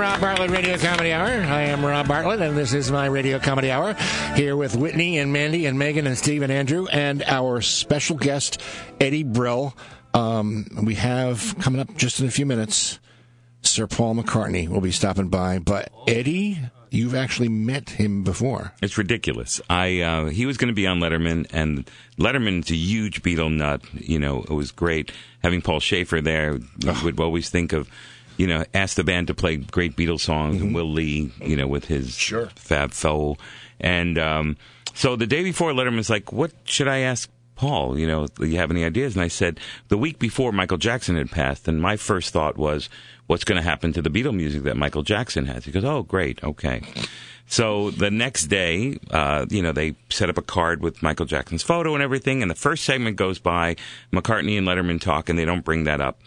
Rob 0.00 0.18
Bartlett 0.18 0.50
Radio 0.50 0.78
Comedy 0.78 1.12
Hour. 1.12 1.28
I 1.28 1.64
am 1.64 1.84
Rob 1.84 2.08
Bartlett, 2.08 2.40
and 2.40 2.56
this 2.56 2.72
is 2.72 2.90
my 2.90 3.04
Radio 3.04 3.38
Comedy 3.38 3.70
Hour 3.70 3.92
here 4.34 4.56
with 4.56 4.74
Whitney 4.74 5.18
and 5.18 5.30
Mandy 5.30 5.66
and 5.66 5.78
Megan 5.78 6.06
and 6.06 6.16
Steve 6.16 6.40
and 6.40 6.50
Andrew 6.50 6.86
and 6.90 7.22
our 7.24 7.60
special 7.60 8.16
guest, 8.16 8.62
Eddie 8.98 9.24
Brill. 9.24 9.76
Um, 10.14 10.64
we 10.84 10.94
have 10.94 11.54
coming 11.60 11.82
up 11.82 11.94
just 11.98 12.18
in 12.18 12.26
a 12.26 12.30
few 12.30 12.46
minutes, 12.46 12.98
Sir 13.60 13.86
Paul 13.86 14.14
McCartney 14.14 14.68
will 14.68 14.80
be 14.80 14.90
stopping 14.90 15.28
by. 15.28 15.58
But 15.58 15.92
Eddie, 16.08 16.58
you've 16.88 17.14
actually 17.14 17.50
met 17.50 17.90
him 17.90 18.24
before. 18.24 18.72
It's 18.80 18.96
ridiculous. 18.96 19.60
I 19.68 20.00
uh, 20.00 20.24
he 20.30 20.46
was 20.46 20.56
going 20.56 20.68
to 20.68 20.74
be 20.74 20.86
on 20.86 21.00
Letterman, 21.00 21.46
and 21.52 21.88
Letterman's 22.18 22.70
a 22.70 22.74
huge 22.74 23.22
Beatle 23.22 23.52
nut. 23.52 23.82
You 23.92 24.18
know, 24.18 24.44
it 24.44 24.54
was 24.54 24.72
great 24.72 25.12
having 25.42 25.60
Paul 25.60 25.80
Shaffer 25.80 26.22
there. 26.22 26.58
Would 27.04 27.20
always 27.20 27.50
think 27.50 27.74
of, 27.74 27.90
you 28.40 28.46
know, 28.46 28.64
ask 28.72 28.96
the 28.96 29.04
band 29.04 29.26
to 29.26 29.34
play 29.34 29.58
great 29.58 29.96
Beatles 29.96 30.20
songs, 30.20 30.62
and 30.62 30.74
Will 30.74 30.90
Lee, 30.90 31.30
you 31.42 31.56
know, 31.56 31.68
with 31.68 31.84
his 31.84 32.16
Fab 32.56 32.92
Four, 32.92 33.36
and 33.78 34.18
um, 34.18 34.56
so 34.94 35.14
the 35.14 35.26
day 35.26 35.44
before 35.44 35.72
Letterman's 35.72 36.08
like, 36.08 36.32
"What 36.32 36.52
should 36.64 36.88
I 36.88 37.00
ask?" 37.00 37.28
Paul, 37.54 37.98
you 37.98 38.06
know, 38.06 38.26
do 38.26 38.46
you 38.46 38.56
have 38.56 38.70
any 38.70 38.86
ideas? 38.86 39.14
And 39.14 39.22
I 39.22 39.28
said, 39.28 39.60
the 39.88 39.98
week 39.98 40.18
before 40.18 40.50
Michael 40.50 40.78
Jackson 40.78 41.16
had 41.16 41.30
passed, 41.30 41.68
and 41.68 41.78
my 41.78 41.98
first 41.98 42.32
thought 42.32 42.56
was, 42.56 42.88
what's 43.26 43.44
going 43.44 43.60
to 43.60 43.68
happen 43.68 43.92
to 43.92 44.00
the 44.00 44.08
Beatle 44.08 44.34
music 44.34 44.62
that 44.62 44.78
Michael 44.78 45.02
Jackson 45.02 45.44
has? 45.44 45.66
He 45.66 45.70
goes, 45.70 45.84
oh, 45.84 46.02
great, 46.02 46.42
okay. 46.42 46.80
So 47.46 47.90
the 47.90 48.10
next 48.10 48.46
day, 48.46 48.98
uh, 49.10 49.44
you 49.50 49.60
know, 49.60 49.72
they 49.72 49.94
set 50.08 50.30
up 50.30 50.38
a 50.38 50.42
card 50.42 50.80
with 50.80 51.02
Michael 51.02 51.26
Jackson's 51.26 51.62
photo 51.62 51.92
and 51.92 52.02
everything, 52.02 52.40
and 52.40 52.50
the 52.50 52.54
first 52.54 52.82
segment 52.84 53.16
goes 53.16 53.38
by, 53.38 53.76
McCartney 54.10 54.56
and 54.56 54.66
Letterman 54.66 54.98
talk, 54.98 55.28
and 55.28 55.38
they 55.38 55.44
don't 55.44 55.62
bring 55.62 55.84
that 55.84 56.00
up. 56.00 56.18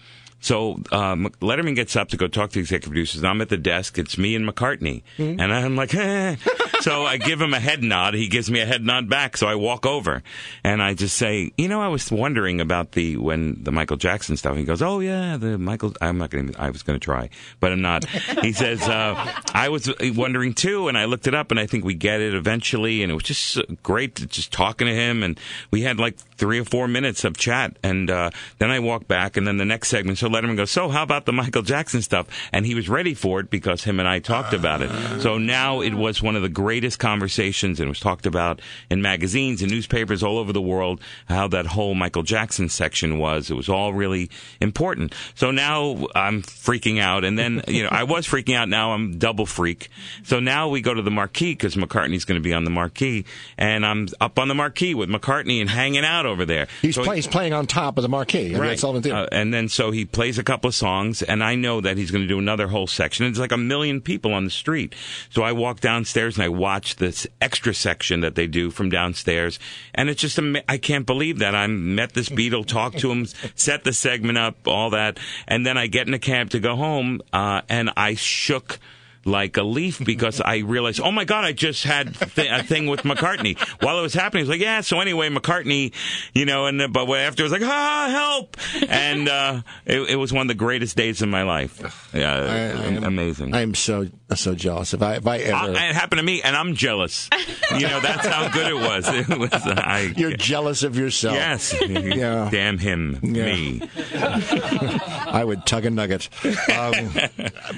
So 0.43 0.73
um, 0.91 1.29
Letterman 1.39 1.73
gets 1.73 1.95
up 1.95 2.09
to 2.09 2.17
go 2.17 2.27
talk 2.27 2.49
to 2.49 2.55
the 2.55 2.59
executive 2.59 2.89
producers. 2.91 3.21
and 3.21 3.27
I'm 3.29 3.39
at 3.39 3.47
the 3.47 3.55
desk. 3.57 3.97
It's 3.97 4.17
me 4.17 4.35
and 4.35 4.47
McCartney, 4.47 5.03
and 5.39 5.53
I'm 5.53 5.77
like, 5.77 5.95
eh. 5.95 6.35
so 6.81 7.05
I 7.05 7.15
give 7.15 7.39
him 7.39 7.53
a 7.53 7.61
head 7.61 7.81
nod. 7.81 8.13
He 8.13 8.27
gives 8.27 8.51
me 8.51 8.59
a 8.59 8.65
head 8.65 8.83
nod 8.83 9.09
back. 9.09 9.37
So 9.37 9.47
I 9.47 9.55
walk 9.55 9.85
over, 9.85 10.21
and 10.61 10.83
I 10.83 10.95
just 10.95 11.15
say, 11.15 11.53
you 11.57 11.69
know, 11.69 11.81
I 11.81 11.87
was 11.87 12.11
wondering 12.11 12.59
about 12.59 12.91
the 12.91 13.15
when 13.15 13.63
the 13.63 13.71
Michael 13.71 13.95
Jackson 13.95 14.35
stuff. 14.35 14.57
He 14.57 14.65
goes, 14.65 14.81
oh 14.81 14.99
yeah, 14.99 15.37
the 15.37 15.57
Michael. 15.57 15.93
I'm 16.01 16.17
not 16.17 16.29
going 16.29 16.51
to. 16.51 16.61
I 16.61 16.71
was 16.71 16.83
going 16.83 16.99
to 16.99 17.03
try, 17.03 17.29
but 17.61 17.71
I'm 17.71 17.81
not. 17.81 18.03
He 18.41 18.51
says, 18.51 18.81
uh, 18.81 19.15
I 19.53 19.69
was 19.69 19.89
wondering 20.01 20.53
too, 20.53 20.89
and 20.89 20.97
I 20.97 21.05
looked 21.05 21.25
it 21.27 21.33
up, 21.33 21.51
and 21.51 21.59
I 21.59 21.67
think 21.67 21.85
we 21.85 21.93
get 21.93 22.19
it 22.19 22.33
eventually, 22.33 23.01
and 23.01 23.11
it 23.11 23.15
was 23.15 23.23
just 23.23 23.61
great 23.81 24.15
to 24.15 24.27
just 24.27 24.51
talking 24.51 24.87
to 24.87 24.93
him, 24.93 25.23
and 25.23 25.39
we 25.71 25.83
had 25.83 25.99
like 25.99 26.17
three 26.35 26.59
or 26.59 26.65
four 26.65 26.89
minutes 26.89 27.23
of 27.23 27.37
chat, 27.37 27.77
and 27.81 28.11
uh, 28.11 28.29
then 28.57 28.71
I 28.71 28.79
walked 28.79 29.07
back, 29.07 29.37
and 29.37 29.47
then 29.47 29.55
the 29.55 29.63
next 29.63 29.87
segment, 29.87 30.17
so 30.17 30.32
Letterman 30.33 30.57
goes, 30.57 30.71
so 30.71 30.89
how 30.89 31.03
about 31.03 31.25
the 31.25 31.31
Michael 31.33 31.61
Jackson 31.61 32.01
stuff? 32.01 32.27
And 32.51 32.65
he 32.65 32.75
was 32.75 32.89
ready 32.89 33.13
for 33.13 33.39
it 33.39 33.49
because 33.49 33.83
him 33.83 33.99
and 33.99 34.07
I 34.09 34.19
talked 34.19 34.53
about 34.53 34.81
it. 34.81 34.89
So 35.21 35.37
now 35.37 35.81
it 35.81 35.93
was 35.93 36.21
one 36.21 36.35
of 36.35 36.41
the 36.41 36.49
greatest 36.49 36.99
conversations, 36.99 37.79
and 37.79 37.87
it 37.87 37.89
was 37.89 37.99
talked 37.99 38.25
about 38.25 38.61
in 38.89 39.01
magazines 39.01 39.61
and 39.61 39.71
newspapers 39.71 40.23
all 40.23 40.37
over 40.37 40.51
the 40.51 40.61
world. 40.61 40.99
How 41.27 41.47
that 41.49 41.65
whole 41.67 41.93
Michael 41.95 42.23
Jackson 42.23 42.69
section 42.69 43.19
was, 43.19 43.49
it 43.51 43.55
was 43.55 43.69
all 43.69 43.93
really 43.93 44.29
important. 44.59 45.13
So 45.35 45.51
now 45.51 46.07
I'm 46.15 46.41
freaking 46.41 46.99
out, 46.99 47.23
and 47.23 47.37
then 47.37 47.61
you 47.67 47.83
know 47.83 47.89
I 47.91 48.03
was 48.03 48.27
freaking 48.27 48.55
out. 48.55 48.69
Now 48.69 48.91
I'm 48.93 49.17
double 49.17 49.45
freak. 49.45 49.89
So 50.23 50.39
now 50.39 50.69
we 50.69 50.81
go 50.81 50.93
to 50.93 51.01
the 51.01 51.11
marquee 51.11 51.53
because 51.53 51.75
McCartney's 51.75 52.25
going 52.25 52.39
to 52.41 52.43
be 52.43 52.53
on 52.53 52.63
the 52.63 52.69
marquee, 52.71 53.25
and 53.57 53.85
I'm 53.85 54.07
up 54.19 54.39
on 54.39 54.47
the 54.47 54.55
marquee 54.55 54.93
with 54.95 55.09
McCartney 55.09 55.61
and 55.61 55.69
hanging 55.69 56.05
out 56.05 56.25
over 56.25 56.45
there. 56.45 56.67
He's, 56.81 56.95
So- 56.95 57.03
play, 57.03 57.17
he's 57.17 57.27
playing 57.27 57.53
on 57.53 57.67
top 57.67 57.97
of 57.97 58.01
the 58.01 58.09
marquee. 58.09 58.55
I 58.55 58.59
mean, 58.59 58.69
it's 58.71 58.81
theater. 58.81 59.13
uh, 59.13 59.27
and 59.31 59.53
then 59.53 59.69
so 59.69 59.91
he 59.91 60.05
plays 60.23 60.39
a 60.39 60.43
couple 60.43 60.69
of 60.69 60.73
songs, 60.73 61.21
and 61.21 61.43
I 61.43 61.55
know 61.55 61.81
that 61.81 61.97
he's 61.97 62.09
going 62.09 62.21
to 62.21 62.29
do 62.29 62.39
another 62.39 62.69
whole 62.69 62.87
section. 62.87 63.25
It's 63.25 63.39
like 63.39 63.51
a 63.51 63.57
million 63.57 63.99
people 63.99 64.33
on 64.33 64.45
the 64.45 64.49
street. 64.49 64.95
So 65.29 65.43
I 65.43 65.51
walk 65.51 65.81
downstairs 65.81 66.37
and 66.37 66.45
I 66.45 66.47
watch 66.47 66.95
this 66.95 67.27
extra 67.41 67.73
section 67.73 68.21
that 68.21 68.35
they 68.35 68.47
do 68.47 68.71
from 68.71 68.87
downstairs, 68.87 69.59
and 69.93 70.09
it's 70.09 70.21
just 70.21 70.39
ama- 70.39 70.63
I 70.69 70.77
can't 70.77 71.05
believe 71.05 71.39
that 71.39 71.55
I 71.55 71.67
met 71.67 72.13
this 72.13 72.29
Beatle, 72.29 72.65
talked 72.65 72.99
to 72.99 73.11
him, 73.11 73.25
set 73.55 73.83
the 73.83 73.91
segment 73.91 74.37
up, 74.37 74.65
all 74.65 74.91
that, 74.91 75.19
and 75.45 75.65
then 75.65 75.77
I 75.77 75.87
get 75.87 76.07
in 76.07 76.13
a 76.13 76.19
cab 76.19 76.51
to 76.51 76.59
go 76.61 76.77
home, 76.77 77.21
uh, 77.33 77.63
and 77.67 77.91
I 77.97 78.13
shook 78.13 78.79
like 79.25 79.57
a 79.57 79.63
leaf 79.63 80.03
because 80.03 80.41
I 80.41 80.57
realized, 80.57 80.99
oh 81.01 81.11
my 81.11 81.23
God, 81.25 81.45
I 81.45 81.51
just 81.53 81.83
had 81.83 82.13
th- 82.15 82.49
a 82.51 82.63
thing 82.63 82.87
with 82.87 83.03
McCartney. 83.03 83.57
While 83.81 83.99
it 83.99 84.01
was 84.01 84.13
happening, 84.13 84.41
I 84.41 84.43
was 84.43 84.49
like, 84.49 84.61
yeah, 84.61 84.81
so 84.81 84.99
anyway, 84.99 85.29
McCartney, 85.29 85.93
you 86.33 86.45
know, 86.45 86.65
and 86.65 86.81
uh, 86.81 86.87
but 86.87 87.09
after 87.09 87.43
it 87.43 87.45
was 87.49 87.51
like, 87.51 87.61
ah, 87.63 88.07
help. 88.09 88.57
And 88.89 89.29
uh, 89.29 89.61
it, 89.85 90.01
it 90.11 90.15
was 90.17 90.33
one 90.33 90.41
of 90.41 90.47
the 90.49 90.53
greatest 90.55 90.97
days 90.97 91.21
in 91.21 91.29
my 91.29 91.43
life. 91.43 92.09
Yeah, 92.13 92.97
amazing. 93.05 93.53
I'm 93.53 93.73
so 93.75 94.07
so 94.35 94.55
jealous. 94.55 94.93
If 94.95 95.01
I 95.03 95.15
if 95.15 95.27
I 95.27 95.37
ever 95.37 95.55
Uh, 95.55 95.67
it 95.73 95.93
happened 95.95 96.17
to 96.19 96.23
me, 96.25 96.41
and 96.41 96.55
I'm 96.55 96.73
jealous. 96.75 97.29
You 97.71 97.87
know, 97.87 97.99
that's 97.99 98.25
how 98.25 98.49
good 98.49 98.67
it 98.71 98.75
was. 98.75 99.07
It 99.07 99.37
was 99.37 99.51
I, 99.53 100.11
you're 100.17 100.35
jealous 100.35 100.83
of 100.83 100.97
yourself. 100.97 101.35
yes. 101.35 101.73
Yeah. 101.87 102.49
Damn 102.51 102.77
him, 102.79 103.19
Yeah. 103.21 103.45
me. 103.45 103.81
I 104.15 105.43
would 105.45 105.65
tug 105.65 105.85
a 105.85 105.89
nugget. 105.89 106.29
Um, 106.75 107.09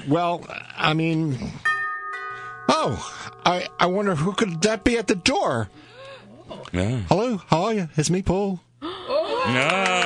well, 0.08 0.44
I 0.76 0.94
mean, 0.94 1.35
oh, 2.68 3.30
I 3.44 3.68
I 3.78 3.86
wonder 3.86 4.14
who 4.14 4.32
could 4.32 4.62
that 4.62 4.84
be 4.84 4.98
at 4.98 5.06
the 5.06 5.14
door. 5.14 5.68
Yeah. 6.72 7.02
Hello, 7.08 7.38
how 7.48 7.64
are 7.64 7.74
you? 7.74 7.88
It's 7.96 8.10
me, 8.10 8.22
Paul. 8.22 8.60
Oh, 8.82 9.44
yeah. 9.48 9.96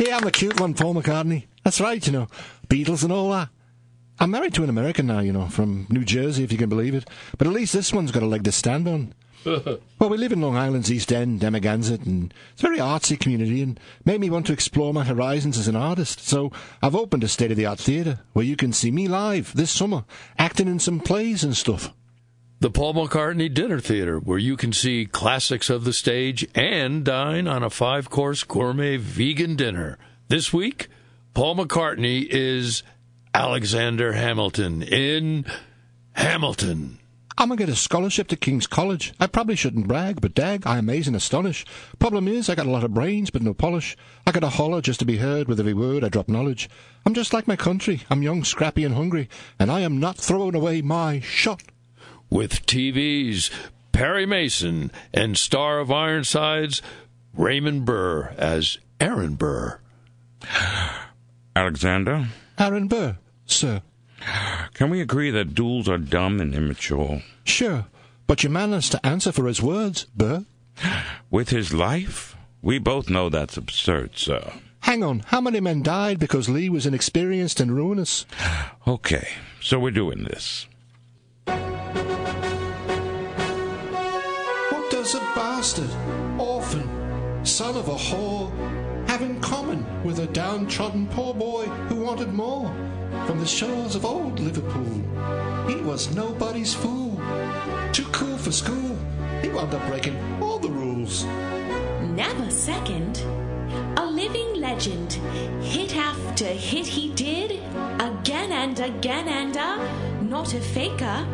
Yeah, 0.00 0.16
I'm 0.16 0.24
the 0.24 0.30
cute 0.32 0.58
one, 0.58 0.74
Paul 0.74 0.94
McCartney. 0.94 1.46
That's 1.62 1.80
right, 1.80 2.04
you 2.04 2.12
know, 2.12 2.26
Beatles 2.68 3.04
and 3.04 3.12
all 3.12 3.30
that. 3.30 3.50
I'm 4.18 4.30
married 4.30 4.54
to 4.54 4.64
an 4.64 4.68
American 4.68 5.06
now, 5.06 5.20
you 5.20 5.32
know, 5.32 5.46
from 5.48 5.86
New 5.90 6.04
Jersey, 6.04 6.42
if 6.44 6.50
you 6.52 6.58
can 6.58 6.68
believe 6.68 6.94
it. 6.94 7.08
But 7.38 7.46
at 7.46 7.52
least 7.52 7.72
this 7.72 7.92
one's 7.92 8.10
got 8.10 8.22
a 8.22 8.26
leg 8.26 8.42
to 8.44 8.52
stand 8.52 8.88
on. 8.88 9.14
well, 9.98 10.08
we 10.08 10.16
live 10.16 10.32
in 10.32 10.40
Long 10.40 10.56
Island's 10.56 10.90
East 10.92 11.12
End, 11.12 11.40
Amagansett, 11.40 12.06
and 12.06 12.32
it's 12.52 12.62
a 12.62 12.66
very 12.66 12.78
artsy 12.78 13.18
community 13.18 13.62
and 13.62 13.78
made 14.04 14.20
me 14.20 14.30
want 14.30 14.46
to 14.46 14.52
explore 14.52 14.92
my 14.92 15.04
horizons 15.04 15.58
as 15.58 15.68
an 15.68 15.76
artist. 15.76 16.20
So 16.20 16.52
I've 16.82 16.94
opened 16.94 17.24
a 17.24 17.28
state-of-the-art 17.28 17.78
theatre 17.78 18.20
where 18.32 18.44
you 18.44 18.56
can 18.56 18.72
see 18.72 18.90
me 18.90 19.08
live 19.08 19.52
this 19.54 19.70
summer, 19.70 20.04
acting 20.38 20.68
in 20.68 20.78
some 20.78 21.00
plays 21.00 21.42
and 21.42 21.56
stuff. 21.56 21.92
the 22.60 22.70
Paul 22.70 22.94
McCartney 22.94 23.52
Dinner 23.52 23.80
Theater, 23.80 24.20
where 24.20 24.38
you 24.38 24.56
can 24.56 24.72
see 24.72 25.04
classics 25.06 25.68
of 25.68 25.82
the 25.82 25.92
stage 25.92 26.46
and 26.54 27.04
dine 27.04 27.48
on 27.48 27.64
a 27.64 27.70
five 27.70 28.08
course 28.08 28.44
gourmet 28.44 28.96
vegan 28.96 29.56
dinner. 29.56 29.98
This 30.28 30.52
week, 30.52 30.86
Paul 31.34 31.56
McCartney 31.56 32.24
is 32.30 32.84
Alexander 33.34 34.12
Hamilton 34.12 34.82
in 34.82 35.44
Hamilton. 36.12 37.00
I'm 37.38 37.48
gonna 37.48 37.58
get 37.58 37.68
a 37.68 37.76
scholarship 37.76 38.28
to 38.28 38.36
King's 38.36 38.66
College. 38.66 39.14
I 39.18 39.26
probably 39.26 39.56
shouldn't 39.56 39.88
brag, 39.88 40.20
but 40.20 40.34
dag, 40.34 40.66
I 40.66 40.78
amaze 40.78 41.06
and 41.06 41.16
astonish. 41.16 41.64
Problem 41.98 42.28
is, 42.28 42.48
I 42.48 42.54
got 42.54 42.66
a 42.66 42.70
lot 42.70 42.84
of 42.84 42.94
brains, 42.94 43.30
but 43.30 43.42
no 43.42 43.54
polish. 43.54 43.96
I 44.26 44.32
gotta 44.32 44.50
holler 44.50 44.80
just 44.80 45.00
to 45.00 45.06
be 45.06 45.16
heard 45.16 45.48
with 45.48 45.58
every 45.58 45.74
word 45.74 46.04
I 46.04 46.08
drop 46.08 46.28
knowledge. 46.28 46.68
I'm 47.06 47.14
just 47.14 47.32
like 47.32 47.48
my 47.48 47.56
country. 47.56 48.02
I'm 48.10 48.22
young, 48.22 48.44
scrappy, 48.44 48.84
and 48.84 48.94
hungry, 48.94 49.28
and 49.58 49.70
I 49.70 49.80
am 49.80 49.98
not 49.98 50.18
throwing 50.18 50.54
away 50.54 50.82
my 50.82 51.20
shot. 51.20 51.62
With 52.28 52.66
TV's 52.66 53.50
Perry 53.92 54.26
Mason 54.26 54.90
and 55.12 55.36
star 55.36 55.78
of 55.78 55.90
Ironsides, 55.90 56.82
Raymond 57.34 57.84
Burr 57.84 58.34
as 58.36 58.78
Aaron 59.00 59.34
Burr. 59.34 59.80
Alexander, 61.56 62.28
Aaron 62.58 62.88
Burr, 62.88 63.16
sir. 63.46 63.82
Can 64.74 64.90
we 64.90 65.00
agree 65.00 65.30
that 65.30 65.54
duels 65.54 65.88
are 65.88 65.98
dumb 65.98 66.40
and 66.40 66.54
immature? 66.54 67.22
Sure, 67.44 67.86
but 68.26 68.42
your 68.42 68.50
man 68.52 68.72
has 68.72 68.88
to 68.90 69.04
answer 69.06 69.32
for 69.32 69.46
his 69.46 69.62
words, 69.62 70.06
Burr. 70.16 70.44
With 71.30 71.50
his 71.50 71.72
life? 71.72 72.36
We 72.62 72.78
both 72.78 73.10
know 73.10 73.28
that's 73.28 73.56
absurd, 73.56 74.16
sir. 74.16 74.52
Hang 74.80 75.04
on, 75.04 75.20
how 75.26 75.40
many 75.40 75.60
men 75.60 75.82
died 75.82 76.18
because 76.18 76.48
Lee 76.48 76.68
was 76.68 76.86
inexperienced 76.86 77.60
and 77.60 77.74
ruinous? 77.74 78.26
Okay, 78.86 79.28
so 79.60 79.78
we're 79.78 79.90
doing 79.90 80.24
this. 80.24 80.66
What 84.70 84.90
does 84.90 85.14
a 85.14 85.20
bastard, 85.36 85.90
orphan, 86.38 87.44
son 87.44 87.76
of 87.76 87.88
a 87.88 87.94
whore, 87.94 88.50
have 89.08 89.22
in 89.22 89.40
common 89.40 89.84
with 90.04 90.18
a 90.18 90.26
downtrodden 90.28 91.06
poor 91.08 91.34
boy 91.34 91.66
who 91.88 91.96
wanted 91.96 92.32
more 92.32 92.72
from 93.26 93.38
the 93.38 93.46
shores 93.46 93.94
of 93.94 94.04
old 94.04 94.40
Liverpool? 94.40 94.92
He 95.68 95.76
was 95.76 96.14
nobody's 96.14 96.74
fool, 96.74 97.20
too 97.92 98.06
cool 98.12 98.36
for 98.36 98.52
school. 98.52 98.96
He 99.42 99.48
wound 99.48 99.74
up 99.74 99.86
breaking 99.88 100.16
all 100.40 100.58
the 100.58 100.70
rules. 100.70 101.24
Never 102.14 102.50
second. 102.50 103.18
A 103.96 104.04
living 104.04 104.60
legend. 104.60 105.12
Hit 105.62 105.96
after 105.96 106.46
hit 106.46 106.86
he 106.86 107.12
did. 107.14 107.52
Again 108.00 108.52
and 108.52 108.78
again 108.80 109.28
and 109.28 109.56
a. 109.56 110.22
Not 110.22 110.54
a 110.54 110.60
faker. 110.60 111.26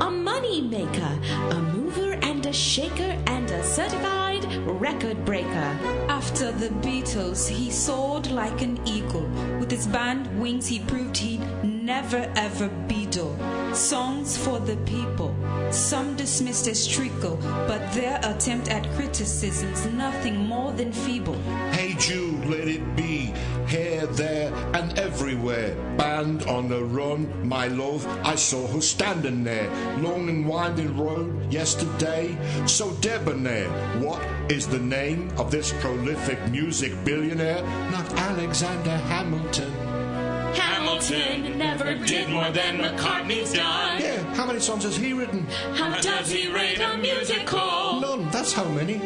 A 0.00 0.10
money 0.10 0.60
maker. 0.60 1.18
A 1.50 1.62
mover 1.74 2.12
and 2.22 2.44
a 2.46 2.52
shaker 2.52 3.18
and 3.26 3.50
a 3.50 3.62
certified 3.64 4.21
record 4.60 5.24
breaker. 5.24 5.76
After 6.08 6.52
the 6.52 6.68
Beatles, 6.68 7.48
he 7.48 7.70
soared 7.70 8.30
like 8.30 8.62
an 8.62 8.80
eagle. 8.86 9.28
With 9.58 9.70
his 9.70 9.86
band 9.86 10.40
wings, 10.40 10.66
he 10.66 10.80
proved 10.80 11.16
he'd 11.16 11.42
never 11.64 12.30
ever 12.36 12.68
be 12.88 13.06
dull. 13.06 13.36
Songs 13.74 14.36
for 14.36 14.58
the 14.58 14.76
people. 14.78 15.34
Some 15.70 16.16
dismissed 16.16 16.68
as 16.68 16.86
treacle, 16.86 17.36
but 17.66 17.92
their 17.92 18.20
attempt 18.22 18.68
at 18.68 18.88
criticism's 18.92 19.86
nothing 19.86 20.36
more 20.36 20.72
than 20.72 20.92
feeble. 20.92 21.40
Hey 21.72 21.94
Jude, 21.98 22.44
let 22.46 22.68
it 22.68 22.96
be. 22.96 23.32
Here, 23.66 24.06
there, 24.06 24.52
and 24.74 24.98
everywhere. 24.98 25.74
Band 25.96 26.42
on 26.42 26.68
the 26.68 26.84
run, 26.84 27.48
my 27.48 27.68
love. 27.68 28.06
I 28.22 28.34
saw 28.34 28.66
her 28.66 28.82
standing 28.82 29.44
there. 29.44 29.70
Long 29.98 30.28
and 30.28 30.46
winding 30.46 30.96
road 30.98 31.50
yesterday. 31.50 32.36
So 32.66 32.90
debonair. 33.00 33.68
What 34.00 34.20
is 34.52 34.68
the 34.68 34.78
name 34.78 35.30
of 35.38 35.50
this 35.50 35.72
prolific 35.80 36.38
music 36.50 36.92
billionaire? 37.06 37.62
Not 37.90 38.06
Alexander 38.12 38.98
Hamilton. 38.98 39.72
Hamilton 40.52 41.56
never 41.56 41.94
did 41.94 42.28
more 42.28 42.50
than 42.50 42.76
McCartney's 42.76 43.54
done. 43.54 43.98
Yeah, 43.98 44.22
how 44.34 44.44
many 44.44 44.60
songs 44.60 44.84
has 44.84 44.94
he 44.94 45.14
written? 45.14 45.46
How 45.74 45.98
does 46.02 46.30
he 46.30 46.52
rate 46.52 46.78
a 46.80 46.98
musical? 46.98 48.00
None, 48.02 48.30
that's 48.30 48.52
how 48.52 48.64
many. 48.64 49.00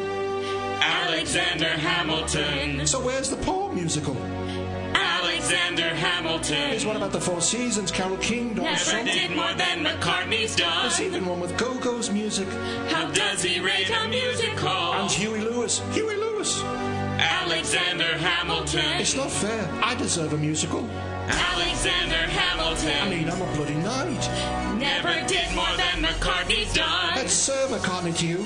Alexander 0.81 1.69
Hamilton. 1.69 2.85
So 2.85 2.99
where's 3.01 3.31
the 3.31 3.37
Paul 3.37 3.71
musical? 3.71 4.17
Alexander 5.47 5.95
Hamilton. 5.95 6.71
There's 6.71 6.85
one 6.85 6.97
about 6.97 7.13
the 7.13 7.21
Four 7.21 7.41
Seasons, 7.41 7.93
Carol 7.93 8.17
King, 8.17 8.55
Don 8.55 8.65
Never 8.65 8.79
Summer. 8.79 9.05
did 9.05 9.31
more 9.31 9.55
than 9.55 9.85
McCartney's 9.85 10.57
done. 10.57 10.83
There's 10.83 11.01
even 11.01 11.25
one 11.25 11.39
with 11.39 11.57
Go-Go's 11.57 12.11
music. 12.11 12.49
How 12.89 13.09
does 13.13 13.45
he 13.45 13.61
rate 13.61 13.89
a 13.89 14.09
musical? 14.09 14.69
And 14.69 15.09
Huey 15.09 15.41
Lewis. 15.41 15.81
Huey 15.93 16.17
Lewis. 16.17 16.61
Alexander 17.27 18.17
Hamilton. 18.19 19.01
It's 19.01 19.17
not 19.17 19.31
fair. 19.31 19.69
I 19.83 19.95
deserve 19.95 20.33
a 20.33 20.39
musical. 20.39 20.89
Alexander 21.29 22.23
Hamilton. 22.31 23.03
I 23.03 23.09
mean, 23.09 23.29
I'm 23.29 23.43
a 23.43 23.53
bloody 23.57 23.75
knight. 23.75 24.23
Never 24.79 25.15
did 25.27 25.53
more 25.55 25.75
than 25.77 26.05
McCartney's 26.05 26.73
done. 26.73 27.17
Let's 27.17 27.33
serve 27.33 27.71
McCartney 27.71 28.17
to 28.19 28.27
you. 28.27 28.43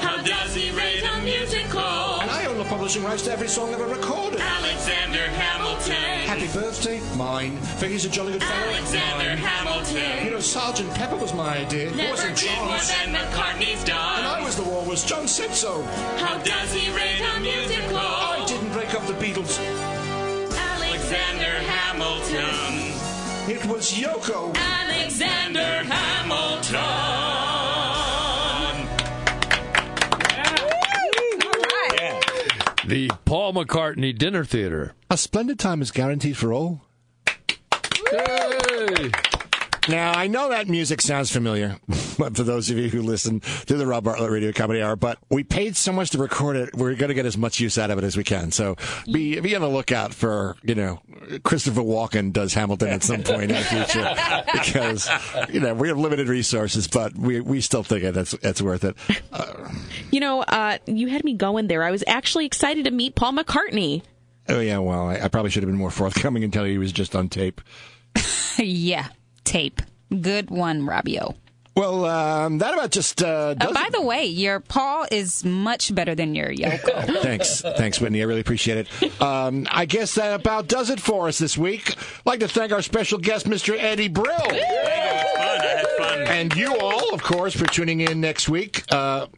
How 0.00 0.22
does 0.22 0.54
he 0.54 0.70
rate 0.70 1.02
a 1.02 1.20
musical? 1.22 2.20
And 2.20 2.30
I 2.30 2.46
own 2.46 2.58
the 2.58 2.64
publishing 2.64 3.02
rights 3.02 3.22
to 3.22 3.32
every 3.32 3.48
song 3.48 3.72
ever 3.74 3.86
recorded. 3.86 4.40
Alexander 4.40 5.26
Hamilton. 5.28 6.28
Happy 6.28 6.46
birthday, 6.52 7.00
mine. 7.16 7.56
Figures 7.82 8.04
a 8.04 8.08
jolly 8.08 8.32
good 8.32 8.44
fellow, 8.44 8.72
Alexander 8.72 9.36
mine. 9.36 10.24
You 10.24 10.30
know, 10.30 10.40
Sergeant 10.40 10.94
Pepper 10.94 11.16
was 11.16 11.34
my 11.34 11.58
idea. 11.58 11.88
It 11.88 11.96
Never 11.96 12.10
wasn't 12.10 12.36
did 12.38 12.56
more 12.58 12.78
than 12.78 13.14
McCartney's 13.14 13.84
done. 13.84 14.18
And 14.18 14.26
I 14.26 14.42
was 14.42 14.56
the 14.56 14.62
walrus. 14.62 15.04
John 15.04 15.26
said 15.26 15.52
so. 15.54 15.82
How 16.16 16.38
does 16.38 16.72
he 16.72 16.90
rate 16.92 17.20
a 17.20 17.40
I 18.42 18.44
didn't 18.44 18.72
break 18.72 18.92
up 18.92 19.06
the 19.06 19.12
Beatles. 19.12 19.60
Alexander 20.58 21.60
Hamilton. 21.62 22.92
It 23.48 23.64
was 23.66 23.92
Yoko. 23.92 24.52
Alexander 24.56 25.84
Hamilton. 25.84 26.80
The 32.88 33.12
Paul 33.24 33.52
McCartney 33.52 34.18
Dinner 34.18 34.44
Theater. 34.44 34.94
A 35.08 35.16
splendid 35.16 35.60
time 35.60 35.80
is 35.80 35.92
guaranteed 35.92 36.36
for 36.36 36.52
all. 36.52 36.80
Now, 39.88 40.12
I 40.12 40.28
know 40.28 40.50
that 40.50 40.68
music 40.68 41.00
sounds 41.00 41.32
familiar, 41.32 41.76
but 42.18 42.36
for 42.36 42.44
those 42.44 42.70
of 42.70 42.78
you 42.78 42.88
who 42.88 43.02
listen 43.02 43.40
to 43.66 43.76
the 43.76 43.86
Rob 43.86 44.04
Bartlett 44.04 44.30
Radio 44.30 44.52
Comedy 44.52 44.80
Hour, 44.80 44.94
but 44.94 45.18
we 45.28 45.42
paid 45.42 45.76
so 45.76 45.92
much 45.92 46.10
to 46.10 46.18
record 46.18 46.56
it, 46.56 46.74
we're 46.74 46.94
going 46.94 47.08
to 47.08 47.14
get 47.14 47.26
as 47.26 47.36
much 47.36 47.58
use 47.58 47.78
out 47.78 47.90
of 47.90 47.98
it 47.98 48.04
as 48.04 48.16
we 48.16 48.22
can. 48.22 48.52
So 48.52 48.76
be, 49.10 49.40
be 49.40 49.56
on 49.56 49.60
the 49.62 49.68
lookout 49.68 50.14
for, 50.14 50.56
you 50.62 50.76
know, 50.76 51.00
Christopher 51.42 51.80
Walken 51.80 52.32
does 52.32 52.54
Hamilton 52.54 52.88
at 52.88 53.02
some 53.02 53.22
point 53.22 53.50
in 53.50 53.56
the 53.56 53.64
future 53.64 54.14
because, 54.52 55.08
you 55.50 55.60
know, 55.60 55.74
we 55.74 55.88
have 55.88 55.98
limited 55.98 56.28
resources, 56.28 56.86
but 56.86 57.14
we, 57.16 57.40
we 57.40 57.60
still 57.60 57.82
think 57.82 58.04
it, 58.04 58.14
that's, 58.14 58.32
that's 58.38 58.62
worth 58.62 58.84
it. 58.84 58.96
You 60.12 60.20
know, 60.20 60.42
uh, 60.42 60.78
you 60.86 61.08
had 61.08 61.24
me 61.24 61.34
going 61.34 61.66
there. 61.66 61.82
I 61.82 61.90
was 61.90 62.04
actually 62.06 62.46
excited 62.46 62.84
to 62.84 62.90
meet 62.90 63.16
Paul 63.16 63.32
McCartney. 63.32 64.02
Oh, 64.48 64.60
yeah, 64.60 64.78
well, 64.78 65.08
I, 65.08 65.20
I 65.20 65.28
probably 65.28 65.50
should 65.50 65.62
have 65.62 65.70
been 65.70 65.78
more 65.78 65.90
forthcoming 65.90 66.44
and 66.44 66.52
tell 66.52 66.66
you 66.66 66.72
he 66.72 66.78
was 66.78 66.92
just 66.92 67.16
on 67.16 67.28
tape. 67.28 67.60
yeah, 68.58 69.08
tape. 69.44 69.82
Good 70.20 70.50
one, 70.50 70.82
Robbio. 70.82 71.34
Well, 71.74 72.04
um, 72.04 72.58
that 72.58 72.74
about 72.74 72.90
just 72.90 73.22
uh, 73.22 73.54
does 73.54 73.70
Uh, 73.70 73.72
by 73.72 73.88
the 73.92 74.02
way, 74.02 74.26
your 74.26 74.60
Paul 74.60 75.06
is 75.10 75.42
much 75.42 75.94
better 75.94 76.14
than 76.14 76.34
your 76.34 76.48
Yoko. 76.50 77.22
Thanks. 77.22 77.62
Thanks, 77.62 77.98
Whitney. 77.98 78.20
I 78.20 78.26
really 78.26 78.42
appreciate 78.42 78.86
it. 79.00 79.22
Um, 79.22 79.66
I 79.70 79.86
guess 79.86 80.14
that 80.16 80.34
about 80.38 80.68
does 80.68 80.90
it 80.90 81.00
for 81.00 81.28
us 81.28 81.38
this 81.38 81.56
week. 81.56 81.96
I'd 81.96 82.26
like 82.26 82.40
to 82.40 82.48
thank 82.48 82.72
our 82.72 82.82
special 82.82 83.18
guest, 83.18 83.46
Mr. 83.46 83.74
Eddie 83.78 84.08
Brill. 84.08 84.36
fun. 84.36 84.54
I 84.54 85.76
had 85.78 85.86
fun. 85.96 86.20
And 86.24 86.54
you 86.56 86.76
all, 86.78 87.14
of 87.14 87.22
course, 87.22 87.56
for 87.56 87.64
tuning 87.66 88.00
in 88.02 88.20
next 88.20 88.50
week. 88.50 88.84
Uh, 88.92 89.28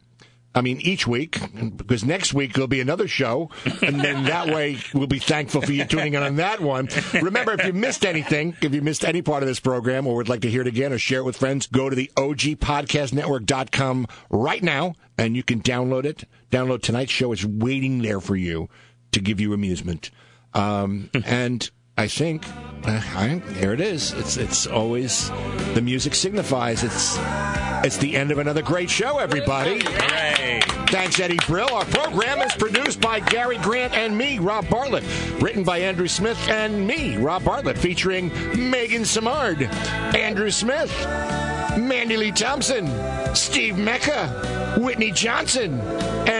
I 0.55 0.61
mean, 0.61 0.81
each 0.83 1.07
week, 1.07 1.41
because 1.77 2.05
next 2.05 2.33
week 2.33 2.53
there'll 2.53 2.69
be 2.69 2.81
another 2.81 3.09
show, 3.09 3.51
and 3.83 4.01
then 4.01 4.25
that 4.25 4.47
way 4.47 4.79
we'll 4.95 5.09
be 5.09 5.19
thankful 5.19 5.61
for 5.63 5.73
you 5.73 5.85
tuning 5.85 6.15
in 6.15 6.23
on 6.23 6.37
that 6.37 6.61
one. 6.61 6.89
Remember, 7.21 7.53
if 7.53 7.67
you 7.67 7.73
missed 7.73 8.07
anything, 8.07 8.57
if 8.61 8.73
you 8.73 8.81
missed 8.81 9.05
any 9.05 9.21
part 9.21 9.43
of 9.43 9.49
this 9.49 9.59
program, 9.59 10.07
or 10.07 10.15
would 10.15 10.29
like 10.29 10.43
to 10.43 10.51
hear 10.51 10.61
it 10.61 10.69
again 10.69 10.93
or 10.93 10.99
share 10.99 11.21
it 11.21 11.25
with 11.25 11.37
friends, 11.37 11.67
go 11.67 11.91
to 11.91 11.97
the 11.97 12.11
ogpodcastnetwork.com 12.17 14.07
right 14.31 14.63
now, 14.63 14.95
and 15.19 15.35
you 15.37 15.43
can 15.43 15.61
download 15.61 16.05
it. 16.05 16.25
Download 16.51 16.81
tonight's 16.81 17.11
show. 17.13 17.33
It's 17.33 17.45
waiting 17.45 18.03
there 18.03 18.21
for 18.21 18.37
you 18.37 18.69
to 19.13 19.21
give 19.21 19.41
you 19.41 19.53
amusement. 19.53 20.11
Um, 20.53 21.11
and 21.25 21.69
I 21.99 22.07
think 22.09 22.47
uh, 22.85 23.01
I, 23.15 23.43
there 23.45 23.73
it 23.73 23.81
is. 23.81 24.13
It's 24.13 24.37
it's 24.37 24.67
always 24.67 25.31
the 25.75 25.81
music 25.83 26.15
signifies 26.15 26.83
it's 26.83 27.17
it's 27.85 27.99
the 27.99 28.17
end 28.17 28.31
of 28.31 28.39
another 28.39 28.63
great 28.63 28.91
show. 28.91 29.19
Everybody. 29.19 29.81
Thanks, 30.95 31.19
Eddie 31.19 31.41
Brill. 31.49 31.75
Our 31.75 31.85
program 31.87 32.41
is 32.41 32.53
produced 32.53 33.01
by 33.01 33.19
Gary 33.19 33.59
Grant 33.59 33.95
and 33.95 34.17
me, 34.17 34.39
Rob 34.39 34.69
Bartlett. 34.69 35.03
Written 35.43 35.65
by 35.65 35.79
Andrew 35.79 36.07
Smith 36.07 36.39
and 36.49 36.87
me, 36.87 37.17
Rob 37.17 37.43
Bartlett, 37.43 37.77
featuring 37.77 38.29
Megan 38.71 39.03
Samard, 39.03 39.63
Andrew 40.15 40.53
Smith, 40.53 40.93
Mandy 41.77 42.17
Lee 42.17 42.31
Thompson, 42.31 42.87
Steve 43.35 43.77
Mecca, 43.77 44.77
Whitney 44.79 45.11
Johnson, 45.11 45.81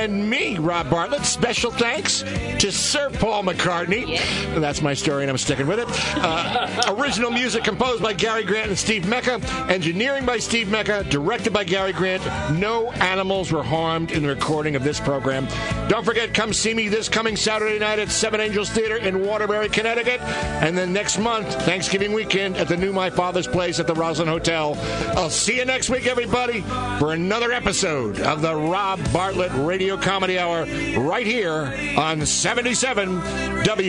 and 0.05 0.29
me, 0.29 0.59
Rob 0.59 0.91
Bartlett. 0.91 1.25
Special 1.25 1.71
thanks 1.71 2.23
to 2.59 2.71
Sir 2.71 3.11
Paul 3.11 3.43
McCartney. 3.43 4.19
That's 4.61 4.83
my 4.83 4.95
story, 4.95 5.23
and 5.23 5.31
I'm 5.31 5.39
sticking 5.39 5.67
with 5.67 5.81
it. 5.81 5.89
Uh, 6.17 6.95
original 6.99 7.31
music 7.31 7.65
composed 7.65 8.03
by 8.03 8.13
Gary 8.13 8.45
Grant 8.45 8.69
and 8.69 8.79
Steve 8.79 9.09
Mecca. 9.09 9.41
Engineering 9.69 10.27
by 10.27 10.39
Steve 10.39 10.71
Mecca. 10.71 11.05
Directed 11.05 11.53
by 11.53 11.65
Gary 11.65 11.93
Grant. 11.93 12.23
No 12.59 12.93
animals 12.93 13.51
were 13.51 13.63
harmed 13.63 14.13
in 14.13 14.23
the 14.23 14.29
recording 14.29 14.77
of 14.77 14.85
this 14.85 15.01
program. 15.01 15.49
Don't 15.89 16.05
forget, 16.05 16.35
come 16.35 16.53
see 16.53 16.75
me 16.75 16.89
this 16.89 17.09
coming 17.09 17.37
Saturday 17.37 17.79
night 17.79 17.99
at 17.99 18.11
Seven 18.11 18.41
Angels 18.41 18.71
Theater 18.71 18.97
in 18.97 19.27
Waterbury, 19.27 19.69
Connecticut. 19.69 20.21
And 20.21 20.77
then 20.77 20.93
next 20.93 21.19
month, 21.19 21.49
Thanksgiving 21.65 22.13
weekend, 22.13 22.57
at 22.57 22.69
the 22.69 22.77
new 22.77 22.93
My 22.93 23.11
Father's 23.11 23.47
Place 23.47 23.81
at 23.81 23.87
the 23.87 23.95
Roslyn 23.95 24.29
Hotel. 24.29 24.77
I'll 25.17 25.31
see 25.31 25.57
you 25.57 25.65
next 25.65 25.89
week, 25.89 26.07
everybody, 26.07 26.61
for 26.99 27.13
another 27.13 27.53
episode 27.53 28.21
of 28.21 28.43
the 28.43 28.55
Rob 28.55 29.01
Bartlett 29.13 29.53
Radio 29.95 30.11
Comedy 30.11 30.39
Hour 30.41 30.65
right 30.99 31.27
here 31.27 31.73
on 31.97 32.27
77 32.27 33.21
WABC. 33.63 33.85